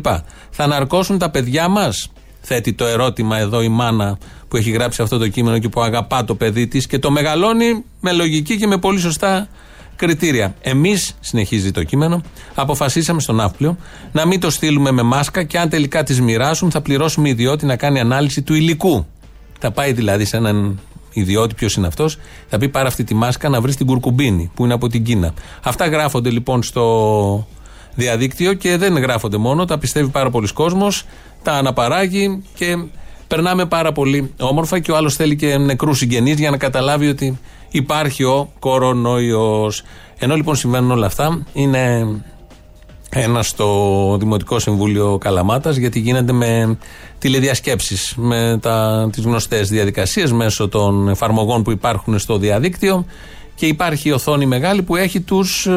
Θα 0.51 0.67
ναρκώσουν 0.67 1.19
τα 1.19 1.31
παιδιά 1.31 1.69
μας, 1.69 2.11
θέτει 2.49 2.73
το 2.73 2.87
ερώτημα 2.87 3.39
εδώ 3.39 3.63
η 3.63 3.69
μάνα 3.69 4.19
που 4.49 4.57
έχει 4.57 4.71
γράψει 4.71 5.03
αυτό 5.03 5.19
το 5.19 5.29
κείμενο 5.29 5.59
και 5.59 5.69
που 5.69 5.81
αγαπά 5.81 6.25
το 6.25 6.35
παιδί 6.35 6.67
της 6.67 6.87
και 6.87 6.99
το 6.99 7.11
μεγαλώνει 7.11 7.85
με 8.01 8.13
λογική 8.13 8.57
και 8.57 8.67
με 8.67 8.79
πολύ 8.79 8.99
σωστά 8.99 9.49
κριτήρια. 9.97 10.55
Εμείς, 10.61 11.17
συνεχίζει 11.21 11.71
το 11.71 11.85
κείμενο, 11.85 12.23
αποφασίσαμε 12.55 13.21
στον 13.21 13.35
Ναύπλιο 13.35 13.77
να 14.13 14.27
μην 14.27 14.41
το 14.41 14.51
στείλουμε 14.51 14.91
με 14.91 15.03
μάσκα 15.03 15.43
και 15.43 15.59
αν 15.59 15.69
τελικά 15.69 16.03
τις 16.03 16.21
μοιράσουν 16.21 16.71
θα 16.71 16.81
πληρώσουμε 16.81 17.29
ιδιώτη 17.29 17.67
να 17.67 17.77
κάνει 17.77 18.01
ανάλυση 18.01 18.43
του 18.43 18.55
υλικού. 18.55 19.07
Θα 19.59 19.71
πάει 19.71 19.93
δηλαδή 19.93 20.25
σε 20.25 20.37
έναν 20.37 20.81
ιδιώτη, 21.13 21.55
ποιος 21.55 21.75
είναι 21.75 21.87
αυτός, 21.87 22.19
θα 22.49 22.59
πει 22.59 22.69
πάρε 22.69 22.89
αυτή 22.89 23.05
τη 23.05 23.15
μάσκα 23.15 23.49
να 23.49 23.61
βρεις 23.61 23.77
την 23.77 23.87
κουρκουμπίνη 23.87 24.51
που 24.55 24.65
είναι 24.65 24.75
από 24.75 24.89
την 24.89 25.05
Κίνα. 25.05 25.35
Αυτά 25.63 25.87
γράφονται 25.87 26.31
λοιπόν 26.31 26.63
στο 26.63 27.47
διαδίκτυο 27.97 28.53
και 28.55 28.77
δεν 28.77 28.99
γράφονται 28.99 29.37
μόνο, 29.37 29.65
τα 29.65 29.79
πιστεύει 29.79 30.09
πάρα 30.09 30.31
πολλοί 30.31 30.53
κόσμος, 30.53 31.05
τα 31.43 31.53
αναπαράγει 31.53 32.43
και 32.55 32.77
περνάμε 33.29 33.67
πάρα 33.67 33.93
πολύ 33.93 34.33
όμορφα 34.41 34.79
και 34.79 34.91
ο 34.91 34.97
άλλος 34.97 35.15
θέλει 35.15 35.37
και 35.37 35.57
νεκρούς 35.59 35.99
συγγενείς 35.99 36.39
για 36.39 36.51
να 36.51 36.57
καταλάβει 36.57 37.09
ότι 37.09 37.39
υπάρχει 37.71 38.23
ο 38.23 38.53
κορονοϊός. 38.59 39.83
Ενώ 40.19 40.35
λοιπόν 40.35 40.57
συμβαίνουν 40.57 40.91
όλα 40.91 41.07
αυτά, 41.07 41.47
είναι 41.53 42.07
ένα 43.11 43.43
στο 43.43 44.17
Δημοτικό 44.19 44.59
Συμβούλιο 44.59 45.19
Καλαμάτας, 45.19 45.77
γιατί 45.77 45.99
γίνεται 45.99 46.33
με 46.33 46.79
τηλεδιασκέψεις, 47.19 48.15
με 48.17 48.59
τα, 48.63 49.09
τις 49.13 49.25
γνωστές 49.25 49.69
διαδικασίες 49.69 50.33
μέσω 50.33 50.69
των 50.69 51.09
εφαρμογών 51.09 51.63
που 51.63 51.71
υπάρχουν 51.71 52.19
στο 52.19 52.39
διαδίκτυο 52.39 53.05
και 53.55 53.67
υπάρχει 53.67 54.09
η 54.09 54.13
οθόνη 54.13 54.47
μεγάλη 54.47 54.83
που 54.83 54.97
έχει 54.97 55.21
τους 55.21 55.67
ε, 55.67 55.73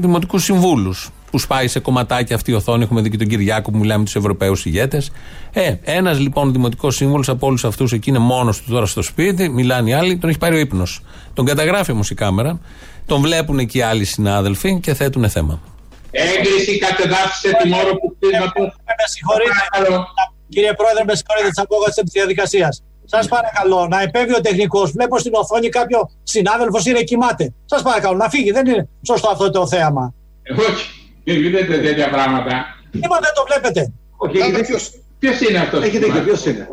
Δημοτικούς 0.00 0.44
Συμβούλους 0.44 1.10
που 1.30 1.38
σπάει 1.38 1.68
σε 1.68 1.80
κομματάκια 1.80 2.36
αυτή 2.36 2.50
η 2.50 2.54
οθόνη. 2.54 2.82
Έχουμε 2.82 3.00
δει 3.00 3.10
και 3.10 3.16
τον 3.16 3.26
Κυριάκο 3.26 3.70
που 3.70 3.78
μιλάμε 3.78 3.98
με 3.98 4.04
τους 4.04 4.16
Ευρωπαίους 4.16 4.64
ηγέτες. 4.64 5.10
Ε, 5.52 5.74
ένας 5.82 6.18
λοιπόν 6.18 6.52
δημοτικός 6.52 6.96
σύμβολος 6.96 7.28
από 7.28 7.46
όλους 7.46 7.64
αυτούς 7.64 7.92
εκεί 7.92 8.10
είναι 8.10 8.18
μόνος 8.18 8.62
του 8.62 8.70
τώρα 8.70 8.86
στο 8.86 9.02
σπίτι, 9.02 9.48
μιλάνε 9.48 9.90
οι 9.90 9.92
άλλοι, 9.92 10.18
τον 10.18 10.28
έχει 10.28 10.38
πάρει 10.38 10.56
ο 10.56 10.58
ύπνος. 10.58 11.00
Τον 11.34 11.44
καταγράφει 11.44 11.92
όμως 11.92 12.10
η 12.10 12.14
κάμερα, 12.14 12.60
τον 13.06 13.20
βλέπουν 13.20 13.66
και 13.66 13.78
οι 13.78 13.82
άλλοι 13.82 14.04
συνάδελφοι 14.04 14.80
και 14.80 14.94
θέτουν 14.94 15.30
θέμα. 15.30 15.60
Έγκριση 16.10 16.78
κατεδάφισε 16.78 17.50
την 17.62 17.72
ώρα 17.72 17.90
που 17.90 18.16
κτίσματο. 18.18 18.60
Με 18.62 19.04
συγχωρείτε, 19.04 19.52
κύριε 20.48 20.72
Πρόεδρε, 20.72 21.04
με 21.04 21.14
συγχωρείτε 21.14 21.48
της 21.48 21.58
απόγασης 21.58 22.02
της 22.02 22.12
διαδικασίας. 22.12 22.82
Σας 23.04 23.28
παρακαλώ 23.28 23.86
να 23.90 24.02
επέμβει 24.02 24.34
ο 24.34 24.40
τεχνικός. 24.40 24.90
Βλέπω 24.90 25.18
στην 25.18 25.34
οθόνη 25.34 25.68
κάποιο 25.68 26.10
συνάδελφο 26.22 26.78
είναι 26.84 27.02
κοιμάται. 27.02 27.54
Σας 27.64 27.82
παρακαλώ 27.82 28.16
να 28.16 28.28
φύγει. 28.28 28.50
Δεν 28.50 28.66
είναι 28.66 28.88
σωστό 29.06 29.28
αυτό 29.28 29.50
το 29.50 29.66
θέαμα. 29.66 30.14
Όχι, 30.56 30.97
μην 31.32 31.50
δείτε 31.50 31.78
τέτοια 31.78 32.08
πράγματα. 32.10 32.52
Είπα 32.90 33.18
δεν 33.24 33.32
το 33.34 33.42
βλέπετε. 33.48 33.92
Όχι, 34.16 34.38
ποιο 35.18 35.30
είναι 35.48 35.58
αυτός. 35.58 35.82
Έχει 35.84 35.98
δίκιο, 35.98 36.20
ποιος 36.22 36.44
είναι. 36.44 36.68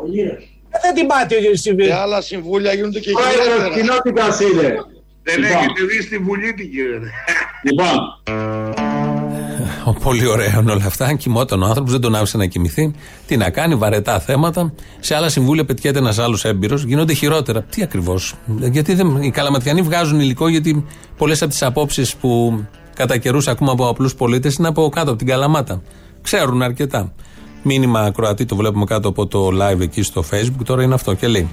Ε, 0.70 0.78
δεν 0.82 0.94
την 0.94 1.06
πάτε 1.06 1.34
συμβεί. 1.52 1.84
Και 1.84 1.94
άλλα 1.94 2.20
συμβούλια 2.20 2.72
γίνονται 2.72 3.00
και 3.00 3.10
Πρόεδρος 3.10 3.44
χειρότερα. 3.44 3.74
κοινότητας 3.74 4.40
είναι. 4.40 4.68
Δεν 5.22 5.38
Λοιπόν. 5.38 5.56
έχετε 5.56 5.84
δει 5.90 6.02
στη 6.02 6.18
Βουλή 6.18 6.54
τι 6.54 6.62
γίνεται. 6.64 7.10
Λοιπόν, 7.62 7.98
Πολύ 10.02 10.26
ωραία 10.26 10.58
είναι 10.60 10.70
όλα 10.72 10.84
αυτά. 10.86 11.14
Κοιμόταν 11.14 11.62
ο 11.62 11.66
άνθρωπος, 11.66 11.92
δεν 11.92 12.00
τον 12.00 12.14
άφησε 12.14 12.36
να 12.36 12.46
κοιμηθεί. 12.46 12.94
Τι 13.26 13.36
να 13.36 13.50
κάνει, 13.50 13.74
βαρετά 13.74 14.20
θέματα. 14.20 14.72
Σε 15.00 15.14
άλλα 15.14 15.28
συμβούλια 15.28 15.64
πετιέται 15.64 15.98
ένας 15.98 16.18
άλλος 16.18 16.44
έμπειρος, 16.44 16.82
γίνονται 16.84 17.12
χειρότερα. 17.12 17.62
Τι 17.62 17.82
ακριβώς; 17.82 18.34
Γιατί 18.46 18.94
δεν, 18.94 19.22
οι 19.22 19.30
καλαματιανοί 19.30 19.82
βγάζουν 19.82 20.20
υλικό, 20.20 20.48
γιατί 20.48 20.86
πολλές 21.16 21.42
από 21.42 21.50
τις 21.50 21.62
απόψεις 21.62 22.14
που 22.16 22.60
κατά 22.96 23.16
καιρούς 23.18 23.48
ακούμε 23.48 23.70
από 23.70 23.88
απλούς 23.88 24.14
πολίτες 24.14 24.54
είναι 24.54 24.68
από 24.68 24.88
κάτω 24.88 25.08
από 25.08 25.18
την 25.18 25.26
καλαμάτα. 25.26 25.82
Ξέρουν 26.22 26.62
αρκετά. 26.62 27.12
Μήνυμα 27.62 28.10
ακροατή, 28.10 28.44
το 28.44 28.56
βλέπουμε 28.56 28.84
κάτω 28.84 29.08
από 29.08 29.26
το 29.26 29.48
live 29.60 29.80
εκεί 29.80 30.02
στο 30.02 30.24
facebook, 30.30 30.64
τώρα 30.64 30.82
είναι 30.82 30.94
αυτό 30.94 31.14
και 31.14 31.26
λέει. 31.26 31.48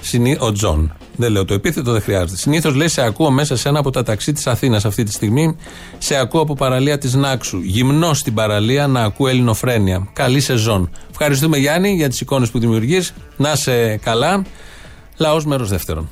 Συνή... 0.00 0.36
Ο 0.40 0.52
Τζον. 0.52 0.92
Δεν 1.16 1.32
λέω 1.32 1.44
το 1.44 1.54
επίθετο, 1.54 1.92
δεν 1.92 2.02
χρειάζεται. 2.02 2.36
Συνήθως 2.36 2.74
λέει 2.74 2.88
σε 2.88 3.02
ακούω 3.02 3.30
μέσα 3.30 3.56
σε 3.56 3.68
ένα 3.68 3.78
από 3.78 3.90
τα 3.90 4.02
ταξί 4.02 4.32
της 4.32 4.46
Αθήνας 4.46 4.84
αυτή 4.84 5.02
τη 5.02 5.12
στιγμή. 5.12 5.56
Σε 5.98 6.16
ακούω 6.16 6.40
από 6.40 6.54
παραλία 6.54 6.98
της 6.98 7.14
Νάξου. 7.14 7.58
Γυμνό 7.58 8.14
στην 8.14 8.34
παραλία 8.34 8.86
να 8.86 9.02
ακούω 9.02 9.28
ελληνοφρένεια. 9.28 10.08
Καλή 10.12 10.40
σεζόν. 10.40 10.90
Ευχαριστούμε 11.10 11.56
Γιάννη 11.56 11.94
για 11.94 12.08
τις 12.08 12.20
εικόνες 12.20 12.50
που 12.50 12.58
δημιουργείς. 12.58 13.14
Να 13.36 13.54
'σαι 13.54 13.96
καλά. 13.96 14.44
Λαός 15.16 15.44
μέρος 15.44 15.68
δεύτερον. 15.68 16.08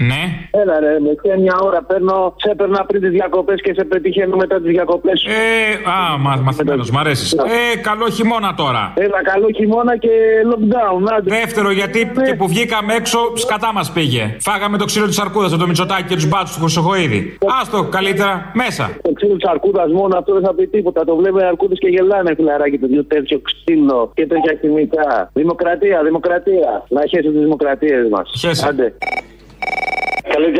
Ναι. 0.00 0.22
Έλα 0.50 0.80
ρε, 0.80 1.00
με 1.00 1.12
και 1.22 1.36
μια 1.40 1.56
ώρα 1.62 1.82
παίρνω, 1.82 2.34
σε 2.36 2.50
έπαιρνα 2.50 2.84
πριν 2.84 3.00
τις 3.00 3.10
διακοπές 3.10 3.60
και 3.60 3.72
σε 3.74 3.84
πετυχαίνω 3.84 4.36
μετά 4.36 4.56
τις 4.60 4.70
διακοπές. 4.70 5.24
Ε, 5.24 5.90
α, 5.90 6.18
μα, 6.18 6.36
μαθημένος, 6.36 6.90
μ' 6.90 6.98
αρέσεις. 6.98 7.32
Ε, 7.32 7.78
καλό 7.80 8.08
χειμώνα 8.08 8.54
τώρα. 8.54 8.92
Έλα, 8.96 9.22
καλό 9.22 9.48
χειμώνα 9.56 9.96
και 9.96 10.10
lockdown. 10.50 11.12
Άντε. 11.16 11.30
Δεύτερο, 11.30 11.70
γιατί 11.70 12.10
και 12.26 12.34
που 12.34 12.48
βγήκαμε 12.48 12.94
έξω, 12.94 13.18
σκατά 13.34 13.72
μας 13.72 13.92
πήγε. 13.92 14.36
Φάγαμε 14.40 14.76
το 14.78 14.84
ξύλο 14.84 15.06
της 15.06 15.18
αρκούδας 15.18 15.52
από 15.52 15.60
το 15.60 15.66
Μητσοτάκι 15.66 16.02
και 16.02 16.14
τους 16.14 16.28
μπάτσους 16.28 16.56
του 16.56 16.62
Χρυσοχοίδη. 16.62 17.38
Άστο, 17.60 17.84
καλύτερα, 17.84 18.50
μέσα. 18.54 18.90
Το 19.02 19.12
ξύλο 19.12 19.36
της 19.36 19.48
αρκούδας 19.48 19.92
μόνο 19.92 20.18
αυτό 20.18 20.32
δεν 20.32 20.42
θα 20.42 20.54
πει 20.54 20.66
τίποτα. 20.66 21.04
Το 21.04 21.16
βλέπουν 21.16 21.40
οι 21.40 21.44
αρκούδες 21.44 21.78
και 21.78 21.88
γελάνε, 21.88 22.34
φιλαράκι 22.34 22.78
του. 22.78 23.06
Τέτοιο 23.06 23.40
ξύλο 23.40 24.12
και 24.14 24.26
τέτοια 24.26 24.58
χημικά. 24.60 25.30
Δημοκρατία, 25.32 26.02
δημοκρατία. 26.02 26.84
Να 26.88 27.00
χέσει 27.06 27.30
τις 27.30 27.40
δημοκρατίες 27.40 28.08
μας. 28.08 28.26
Άντε. 28.68 28.94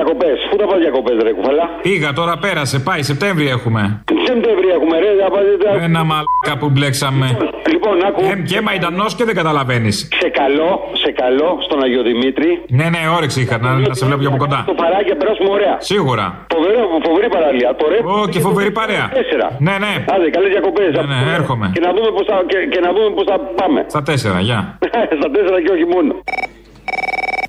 Καλέ 0.09 0.27
διακοπές. 0.27 0.39
Πού 0.51 0.57
θα 0.61 0.67
πα 0.71 0.77
διακοπές, 0.85 1.17
ρε 1.27 1.33
κουφαλά; 1.39 1.67
Πήγα, 1.83 2.13
τώρα 2.13 2.35
πέρασε. 2.45 2.77
Πάει, 2.89 3.03
Σεπτέμβρη 3.11 3.47
έχουμε. 3.57 3.81
Τι 4.05 4.15
Σεπτέμβρη 4.29 4.69
έχουμε, 4.77 4.95
ρε. 5.03 5.11
θα 5.23 5.29
πάτε- 5.35 5.83
Ένα 5.89 6.01
μαλάκα 6.11 6.55
που 6.61 6.69
μπλέξαμε. 6.73 7.27
Λοιπόν, 7.75 7.95
άκου. 8.09 8.21
Ε, 8.33 8.35
και 8.51 8.59
μαϊντανό 8.67 9.07
και 9.17 9.25
δεν 9.29 9.35
καταλαβαίνεις. 9.41 9.97
Σε 10.23 10.29
καλό, 10.41 10.71
σε 11.03 11.11
καλό 11.23 11.49
στον 11.67 11.79
Αγιο 11.85 12.03
Δημήτρη. 12.11 12.51
Ναι, 12.79 12.87
ναι, 12.95 13.01
όρεξη 13.17 13.39
είχα 13.45 13.57
να, 13.65 13.71
να 13.91 13.95
σε 13.99 14.05
βλέπω 14.07 14.21
και 14.25 14.31
από 14.33 14.37
κοντά. 14.45 14.61
Το 14.67 14.75
παράκι 14.83 15.05
και 15.11 15.15
περάσουμε 15.21 15.51
ωραία. 15.57 15.75
Σίγουρα. 15.91 16.25
Φοβερό, 16.55 16.81
φοβερή 17.07 17.29
παραλία. 17.37 17.69
Το 17.81 17.85
ρε. 17.93 17.99
Ω, 18.13 18.17
και 18.33 18.41
φοβερή 18.47 18.71
παρέα. 18.81 19.05
Τέσσερα. 19.19 19.47
Ναι, 19.67 19.75
ναι. 19.85 19.93
Άντε, 20.15 20.27
καλές 20.37 20.51
διακοπές. 20.55 20.91
Ναι, 20.99 21.05
ναι, 21.13 21.19
έρχομαι. 21.39 21.67
Και 21.77 21.83
να 21.87 21.91
δούμε 21.97 22.11
πώς 22.17 22.25
θα, 22.31 22.37
και, 22.51 22.59
και 22.73 22.81
να 22.87 22.91
δούμε 22.95 23.09
πώς 23.17 23.25
θα 23.31 23.37
πάμε. 23.61 23.81
Στα 23.95 24.03
τέσσερα, 24.09 24.39
γεια. 24.49 24.59
Στα 25.21 25.29
τέσσερα 25.35 25.59
και 25.65 25.71
όχι 25.77 25.87
μόνο. 25.95 26.13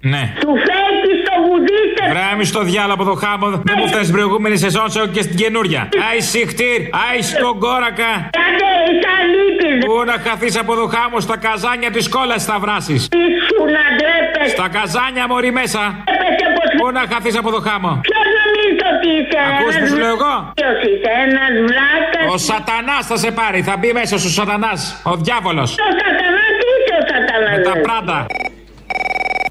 Ναι. 0.01 0.33
Του 0.39 0.51
φέκει 0.67 1.13
στο 1.23 1.33
βουδίστε. 1.45 2.03
Βράμι 2.13 2.45
στο 2.45 2.61
διάλογο 2.63 2.93
από 2.93 3.03
το 3.03 3.15
χάμο. 3.23 3.47
Δεν 3.49 3.75
μου 3.77 3.87
φτάνει 3.87 4.03
στην 4.03 4.15
προηγούμενη 4.15 4.57
σεζόν, 4.57 4.89
σε 4.91 5.07
και 5.13 5.21
στην 5.21 5.35
καινούρια. 5.35 5.89
Άι 6.09 6.19
συχτήρ, 6.31 6.79
άι 7.05 7.21
στον 7.21 7.59
κόρακα. 7.59 8.11
Άντε, 8.45 8.69
είσαι 8.89 9.09
αλήτης. 9.19 9.85
Πού 9.85 9.95
να 10.05 10.15
χαθείς 10.25 10.57
από 10.63 10.73
το 10.75 10.85
χάμο 10.95 11.19
στα 11.19 11.37
καζάνια 11.37 11.91
της 11.91 12.09
κόλλα 12.09 12.37
θα 12.37 12.57
βράσεις. 12.63 13.01
Σου 13.47 13.59
να 13.75 13.83
ντρέπεσαι. 13.95 14.55
Στα 14.55 14.67
καζάνια 14.75 15.25
μωρή 15.31 15.51
μέσα. 15.51 15.81
Πού 16.79 16.91
να 16.97 17.03
χαθείς 17.11 17.35
από 17.37 17.49
το 17.55 17.59
χάμο. 17.67 17.91
Ποιος 18.07 18.27
νομίζει 18.39 18.83
ότι 18.91 19.09
είσαι 19.17 19.39
Ακούς 19.49 19.75
ένας 19.75 19.79
που 19.79 19.87
σου 19.91 19.97
λέω 20.03 20.13
εγώ; 20.17 20.33
Ποιος 20.59 20.77
είσαι 20.89 21.11
ένας 21.25 21.51
βλάκας; 21.67 22.25
Ο 22.33 22.37
σατανάς 22.49 23.03
θα 23.09 23.17
σε 23.23 23.31
πάρει, 23.39 23.59
θα 23.67 23.75
μπει 23.79 23.89
μέσα 23.99 24.15
σου 24.23 24.29
σατανάς. 24.37 24.81
Ο 25.11 25.13
διάβολος. 25.15 25.69
Ο 25.87 25.89
σατανάς 26.01 26.51
τι 26.59 26.67
είσαι 26.77 26.95
ο 27.01 27.03
σατανάς. 27.11 27.57
Με 27.57 27.63
τα 27.67 27.73
ρε. 27.73 27.81
πράτα. 27.85 28.17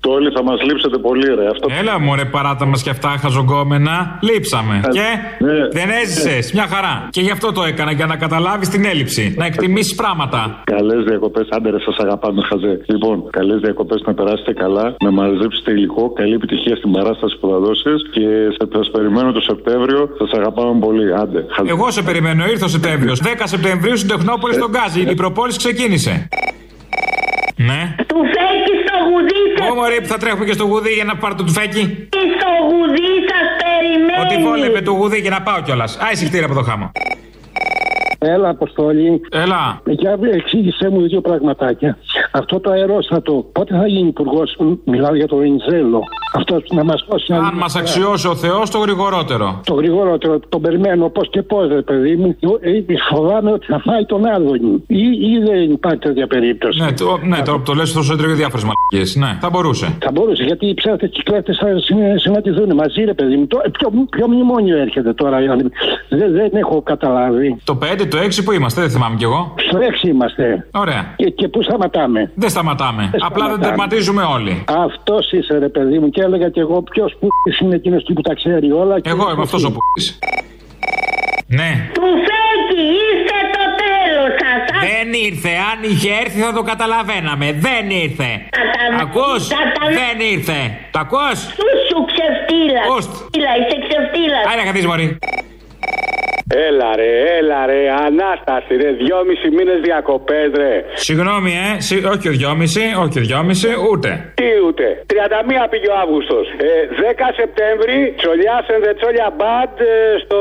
Το 0.09 0.15
όλοι 0.15 0.31
θα 0.37 0.43
μας 0.43 0.59
λείψετε 0.63 0.99
πολύ, 0.99 1.27
ρε. 1.39 1.47
Αυτό... 1.55 1.67
Έλα 1.81 2.01
μωρέ 2.01 2.25
παράτα 2.25 2.67
μας 2.67 2.83
και 2.83 2.91
αυτά 2.91 3.09
χαζογκόμενα. 3.09 4.19
Λείψαμε. 4.29 4.81
Ε, 4.85 4.89
Και 4.97 5.09
ναι. 5.45 5.69
δεν 5.79 5.89
έζησες. 6.03 6.53
Μια 6.53 6.67
χαρά. 6.73 7.09
Και 7.11 7.21
γι' 7.21 7.31
αυτό 7.31 7.53
το 7.53 7.63
έκανα 7.63 7.93
για 7.93 8.07
να 8.07 8.17
καταλάβεις 8.17 8.69
την 8.69 8.85
έλλειψη. 8.85 9.35
Να 9.39 9.47
εκτιμήσεις 9.47 9.95
πράγματα. 9.95 10.63
Καλές 10.65 11.05
διακοπές, 11.05 11.47
άντε 11.51 11.71
ρε, 11.71 11.81
σας 11.81 11.97
αγαπάμε, 11.99 12.43
χαζέ. 12.43 12.81
Λοιπόν, 12.87 13.31
καλές 13.31 13.61
διακοπές 13.61 14.03
να 14.07 14.15
περάσετε 14.15 14.53
καλά, 14.53 14.95
να 15.05 15.11
μαζέψετε 15.11 15.71
υλικό. 15.71 16.13
Καλή 16.13 16.35
επιτυχία 16.35 16.77
στην 16.77 16.91
παράσταση 16.93 17.39
που 17.41 17.49
θα 17.51 17.59
δώσεις 17.59 18.01
και 18.11 18.27
σας 18.73 18.91
περιμένω 18.91 19.33
το 19.33 19.41
Σεπτέμβριο. 19.41 20.09
Σας 20.19 20.31
αγαπάμε 20.39 20.79
πολύ. 20.81 21.15
Άντε, 21.15 21.47
χαζέ. 21.51 21.71
Εγώ 21.71 21.91
σε 21.91 22.03
περιμένω, 22.03 22.45
ήρθε 22.47 22.65
ο 22.65 22.69
Σεπτέμβριος. 22.69 23.21
10 23.23 23.27
Σεπτεμβρίου 23.45 23.97
στην 23.97 24.09
Τεχνόπολη 24.09 24.55
στον 24.55 24.71
Γκάζι. 24.71 25.01
Η 25.01 25.15
προπόληση 25.15 25.59
ξεκίνησε. 25.59 26.29
Ναι. 27.69 27.81
Του 28.11 28.19
φέκει 28.35 28.75
στο 28.85 28.95
γουδί 29.07 29.43
σας. 29.57 29.71
Ω 29.71 29.75
μωρέ 29.75 30.01
που 30.01 30.07
θα 30.07 30.19
τρέχουμε 30.19 30.45
και 30.45 30.53
στο 30.53 30.65
γουδί 30.65 30.93
για 30.93 31.05
να 31.05 31.17
πάρω 31.17 31.35
το 31.35 31.45
τουφέκι. 31.45 32.09
Στο 32.37 32.51
γουδί 32.69 33.13
σας 33.31 33.47
περιμένει. 33.61 34.21
Ότι 34.25 34.43
βόλευε 34.43 34.81
το 34.81 34.93
γουδί 34.93 35.19
για 35.21 35.31
να 35.31 35.43
πάω 35.43 35.63
κιόλας. 35.63 35.99
Άι 36.07 36.15
συχτήρα 36.15 36.45
από 36.45 36.55
το 36.55 36.63
χάμο. 36.63 36.93
Έλα, 38.21 38.49
Αποστόλη. 38.49 39.21
Έλα. 39.31 39.81
Για 39.85 40.19
εξήγησέ 40.33 40.89
μου 40.89 41.01
δύο 41.09 41.21
πραγματάκια. 41.21 41.99
Αυτό 42.33 42.61
το 42.61 42.71
αερόστατο, 42.71 43.33
πότε 43.53 43.77
θα 43.77 43.87
γίνει 43.87 44.09
υπουργός, 44.09 44.57
μιλάω 44.85 45.15
για 45.15 45.27
το 45.27 45.37
Βενιζέλο. 45.37 46.03
Αυτό 46.39 46.63
να 46.71 46.85
μας 46.85 47.05
δώσει. 47.09 47.33
Αν 47.33 47.55
μας 47.55 47.77
αξιώσει 47.77 48.29
ο 48.29 48.35
Θεός, 48.35 48.71
το 48.71 48.79
γρηγορότερο. 48.79 49.61
Το 49.65 49.75
γρηγορότερο, 49.75 50.41
τον 50.49 50.61
περιμένω 50.61 51.09
πώς 51.09 51.29
και 51.31 51.43
πώς, 51.43 51.69
ρε 51.69 51.83
παιδί 51.83 52.17
μου. 52.17 52.37
Ε, 52.61 52.71
Φοβάμαι 53.11 53.53
ότι 53.53 53.67
θα 53.67 53.81
φάει 53.85 54.05
τον 54.05 54.27
Άδωνη. 54.27 54.83
Ή, 54.87 54.99
ή 55.33 55.39
δεν 55.47 55.71
υπάρχει 55.71 55.99
τέτοια 55.99 56.27
περίπτωση. 56.27 56.81
Ναι, 56.83 56.93
το, 56.93 57.19
ναι, 57.23 57.43
το, 57.43 57.61
το 57.65 57.73
λες 57.75 57.93
τόσο 57.93 58.13
έντρεγε 58.13 58.35
διάφορες 58.35 58.65
μαλακίες. 58.65 59.17
Ναι, 59.17 59.39
θα 59.41 59.51
μπορούσε. 59.51 59.97
Θα 60.05 60.11
μπορούσε, 60.11 60.43
γιατί 60.43 60.67
οι 60.67 60.75
ψεύτες 60.75 61.11
και 61.11 61.21
οι 61.21 61.23
κλέφτες 61.23 61.57
θα 61.57 61.67
συ- 61.79 62.21
συναντηθούν 62.21 62.75
μαζί, 62.75 63.05
ρε 63.05 63.15
παιδί 63.15 63.37
μου. 63.37 63.47
Το, 63.47 63.61
ε, 63.65 63.69
ποιο, 63.69 63.89
ποιο 64.11 64.29
μνημόνιο 64.29 64.77
έρχεται 64.79 65.13
τώρα, 65.13 65.43
Ιωάννη; 65.43 65.63
δεν, 66.09 66.33
δεν 66.33 66.51
έχω 66.53 66.83
καταλάβει. 66.83 67.57
Το 67.65 67.79
5, 67.83 68.07
το 68.11 68.19
6 68.19 68.43
που 68.45 68.53
είμαστε, 68.53 68.81
δεν 68.81 68.91
θυμάμαι 68.91 69.17
κι 69.17 69.25
εγώ. 69.25 69.55
Στο 69.69 69.79
6 69.79 70.09
είμαστε. 70.09 70.67
Ωραία. 70.73 71.15
Και, 71.17 71.31
και 71.31 71.49
πού 71.49 71.63
σταματάμε; 71.63 72.31
Δεν 72.35 72.49
σταματάμε. 72.51 73.03
Δεν 73.13 73.21
Απλά 73.25 73.29
δεν 73.29 73.55
σταματάμε. 73.55 73.67
τερματίζουμε 73.67 74.23
όλοι. 74.23 74.65
Αυτός 74.69 75.33
είσαι, 75.33 75.59
ρε 75.59 75.69
παιδί 75.69 75.99
μου, 75.99 76.11
και 76.11 76.23
έλεγα 76.29 76.49
κι 76.55 76.59
εγώ 76.67 76.83
ποιος 76.83 77.11
που 77.21 77.29
είναι 77.63 77.75
εκείνος 77.75 78.03
που 78.15 78.21
τα 78.29 78.35
ξέρει 78.35 78.73
όλα. 78.73 79.01
και- 79.01 79.11
Εγώ 79.11 79.31
είμαι 79.33 79.43
αυτός 79.43 79.65
ο 79.65 79.71
που. 79.73 79.79
Ναι. 81.59 81.71
Του 81.97 82.07
φέκει, 82.29 82.83
είστε 83.03 83.39
το 83.57 83.65
τέλος 83.83 84.31
σας. 84.43 84.61
Δεν 84.89 85.07
ήρθε. 85.29 85.53
Αν 85.71 85.79
είχε 85.91 86.11
έρθει 86.23 86.39
θα 86.47 86.53
το 86.53 86.63
καταλαβαίναμε. 86.63 87.47
Δεν 87.67 87.85
ήρθε. 88.05 88.31
Σατανά. 88.57 88.97
Ακούς; 89.05 89.43
Σατανά. 89.55 89.91
Δεν 90.01 90.17
ήρθε. 90.35 90.59
Τα 90.95 91.01
ακούς; 91.07 91.39
Σου 91.59 91.69
σου 91.89 91.99
ξεφτύλα. 92.11 92.83
Ξεφτύλα, 92.99 93.53
είσαι 93.61 93.77
ξεφτύλας. 93.89 94.43
Άρα 94.53 94.63
καθείς 94.69 94.87
μωρή. 94.87 95.07
Έλα 96.55 96.97
ρε, 96.97 97.11
έλα 97.39 97.67
ρε, 97.67 97.81
Ανάσταση 98.07 98.77
ρε, 98.83 98.91
δυόμισι 99.03 99.49
μήνες 99.57 99.81
διακοπές 99.81 100.51
ρε. 100.57 100.85
Συγγνώμη, 100.95 101.53
ε. 101.67 101.81
Συ- 101.81 102.05
όχι 102.13 102.29
ο 102.29 102.33
δυόμιση, 102.41 102.81
όχι 103.05 103.19
ο 103.19 103.23
δυόμιση, 103.23 103.69
ούτε. 103.91 104.33
Τι 104.35 104.49
ούτε. 104.67 104.87
31 105.07 105.69
πήγε 105.71 105.89
ο 105.95 105.97
Αύγουστος. 106.03 106.47
Ε, 106.49 106.71
10 107.01 107.27
Σεπτέμβρη, 107.41 108.15
Τσολιάς 108.21 108.65
and 108.75 108.83
the 108.87 108.93
Τσόλια 108.99 109.29
Band 109.41 109.75
ε, 109.81 110.19
στο... 110.25 110.39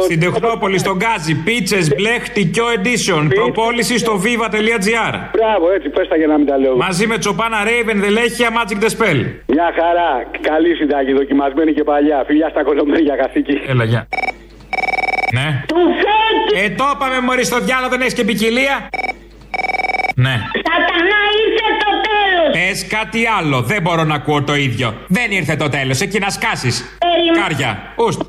Στην 0.00 0.20
Τεχνόπολη, 0.20 0.78
στον 0.78 0.96
Γκάζι, 1.00 1.34
πίτσες 1.46 1.84
μπλε 1.94 2.14
χτυκιό 2.26 2.66
edition. 2.78 3.22
Προπόληση 3.34 3.98
στο 3.98 4.12
viva.gr. 4.24 5.14
Μπράβο, 5.36 5.64
έτσι 5.76 5.88
πες 5.88 6.08
τα 6.08 6.16
για 6.16 6.26
να 6.26 6.36
μην 6.38 6.46
τα 6.46 6.56
λέω. 6.58 6.76
Μαζί 6.76 7.06
με 7.06 7.18
Τσοπάνα 7.18 7.58
Raven, 7.68 7.96
Δελέχεια, 8.04 8.48
Magic 8.56 8.78
the 8.84 8.90
Spell. 8.96 9.18
Μια 9.46 9.68
χαρά, 9.78 10.10
καλή 10.40 10.74
συνταγή, 10.74 11.12
δοκιμασμένη 11.12 11.72
και 11.72 11.84
παλιά. 11.84 12.22
Φιλιά 12.26 12.48
στα 12.48 12.62
κολομέρια 12.62 13.16
καθήκη. 13.16 13.56
Έλα, 13.68 13.84
γεια. 13.84 14.08
Ναι. 15.34 15.62
Του 15.66 15.76
φέκει. 16.02 16.64
Ε, 16.64 16.70
το 16.70 16.84
είπαμε 16.94 17.20
μωρή 17.20 17.44
στο 17.44 17.60
διάλογο, 17.60 17.88
δεν 17.90 18.00
έχεις 18.00 18.14
και 18.14 18.24
ποικιλία. 18.24 18.88
Ναι. 20.16 20.30
Σατανά, 20.66 21.20
ήρθε 21.44 21.68
το 21.84 21.90
τέλος. 22.08 22.68
Πες 22.68 22.86
κάτι 22.86 23.26
άλλο, 23.38 23.62
δεν 23.62 23.82
μπορώ 23.82 24.04
να 24.04 24.14
ακούω 24.14 24.42
το 24.42 24.54
ίδιο. 24.54 24.94
Δεν 25.06 25.30
ήρθε 25.30 25.56
το 25.56 25.68
τέλος, 25.68 26.00
εκεί 26.00 26.18
να 26.18 26.30
σκάσεις. 26.30 26.84
Περιμέ- 26.98 27.42
Κάρια. 27.42 27.92
Ουστ. 27.96 28.20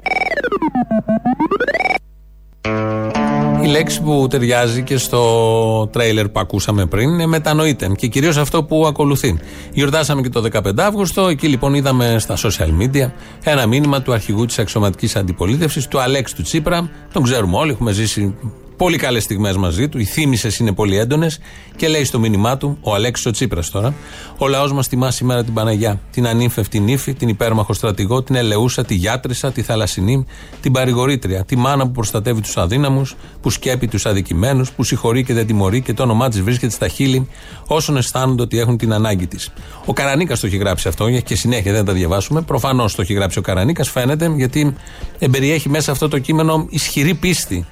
Η 3.65 3.67
λέξη 3.67 4.01
που 4.01 4.27
ταιριάζει 4.29 4.83
και 4.83 4.97
στο 4.97 5.87
τρέιλερ 5.91 6.29
που 6.29 6.39
ακούσαμε 6.39 6.85
πριν 6.85 7.09
είναι 7.09 7.25
μετανοείται 7.25 7.91
και 7.97 8.07
κυρίως 8.07 8.37
αυτό 8.37 8.63
που 8.63 8.85
ακολουθεί. 8.87 9.39
Γιορτάσαμε 9.73 10.21
και 10.21 10.29
το 10.29 10.43
15 10.53 10.71
Αύγουστο, 10.77 11.27
εκεί 11.27 11.47
λοιπόν 11.47 11.73
είδαμε 11.73 12.15
στα 12.19 12.35
social 12.37 12.81
media 12.81 13.11
ένα 13.43 13.65
μήνυμα 13.65 14.01
του 14.01 14.13
αρχηγού 14.13 14.45
της 14.45 14.59
αξιωματική 14.59 15.17
αντιπολίτευσης, 15.17 15.87
του 15.87 15.99
Αλέξη 15.99 16.35
του 16.35 16.41
Τσίπρα. 16.41 16.89
Τον 17.13 17.23
ξέρουμε 17.23 17.57
όλοι, 17.57 17.71
έχουμε 17.71 17.91
ζήσει 17.91 18.35
πολύ 18.77 18.97
καλές 18.97 19.23
στιγμές 19.23 19.57
μαζί 19.57 19.89
του. 19.89 19.99
Οι 19.99 20.03
θύμησες 20.03 20.57
είναι 20.57 20.73
πολύ 20.73 20.97
έντονες 20.97 21.39
και 21.75 21.87
λέει 21.87 22.03
στο 22.03 22.19
μήνυμά 22.19 22.57
του, 22.57 22.77
ο 22.81 22.93
Αλέξης 22.93 23.25
ο 23.25 23.31
Τσίπρας 23.31 23.69
τώρα, 23.69 23.93
Ο 24.37 24.47
λαός 24.47 24.73
μας 24.73 24.87
τιμά 24.87 25.11
σήμερα 25.11 25.43
την 25.43 25.53
Παναγιά, 25.53 25.99
την 26.11 26.27
ανήμφευτη 26.27 26.79
νύφη, 26.79 27.13
την 27.13 27.27
υπέρμαχο 27.27 27.73
στρατηγό, 27.73 28.23
την 28.23 28.35
ελεούσα, 28.35 28.85
τη 28.85 28.93
γιάτρισα, 28.95 29.51
τη 29.51 29.61
θαλασσινή, 29.61 30.25
την 30.61 30.71
παρηγορήτρια, 30.71 31.45
τη 31.45 31.55
μάνα 31.55 31.85
που 31.85 31.91
προστατεύει 31.91 32.41
τους 32.41 32.57
αδύναμους, 32.57 33.15
που 33.41 33.49
σκέπει 33.49 33.87
τους 33.87 34.05
αδικημένους, 34.05 34.71
που 34.71 34.83
συγχωρεί 34.83 35.23
και 35.23 35.33
δεν 35.33 35.47
τιμωρεί 35.47 35.81
και 35.81 35.93
το 35.93 36.03
όνομά 36.03 36.29
της 36.29 36.41
βρίσκεται 36.41 36.73
στα 36.73 36.87
χείλη 36.87 37.27
όσων 37.67 37.97
αισθάνονται 37.97 38.41
ότι 38.41 38.59
έχουν 38.59 38.77
την 38.77 38.93
ανάγκη 38.93 39.27
της. 39.27 39.53
Ο 39.85 39.93
Καρανίκας 39.93 40.39
το 40.39 40.47
έχει 40.47 40.57
γράψει 40.57 40.87
αυτό 40.87 41.19
και 41.19 41.35
συνέχεια 41.35 41.71
δεν 41.71 41.85
τα 41.85 41.93
διαβάσουμε. 41.93 42.41
Προφανώς 42.41 42.95
το 42.95 43.01
έχει 43.01 43.13
γράψει 43.13 43.39
ο 43.39 43.41
Καρανίκας, 43.41 43.89
φαίνεται, 43.89 44.33
γιατί 44.35 44.75
εμπεριέχει 45.19 45.69
μέσα 45.69 45.91
αυτό 45.91 46.07
το 46.07 46.19
κείμενο 46.19 46.65
ισχυρή 46.69 47.13
πίστη 47.13 47.65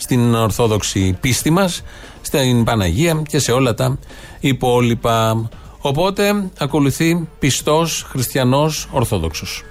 στην 0.00 0.34
ορθόδοξη 0.34 1.16
πίστη 1.20 1.50
μας, 1.50 1.82
στην 2.20 2.64
Παναγία 2.64 3.22
και 3.28 3.38
σε 3.38 3.52
όλα 3.52 3.74
τα 3.74 3.98
υπόλοιπα. 4.40 5.48
Οπότε 5.80 6.50
ακολουθεί 6.58 7.28
πιστός 7.38 8.06
χριστιανός 8.08 8.88
Ορθόδοξος. 8.90 9.64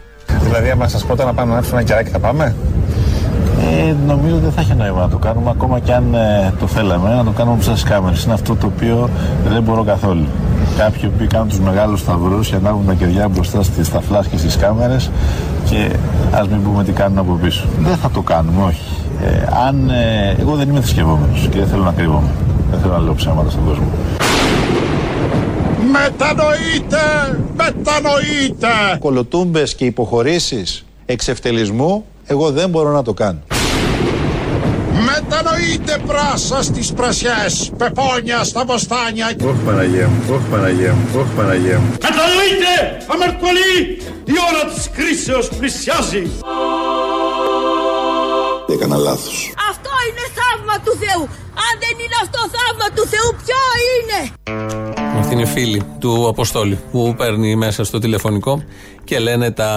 Δηλαδή, 0.44 0.70
άμα 0.70 0.88
σας 0.88 1.06
πω 1.06 1.16
τώρα 1.16 1.30
να 1.30 1.34
πάμε 1.34 1.52
να 1.52 1.58
έρθουμε 1.58 1.80
ένα 1.80 1.90
κεράκι, 1.90 2.10
θα 2.10 2.20
πάμε; 2.20 2.56
Ε, 3.88 3.96
νομίζω 4.08 4.34
ότι 4.34 4.44
δεν 4.44 4.52
θα 4.52 4.62
έχει 4.62 4.74
νόημα 4.74 5.00
να 5.00 5.10
το 5.10 5.18
κάνουμε 5.18 5.50
ακόμα 5.50 5.80
και 5.80 5.94
αν 5.94 6.14
ε, 6.14 6.54
το 6.60 6.68
θέλαμε 6.68 7.16
να 7.16 7.24
το 7.24 7.32
κάνουμε 7.32 7.56
μπροστά 7.56 7.76
στι 7.76 7.90
κάμερες. 7.90 8.24
Είναι 8.24 8.34
αυτό 8.34 8.56
το 8.56 8.72
οποίο 8.76 9.10
δεν 9.48 9.64
μπορώ 9.64 9.84
καθόλου. 9.84 10.26
Κάποιοι 10.78 11.10
που 11.10 11.28
κάνουν 11.30 11.48
τους 11.48 11.60
μεγάλους 11.60 12.00
σταυρούς 12.00 12.50
και 12.50 12.56
ανάβουν 12.56 12.86
τα 12.86 12.94
κεριά 12.94 13.28
μπροστά 13.28 13.64
στις 13.64 13.88
σταφλά 13.88 14.26
και 14.32 14.38
στις 14.38 14.56
κάμερες 14.58 15.12
και 15.70 15.90
ας 16.32 16.48
μην 16.48 16.64
πούμε 16.64 16.84
τι 16.84 16.92
κάνουν 16.92 17.18
από 17.18 17.40
πίσω. 17.44 17.66
Δεν 17.80 17.98
θα 17.98 18.10
το 18.10 18.22
κάνουμε, 18.22 18.64
όχι. 18.64 18.99
Ε, 19.24 19.48
αν, 19.68 19.90
ε, 19.90 20.36
εγώ 20.40 20.56
δεν 20.56 20.70
είμαι 20.70 20.80
θρησκευόμενος 20.80 21.48
και 21.52 21.58
δεν 21.58 21.68
θέλω 21.68 21.84
να 21.84 21.92
κρύβομαι. 21.92 22.30
Δεν 22.72 22.80
θέλω 22.80 22.94
να 22.94 23.00
λέω 23.00 23.14
ψέματα 23.14 23.50
στον 23.50 23.66
κόσμο. 23.66 23.88
Μετανοείτε! 25.92 26.98
Μετανοείτε! 27.56 28.98
Κολοτούμπες 29.00 29.76
και 29.76 29.86
υποχωρήσεις 29.86 30.86
εξευτελισμού, 31.06 32.06
εγώ 32.26 32.52
δεν 32.52 32.70
μπορώ 32.70 32.92
να 32.92 33.04
το 33.04 33.14
κάνω. 33.14 33.40
Μετανοείτε 35.06 35.98
πράσα 36.08 36.64
στις 36.64 36.94
πρασιές, 36.94 37.72
πεπόνια 37.78 38.44
στα 38.44 38.66
βοστάνια. 38.66 39.26
Όχι 39.26 39.64
Παναγία 39.66 40.08
μου, 40.08 40.34
όχι 40.34 40.46
Παναγία 40.52 40.94
μου, 40.94 41.20
όχι 41.20 41.34
Παναγία 41.36 41.80
μου. 41.80 41.90
Μετανοείτε, 41.92 42.74
αμερτωλή, 43.14 44.02
η 44.26 44.34
ώρα 44.50 44.74
της 44.74 44.90
κρίσεως 44.90 45.50
πλησιάζει. 45.58 46.28
Έκανα 48.74 48.98
λάθος. 48.98 49.54
Αυτό 49.70 49.90
είναι 50.08 50.26
θαύμα 50.38 50.76
του 50.86 50.94
Θεού. 51.04 51.22
Αν 51.66 51.74
δεν 51.84 51.96
είναι 52.04 52.18
αυτό 52.24 52.40
θαύμα 52.56 52.88
του 52.96 53.08
Θεού, 53.08 53.30
ποιο 53.46 53.62
είναι; 53.92 54.20
Αυτή 55.20 55.34
είναι 55.34 55.46
φίλη 55.46 55.84
του 56.00 56.28
Αποστόλη 56.28 56.80
που 56.92 57.14
παίρνει 57.18 57.56
μέσα 57.56 57.84
στο 57.84 58.00
τηλεφωνικό 58.00 58.64
και 59.04 59.20
λένε 59.20 59.52
τα 59.52 59.72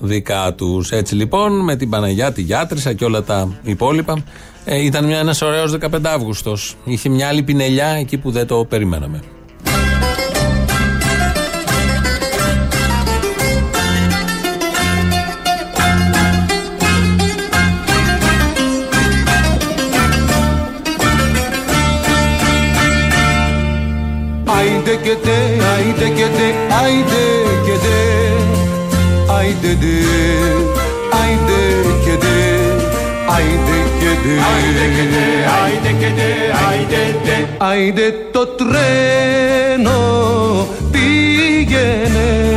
δικά 0.00 0.54
τους. 0.54 0.90
Έτσι 0.90 1.14
λοιπόν 1.14 1.64
με 1.64 1.76
την 1.76 1.90
Παναγιά, 1.90 2.32
τη 2.32 2.42
Γιάτρισα 2.42 2.92
και 2.92 3.04
όλα 3.04 3.22
τα 3.22 3.58
υπόλοιπα. 3.62 4.24
Ε, 4.64 4.84
ήταν 4.84 5.04
μια, 5.04 5.18
ένας 5.18 5.42
ωραίος 5.42 5.78
15 5.80 5.98
Αύγουστος. 6.02 6.76
Είχε 6.84 7.08
μια 7.08 7.28
άλλη 7.28 7.42
πινελιά 7.42 7.86
εκεί 7.86 8.18
που 8.18 8.30
δεν 8.30 8.46
το 8.46 8.64
περιμέναμε. 8.64 9.22
Άιντε 26.06 26.22
και 26.22 26.28
τε, 26.36 26.48
άιντε 26.82 27.22
και 27.66 27.76
τε, 27.84 27.98
άιντε 29.38 29.72
τε, 29.80 29.94
άιντε 31.22 31.58
και 32.04 32.14
τε, 32.16 32.36
άιντε 33.34 33.78
και 34.00 34.14
τε, 34.14 35.24
άιντε 35.62 35.90
και 35.98 36.10
τε, 36.16 36.32
άιντε 36.68 36.98
και 37.24 37.30
τε, 37.30 37.46
άιντε 37.58 38.14
το 38.32 38.46
τρένο 38.46 39.98
πήγαινε. 40.90 42.55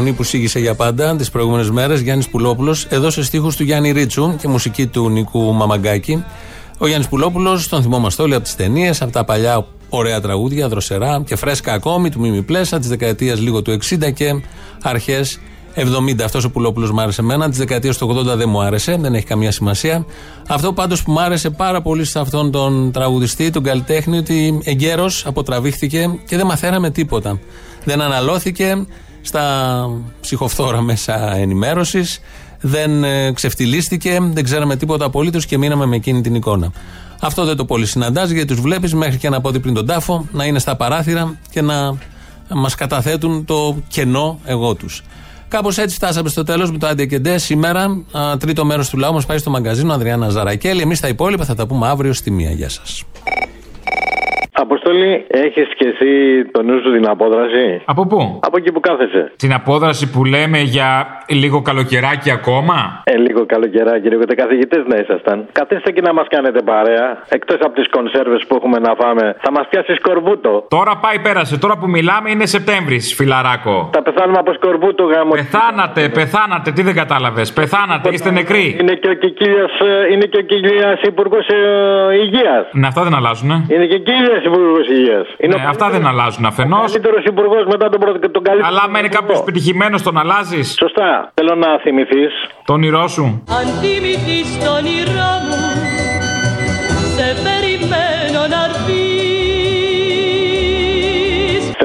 Φωνή 0.00 0.12
που 0.12 0.22
σήγησε 0.22 0.58
για 0.58 0.74
πάντα 0.74 1.16
τις 1.16 1.30
προηγούμενες 1.30 1.70
μέρες. 1.70 2.00
Γιάννης 2.00 2.28
Πουλόπουλος, 2.28 2.84
εδώ 2.84 3.10
σε 3.10 3.24
στίχους 3.24 3.56
του 3.56 3.62
Γιάννη 3.62 3.90
Ρίτσου 3.90 4.36
και 4.36 4.48
μουσική 4.48 4.86
του 4.86 5.10
Νικού 5.10 5.52
Μαμαγκάκη. 5.52 6.24
Ο 6.78 6.86
Γιάννης 6.86 7.08
Πουλόπουλος, 7.08 7.68
τον 7.68 7.82
θυμόμαστε 7.82 8.22
όλοι 8.22 8.34
από 8.34 8.42
τις 8.44 8.56
ταινίες, 8.56 9.02
από 9.02 9.12
τα 9.12 9.24
παλιά 9.24 9.66
ωραία 9.88 10.20
τραγούδια, 10.20 10.68
δροσερά 10.68 11.22
και 11.26 11.36
φρέσκα 11.36 11.72
ακόμη 11.72 12.10
του 12.10 12.20
Μίμη 12.20 12.42
Πλέσα 12.42 12.78
της 12.78 12.88
δεκαετίας 12.88 13.40
λίγο 13.40 13.62
του 13.62 13.70
60 13.70 14.10
και 14.10 14.42
αρχές 14.82 15.40
70. 15.74 16.24
Αυτός 16.24 16.44
ο 16.44 16.50
Πουλόπουλος 16.50 16.90
μου 16.90 17.00
άρεσε 17.00 17.20
εμένα. 17.20 17.48
Της 17.48 17.58
δεκαετίας 17.58 17.98
του 17.98 18.06
80 18.06 18.36
δεν 18.36 18.48
μου 18.48 18.62
άρεσε, 18.62 18.96
δεν 19.00 19.14
έχει 19.14 19.26
καμία 19.26 19.52
σημασία. 19.52 20.06
Αυτό 20.48 20.72
πάντως 20.72 21.02
που 21.02 21.12
μου 21.12 21.20
άρεσε 21.20 21.50
πάρα 21.50 21.82
πολύ 21.82 22.04
σε 22.04 22.18
αυτόν 22.18 22.50
τον 22.50 22.92
τραγουδιστή, 22.92 23.50
τον 23.50 23.62
καλλιτέχνη, 23.62 24.18
ότι 24.18 24.60
εγκαίρω 24.64 25.10
αποτραβήχθηκε 25.24 26.18
και 26.26 26.36
δεν 26.36 26.46
μαθαίναμε 26.46 26.90
τίποτα. 26.90 27.38
Δεν 27.84 28.00
αναλώθηκε 28.00 28.86
στα 29.22 29.86
ψυχοφθόρα 30.20 30.80
μέσα 30.80 31.36
ενημέρωσης. 31.36 32.20
Δεν 32.60 33.04
ε, 33.04 33.32
ξεφτυλίστηκε, 33.32 34.18
δεν 34.32 34.44
ξέραμε 34.44 34.76
τίποτα 34.76 35.04
απολύτως 35.04 35.46
και 35.46 35.58
μείναμε 35.58 35.86
με 35.86 35.96
εκείνη 35.96 36.20
την 36.20 36.34
εικόνα. 36.34 36.72
Αυτό 37.20 37.44
δεν 37.44 37.56
το 37.56 37.64
πολύ 37.64 37.86
συναντάς 37.86 38.30
γιατί 38.30 38.46
τους 38.46 38.60
βλέπεις 38.60 38.94
μέχρι 38.94 39.18
και 39.18 39.26
ένα 39.26 39.40
πόδι 39.40 39.60
πριν 39.60 39.74
τον 39.74 39.86
τάφο 39.86 40.26
να 40.32 40.44
είναι 40.44 40.58
στα 40.58 40.76
παράθυρα 40.76 41.38
και 41.50 41.62
να 41.62 41.98
μας 42.48 42.74
καταθέτουν 42.74 43.44
το 43.44 43.76
κενό 43.88 44.38
εγώ 44.44 44.74
τους. 44.74 45.02
Κάπως 45.48 45.78
έτσι 45.78 45.94
φτάσαμε 45.94 46.28
στο 46.28 46.42
τέλος 46.42 46.70
με 46.70 46.78
το 46.78 46.86
Άντε 46.86 47.06
και 47.06 47.18
Ντε. 47.18 47.38
Σήμερα, 47.38 48.02
α, 48.12 48.36
τρίτο 48.36 48.64
μέρος 48.64 48.88
του 48.88 48.98
λαού 48.98 49.12
μας 49.12 49.26
πάει 49.26 49.38
στο 49.38 49.50
μαγκαζίνο 49.50 49.92
Ανδριάννα 49.92 50.28
Ζαρακέλη. 50.28 50.80
Εμείς 50.80 51.00
τα 51.00 51.08
υπόλοιπα 51.08 51.44
θα 51.44 51.54
τα 51.54 51.66
πούμε 51.66 51.88
αύριο 51.88 52.12
στη 52.12 52.30
μία. 52.30 52.50
Γεια 52.50 52.68
σας. 52.68 53.04
Αποστολή, 54.70 55.12
έχεις 55.28 55.68
και 55.78 55.86
εσύ 55.92 56.10
το 56.54 56.62
νου 56.62 56.76
σου 56.82 56.92
την 56.92 57.08
απόδραση; 57.08 57.66
Από 57.84 58.06
πού; 58.06 58.38
Από 58.48 58.56
εκεί 58.60 58.72
που 58.72 58.80
κάθεσαι. 58.80 59.32
Την 59.36 59.52
απόδραση 59.52 60.10
που 60.12 60.24
λέμε 60.24 60.58
για 60.58 60.88
λίγο 61.28 61.62
καλοκαιράκι 61.62 62.30
ακόμα; 62.30 62.78
Ε, 63.04 63.16
λίγο 63.16 63.46
καλοκαιράκι, 63.46 64.08
λίγο 64.08 64.22
καθηγητές 64.36 64.82
να 64.86 64.96
ήσασταν. 65.02 65.46
Καθίστε 65.52 65.90
και 65.90 66.00
να 66.00 66.12
μας 66.12 66.26
κάνετε 66.34 66.60
παρέα. 66.62 67.08
Εκτός 67.28 67.58
από 67.60 67.74
τις 67.78 67.88
κονσέρβες 67.88 68.42
που 68.46 68.54
έχουμε 68.58 68.78
να 68.78 68.92
φάμε, 69.00 69.24
θα 69.44 69.50
μας 69.52 69.66
πιάσεις 69.70 69.96
σκορβούτο. 69.96 70.52
Τώρα 70.68 70.92
πάει 71.04 71.18
πέρασε. 71.26 71.58
Τώρα 71.58 71.76
που 71.78 71.88
μιλάμε 71.88 72.30
είναι 72.30 72.46
Σεπτέμβρης, 72.46 73.14
φιλαράκο. 73.14 73.90
Θα 73.92 74.02
πεθάνουμε 74.02 74.38
από 74.38 74.52
σκορβούτο 74.52 75.04
γάμο. 75.04 75.30
Πεθάνατε, 75.30 76.08
πεθάνατε. 76.08 76.70
Τι 76.72 76.82
δεν 76.82 76.94
κατάλαβες. 76.94 77.52
Πεθάνατε, 77.52 78.08
είστε 78.12 78.30
νεκροί. 78.30 78.76
Είναι 78.80 78.94
και 78.94 79.08
ο 79.08 79.14
Κικίλιας, 79.14 79.72
ε, 79.80 80.12
είναι 80.12 80.24
και 80.32 80.38
ο 80.38 80.44
Κικίλιας 80.50 81.00
Υπουργός 81.02 81.46
Υγείας. 82.24 82.64
Ναι, 82.72 82.86
αυτά 82.86 83.02
δεν 83.02 83.14
αλλάζουν. 83.14 83.50
Ε. 83.50 83.66
Είναι 83.74 83.86
και 83.86 83.98
Κικίλιας 83.98 84.44
Υπουργός 84.44 84.58
Υγείας. 84.90 85.26
Είναι 85.38 85.56
Ναι, 85.56 85.64
αυτά 85.68 85.90
δεν 85.90 86.06
αλλάζουν 86.06 86.44
αφενός. 86.44 86.80
ο 86.80 86.92
καλύτερος 86.92 87.24
υπουργός 87.24 87.64
μετά 87.72 87.88
τον, 87.88 88.00
πρώτο, 88.00 88.30
τον 88.30 88.42
καλύτερο. 88.42 88.68
Αλλά 88.68 88.80
άμα 88.86 88.98
είναι 88.98 89.08
κάποιος 89.08 89.42
πετυχημένο, 89.42 89.98
τον 90.04 90.18
αλλάζεις; 90.18 90.74
Σωστά. 90.78 91.30
Θέλω 91.34 91.54
να 91.54 91.78
θυμηθείς. 91.78 92.32
Το 92.64 92.72
όνειρό 92.72 93.06
σου; 93.08 93.24
Αν 93.58 93.66
θυμηθείς 93.80 94.48
το 94.64 94.70
όνειρό 94.80 95.32
μου, 95.48 95.60
σε 97.16 97.26
περιμένω 97.44 98.40
να 98.54 98.64
έρθεις. 98.68 99.09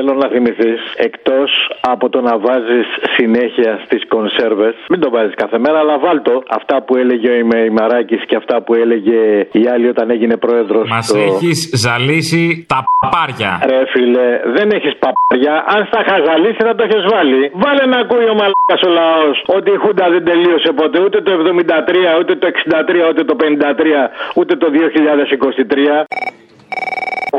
Θέλω 0.07 0.17
να 0.17 0.29
θυμηθείς 0.29 0.81
εκτός 0.95 1.51
από 1.81 2.09
το 2.09 2.21
να 2.21 2.37
βάζεις 2.37 2.87
συνέχεια 3.17 3.79
στις 3.85 4.01
κονσέρβες. 4.07 4.75
Μην 4.89 4.99
το 4.99 5.09
βάζεις 5.09 5.35
κάθε 5.35 5.57
μέρα, 5.59 5.79
αλλά 5.79 5.99
βάλτο 5.99 6.43
αυτά 6.49 6.81
που 6.83 6.95
έλεγε 6.95 7.29
ο 7.29 7.35
Ημαράκης 7.71 8.25
και 8.25 8.35
αυτά 8.35 8.61
που 8.61 8.73
έλεγε 8.73 9.47
η 9.51 9.67
άλλη 9.73 9.87
όταν 9.87 10.09
έγινε 10.09 10.37
πρόεδρος. 10.37 10.89
Μας 10.89 11.13
έχεις 11.13 11.69
ζαλίσει 11.73 12.65
τα 12.69 12.83
παπάρια. 12.99 13.51
Ρε 13.65 13.85
φίλε, 13.91 14.27
δεν 14.55 14.69
έχεις 14.77 14.93
παπάρια. 15.03 15.53
Αν 15.67 15.85
στα 15.85 15.99
είχα 16.03 16.17
ζαλίσει 16.25 16.61
θα 16.67 16.75
το 16.75 16.83
έχεις 16.83 17.03
βάλει. 17.13 17.51
Βάλε 17.53 17.85
να 17.85 17.97
ακούει 17.97 18.27
ο 18.33 18.35
μαλάκας 18.39 18.81
ο 18.87 18.89
λαός 18.89 19.43
ότι 19.45 19.71
η 19.71 19.77
Χούντα 19.83 20.09
δεν 20.09 20.23
τελείωσε 20.25 20.71
ποτέ 20.71 20.99
ούτε 21.05 21.21
το 21.21 21.31
73, 21.31 22.19
ούτε 22.19 22.35
το 22.35 22.47
63, 22.47 23.09
ούτε 23.09 23.23
το 23.23 23.35
53, 23.35 24.11
ούτε 24.35 24.55
το 24.55 24.67
2023. 24.71 26.05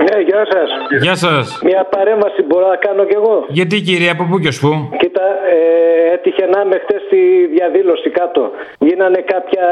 Ναι, 0.05 0.17
γεια 0.29 0.43
σας. 0.53 0.69
Γεια 1.03 1.15
σας. 1.15 1.61
Μια 1.63 1.83
παρέμβαση 1.97 2.43
μπορώ 2.43 2.67
να 2.69 2.77
κάνω 2.77 3.05
κι 3.05 3.15
εγώ; 3.15 3.45
Γιατί 3.49 3.81
κύριε, 3.81 4.11
από 4.11 4.25
πού 4.31 4.39
και 4.39 4.51
σου. 4.51 4.71
Κοιτάξτε, 4.99 5.05
Κοίτα, 5.07 5.27
ε, 5.55 6.13
έτυχε 6.15 6.45
να 6.55 6.61
είμαι 6.61 6.79
χτες 6.85 7.01
στη 7.07 7.21
διαδήλωση 7.55 8.11
κάτω. 8.11 8.43
Γίνανε 8.79 9.21
κάποια 9.35 9.67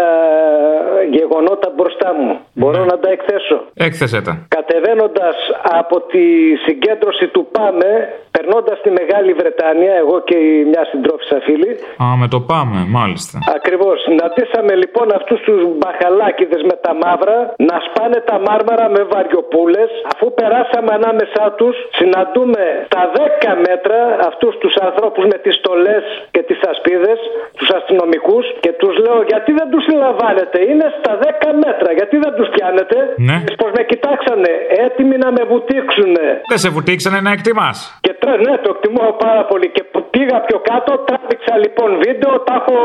γεγονότα 1.10 1.63
μπροστά 1.76 2.08
μου. 2.18 2.32
Μπορώ 2.60 2.80
να 2.84 2.96
τα 3.02 3.08
εκθέσω. 3.16 3.56
Έκθεσέ 3.86 4.20
τα. 4.26 4.32
Κατεβαίνοντας 4.56 5.36
από 5.80 5.96
τη 6.00 6.26
συγκέντρωση 6.66 7.26
του 7.34 7.42
ΠΑΜΕ, 7.54 7.94
περνώντας 8.36 8.76
τη 8.84 8.90
Μεγάλη 9.00 9.32
Βρετανία, 9.40 9.94
εγώ 10.02 10.16
και 10.28 10.36
η 10.36 10.64
μια 10.72 10.84
συντρόφισσα 10.90 11.38
φίλη, 11.46 11.70
Α, 12.02 12.06
με 12.22 12.26
το 12.34 12.40
πάμε, 12.52 12.78
μάλιστα. 12.98 13.36
Ακριβώς. 13.58 13.96
Συναντήσαμε 14.08 14.72
λοιπόν 14.82 15.06
αυτούς 15.18 15.40
τους 15.46 15.60
μπαχαλάκιδες 15.78 16.62
με 16.70 16.76
τα 16.84 16.92
μαύρα 17.02 17.38
να 17.68 17.76
σπάνε 17.86 18.18
τα 18.30 18.36
μάρμαρα 18.46 18.86
με 18.96 19.02
βαριοπούλες. 19.12 19.90
Αφού 20.12 20.26
περάσαμε 20.40 20.90
ανάμεσά 20.98 21.44
τους, 21.58 21.74
συναντούμε 21.98 22.62
στα 22.88 23.02
10 23.14 23.50
μέτρα 23.66 23.98
αυτούς 24.30 24.52
τους 24.62 24.74
ανθρώπους 24.86 25.24
με 25.32 25.36
τις 25.42 25.54
στολές 25.60 26.04
και 26.34 26.42
τις 26.48 26.58
ασπίδες, 26.70 27.18
τους 27.58 27.70
αστυνομικούς, 27.78 28.44
και 28.64 28.72
τους 28.80 28.94
λέω 29.04 29.20
γιατί 29.30 29.50
δεν 29.58 29.68
τους 29.72 29.84
συλλαμβάνετε; 29.88 30.58
Είναι 30.70 30.86
στα 30.98 31.12
10 31.24 31.48
μέτρα, 31.64 31.90
γιατί 31.98 32.14
δεν 32.24 32.32
τους 32.38 32.48
πιάνετε; 32.54 32.96
Ναι. 33.28 33.36
Πως 33.60 33.70
με 33.76 33.82
κοιτάξανε, 33.92 34.50
έτοιμοι 34.86 35.16
να 35.24 35.28
με 35.36 35.42
βουτήξουν. 35.50 36.12
Δεν 36.52 36.58
σε 36.64 36.68
βουτήξανε 36.76 37.18
να 37.26 37.30
εκτιμάς. 37.36 37.76
Και 38.06 38.12
τρε, 38.22 38.34
ναι, 38.46 38.54
το 38.64 38.68
εκτιμώ 38.74 39.04
πάρα 39.26 39.42
πολύ. 39.50 39.68
Και 39.76 39.82
που 39.92 40.00
πήγα 40.14 40.36
πιο 40.48 40.58
κάτω, 40.70 40.90
τράβηξα 41.08 41.54
λοιπόν 41.64 41.88
βίντεο, 42.04 42.32
τα 42.48 42.54
έχω 42.60 42.76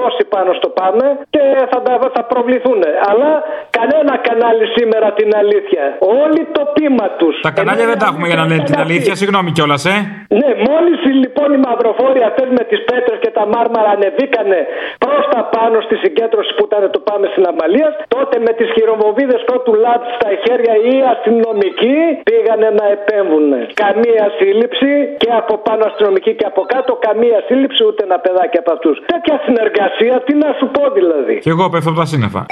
δώσει 0.00 0.22
πάνω 0.34 0.50
στο 0.58 0.68
πάμε 0.78 1.04
και 1.34 1.42
θα, 1.70 1.78
τα, 1.86 1.92
θα 2.16 2.22
προβληθούν. 2.32 2.80
Αλλά 3.10 3.30
κανένα 3.78 4.12
κανάλι 4.28 4.64
σήμερα 4.76 5.08
την 5.18 5.30
αλήθεια. 5.42 5.84
Όλοι 6.22 6.42
το 6.56 6.62
πείμα 6.74 7.06
τους. 7.18 7.34
Τα 7.48 7.52
κανάλια 7.58 7.86
δεν 7.92 7.98
τα 8.02 8.06
έχουμε 8.10 8.26
για 8.30 8.38
να 8.40 8.46
λένε 8.50 8.62
την 8.70 8.78
αλήθεια, 8.84 9.14
συγγνώμη 9.20 9.50
κιόλας, 9.56 9.82
ε. 9.94 9.96
Ναι, 10.40 10.50
μόλις 10.68 10.98
λοιπόν 11.22 11.48
οι 11.54 11.60
μαυροφόροι 11.66 12.20
αυτέ 12.30 12.44
με 12.58 12.62
τις 12.70 12.80
πέτρες 12.90 13.18
και 13.24 13.30
τα 13.38 13.44
μάρμαρα 13.54 13.90
ανεβήκανε 13.96 14.58
προς 15.04 15.22
τα 15.32 15.40
πάνω 15.54 15.76
στη 15.86 15.96
συγκέντρωση 16.04 16.50
που 16.56 16.64
ήταν 16.68 16.82
το 16.96 17.00
πάμε 17.08 17.26
στην 17.32 17.44
Αμαλίας, 17.50 17.92
τότε 18.22 18.38
με 18.46 18.52
τις 18.58 18.68
χειρομοβίδε 18.74 19.36
του 19.66 19.74
λάτ 19.84 20.02
στα 20.16 20.30
χέρια 20.44 20.74
οι 20.86 20.94
αστυνομικοί 21.14 21.98
πήγανε 22.30 22.68
να 22.80 22.86
επέμβουν. 22.96 23.48
Καμία 23.84 24.24
σύλληψη 24.38 24.90
και 25.22 25.30
από 25.40 25.54
πάνω 25.66 25.82
αστυνομική 25.90 26.32
και 26.40 26.46
από 26.52 26.62
κάτω 26.72 26.92
καμία 27.06 27.38
σύλληψη 27.48 27.80
ούτε 27.88 28.00
ένα 28.08 28.18
παιδάκι 28.24 28.58
από 28.62 28.70
αυτούς. 28.76 28.96
Τέτοια 29.12 29.36
συνεργασία, 29.46 30.14
τι 30.26 30.32
να 30.42 30.50
σου 30.58 30.66
πω 30.74 30.82
δηλαδή. 30.98 31.34
Κι 31.46 31.52
εγώ 31.54 31.64
πέφτω 31.72 31.90
από 31.90 31.98
τα 31.98 32.06
σύννεφα. 32.12 32.42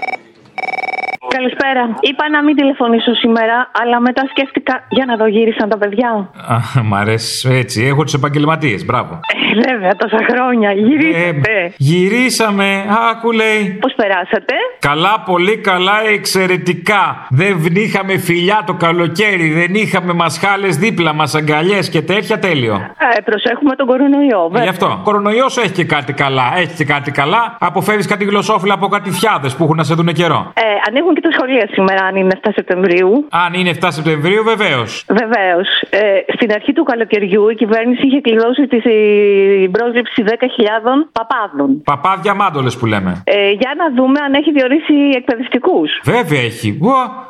Καλησπέρα. 1.36 1.82
Είπα 2.00 2.24
να 2.30 2.42
μην 2.44 2.56
τηλεφωνήσω 2.56 3.14
σήμερα, 3.14 3.70
αλλά 3.80 4.00
μετά 4.00 4.22
σκέφτηκα 4.30 4.74
για 4.88 5.04
να 5.04 5.16
δω 5.16 5.26
γύρισαν 5.26 5.68
τα 5.68 5.78
παιδιά. 5.78 6.10
Α, 6.54 6.82
μ' 6.82 6.94
αρέσει 6.94 7.48
έτσι. 7.52 7.84
Έχω 7.84 8.02
τους 8.04 8.14
επαγγελματίες. 8.14 8.84
Μπράβο. 8.84 9.20
Ε, 9.34 9.70
βέβαια, 9.70 9.94
τόσα 9.96 10.20
χρόνια. 10.30 10.72
Γυρίσατε. 10.72 11.52
Ε, 11.52 11.72
γυρίσαμε. 11.76 12.84
Άκου 13.10 13.32
λέει. 13.32 13.78
Πώς 13.80 13.92
περάσατε; 13.96 14.54
Καλά, 14.78 15.22
πολύ 15.26 15.56
καλά, 15.56 15.96
εξαιρετικά. 16.14 17.26
Δεν 17.30 17.74
είχαμε 17.74 18.18
φιλιά 18.18 18.62
το 18.66 18.74
καλοκαίρι, 18.74 19.50
δεν 19.50 19.74
είχαμε 19.74 20.12
μασχάλε 20.12 20.66
δίπλα 20.66 21.12
μας, 21.12 21.34
αγκαλιές 21.34 21.90
και 21.90 22.02
τέτοια 22.02 22.38
τέλειο. 22.38 22.74
Ε, 23.16 23.20
προσέχουμε 23.20 23.74
τον 23.76 23.86
κορονοϊό, 23.86 24.42
βέβαια. 24.48 24.62
Γι' 24.62 24.68
αυτό. 24.68 25.00
Κορονοϊό 25.04 25.44
έχει 25.44 25.72
και 25.72 25.84
κάτι 25.84 26.12
καλά. 26.12 26.52
Έχει 26.56 26.74
και 26.74 26.84
κάτι 26.84 27.10
καλά. 27.10 27.56
Αποφεύγεις 27.58 28.06
κάτι 28.06 28.24
γλωσσόφυλλα 28.24 28.74
από 28.74 28.88
κάτι 28.88 29.10
φιάδε 29.10 29.48
που 29.56 29.64
έχουν 29.64 29.76
να 29.76 29.84
σε 29.84 29.94
δουν 29.94 30.12
καιρό. 30.12 30.52
Ε, 30.54 30.62
ανοίγουν 30.88 31.14
και 31.20 31.28
τα 31.28 31.32
σχολεία 31.36 31.66
σήμερα, 31.76 32.02
αν 32.08 32.16
είναι 32.16 32.34
7 32.42 32.48
Σεπτεμβρίου; 32.54 33.10
Αν 33.44 33.50
είναι 33.58 33.70
7 33.80 33.86
Σεπτεμβρίου, 33.88 34.42
βεβαίως. 34.52 34.90
Βεβαίως. 35.20 35.68
Ε, 35.90 36.00
στην 36.34 36.52
αρχή 36.52 36.72
του 36.72 36.84
καλοκαιριού 36.90 37.48
η 37.48 37.54
κυβέρνηση 37.54 38.06
είχε 38.06 38.20
κλειδώσει 38.20 38.62
τη 38.66 38.78
την 38.80 39.70
πρόσληψη 39.70 40.22
10.000 40.26 41.08
παπάδων. 41.12 41.82
Παπάδια 41.82 42.34
μάντολες 42.34 42.76
που 42.76 42.86
λέμε. 42.86 43.22
Ε, 43.24 43.50
για 43.50 43.72
να 43.76 43.94
δούμε 43.96 44.20
αν 44.26 44.34
έχει 44.34 44.52
διορίσει 44.52 44.94
εκπαιδευτικούς. 45.16 46.00
Βέβαια 46.04 46.40
έχει. 46.40 46.78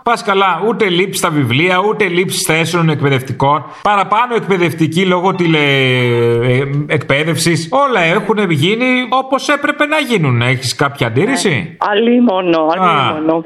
Πας 0.03 0.23
καλά, 0.23 0.63
ούτε 0.69 0.89
λήψη 0.89 1.19
στα 1.19 1.31
βιβλία, 1.31 1.77
ούτε 1.89 2.05
λήψη 2.05 2.53
θέσεων 2.53 2.89
εκπαιδευτικών. 2.89 3.65
Παραπάνω 3.83 4.35
εκπαιδευτικοί 4.35 5.07
λόγω 5.07 5.35
τηλε 5.35 5.59
ε, 5.59 6.63
εκπαίδευσης. 6.89 7.69
Όλα 7.71 8.01
έχουν 8.01 8.51
γίνει 8.51 8.87
όπως 9.11 9.49
έπρεπε 9.49 9.87
να 9.87 9.99
γίνουν. 9.99 10.41
Έχεις 10.41 10.75
κάποια 10.75 11.07
αντίρρηση; 11.07 11.77
Αλλή 11.91 12.21
μόνο, 12.21 12.67
αλλή 12.75 13.13
μόνο. 13.13 13.45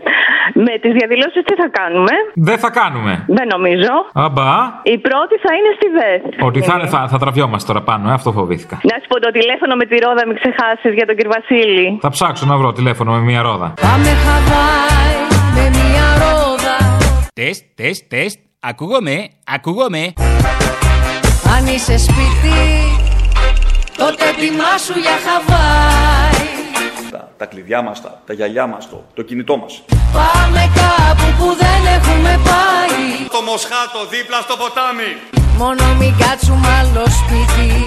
Με 0.67 0.75
τις 0.83 0.93
διαδηλώσεις 0.99 1.41
τι 1.49 1.55
θα 1.63 1.69
κάνουμε; 1.79 2.15
Δεν 2.35 2.59
θα 2.59 2.71
κάνουμε. 2.81 3.13
Δεν 3.39 3.47
νομίζω. 3.55 3.93
Αμπά. 4.27 4.51
Η 4.95 4.97
πρώτη 5.07 5.35
θα 5.45 5.51
είναι 5.57 5.71
στη 5.79 5.87
ΔΕΘ. 5.97 6.21
Ότι 6.49 6.61
θα, 6.69 6.73
είναι, 6.77 6.87
θα, 6.95 7.01
θα 7.13 7.19
τραβιόμαστε 7.19 7.67
τώρα 7.73 7.83
πάνω, 7.91 8.05
ε, 8.11 8.13
αυτό 8.13 8.33
φοβήθηκα. 8.33 8.77
Να 8.91 8.95
σου 9.01 9.09
πω 9.09 9.17
το 9.27 9.31
τηλέφωνο 9.39 9.75
με 9.81 9.85
τη 9.91 9.97
ρόδα, 10.05 10.23
μην 10.29 10.37
ξεχάσεις 10.41 10.93
για 10.99 11.07
τον 11.07 11.15
κύριο 11.17 11.33
Βασίλη. 11.37 11.99
Θα 12.01 12.11
ψάξω 12.17 12.45
να 12.47 12.57
βρω 12.57 12.73
τηλέφωνο 12.73 13.11
με 13.13 13.19
μια 13.31 13.43
ρόδα. 13.43 13.69
Πάμε 13.87 14.11
Χαβάη 14.25 15.17
με 15.57 15.65
μια 15.79 16.07
ρόδα. 16.23 16.77
Τεστ, 17.41 17.63
τεστ, 17.75 18.03
τεστ. 18.09 18.39
Ακούγομαι, 18.61 19.29
ακούγομαι. 19.55 20.13
Αν 21.57 21.67
είσαι 21.67 21.99
σπίτι, 21.99 22.59
τότε 23.97 24.25
ετοιμάσου 24.29 24.99
για 24.99 25.17
Χαβάη 25.25 26.34
τα 27.37 27.47
κλειδιά 27.47 27.82
μας, 27.82 28.01
τα, 28.26 28.32
γυαλιά 28.32 28.66
μας, 28.66 28.89
το, 28.89 29.05
το 29.14 29.22
κινητό 29.22 29.57
μας. 29.57 29.82
Πάμε 30.12 30.70
κάπου 30.74 31.26
που 31.39 31.57
δεν 31.62 31.80
έχουμε 31.97 32.41
πάει. 32.45 33.28
Το 33.30 33.43
Μοσχάτο 33.43 34.07
δίπλα 34.11 34.41
στο 34.41 34.57
ποτάμι. 34.57 35.11
Μόνο 35.59 35.95
μην 35.99 36.14
κάτσουμε 36.18 36.68
άλλο 36.80 37.05
σπίτι. 37.20 37.87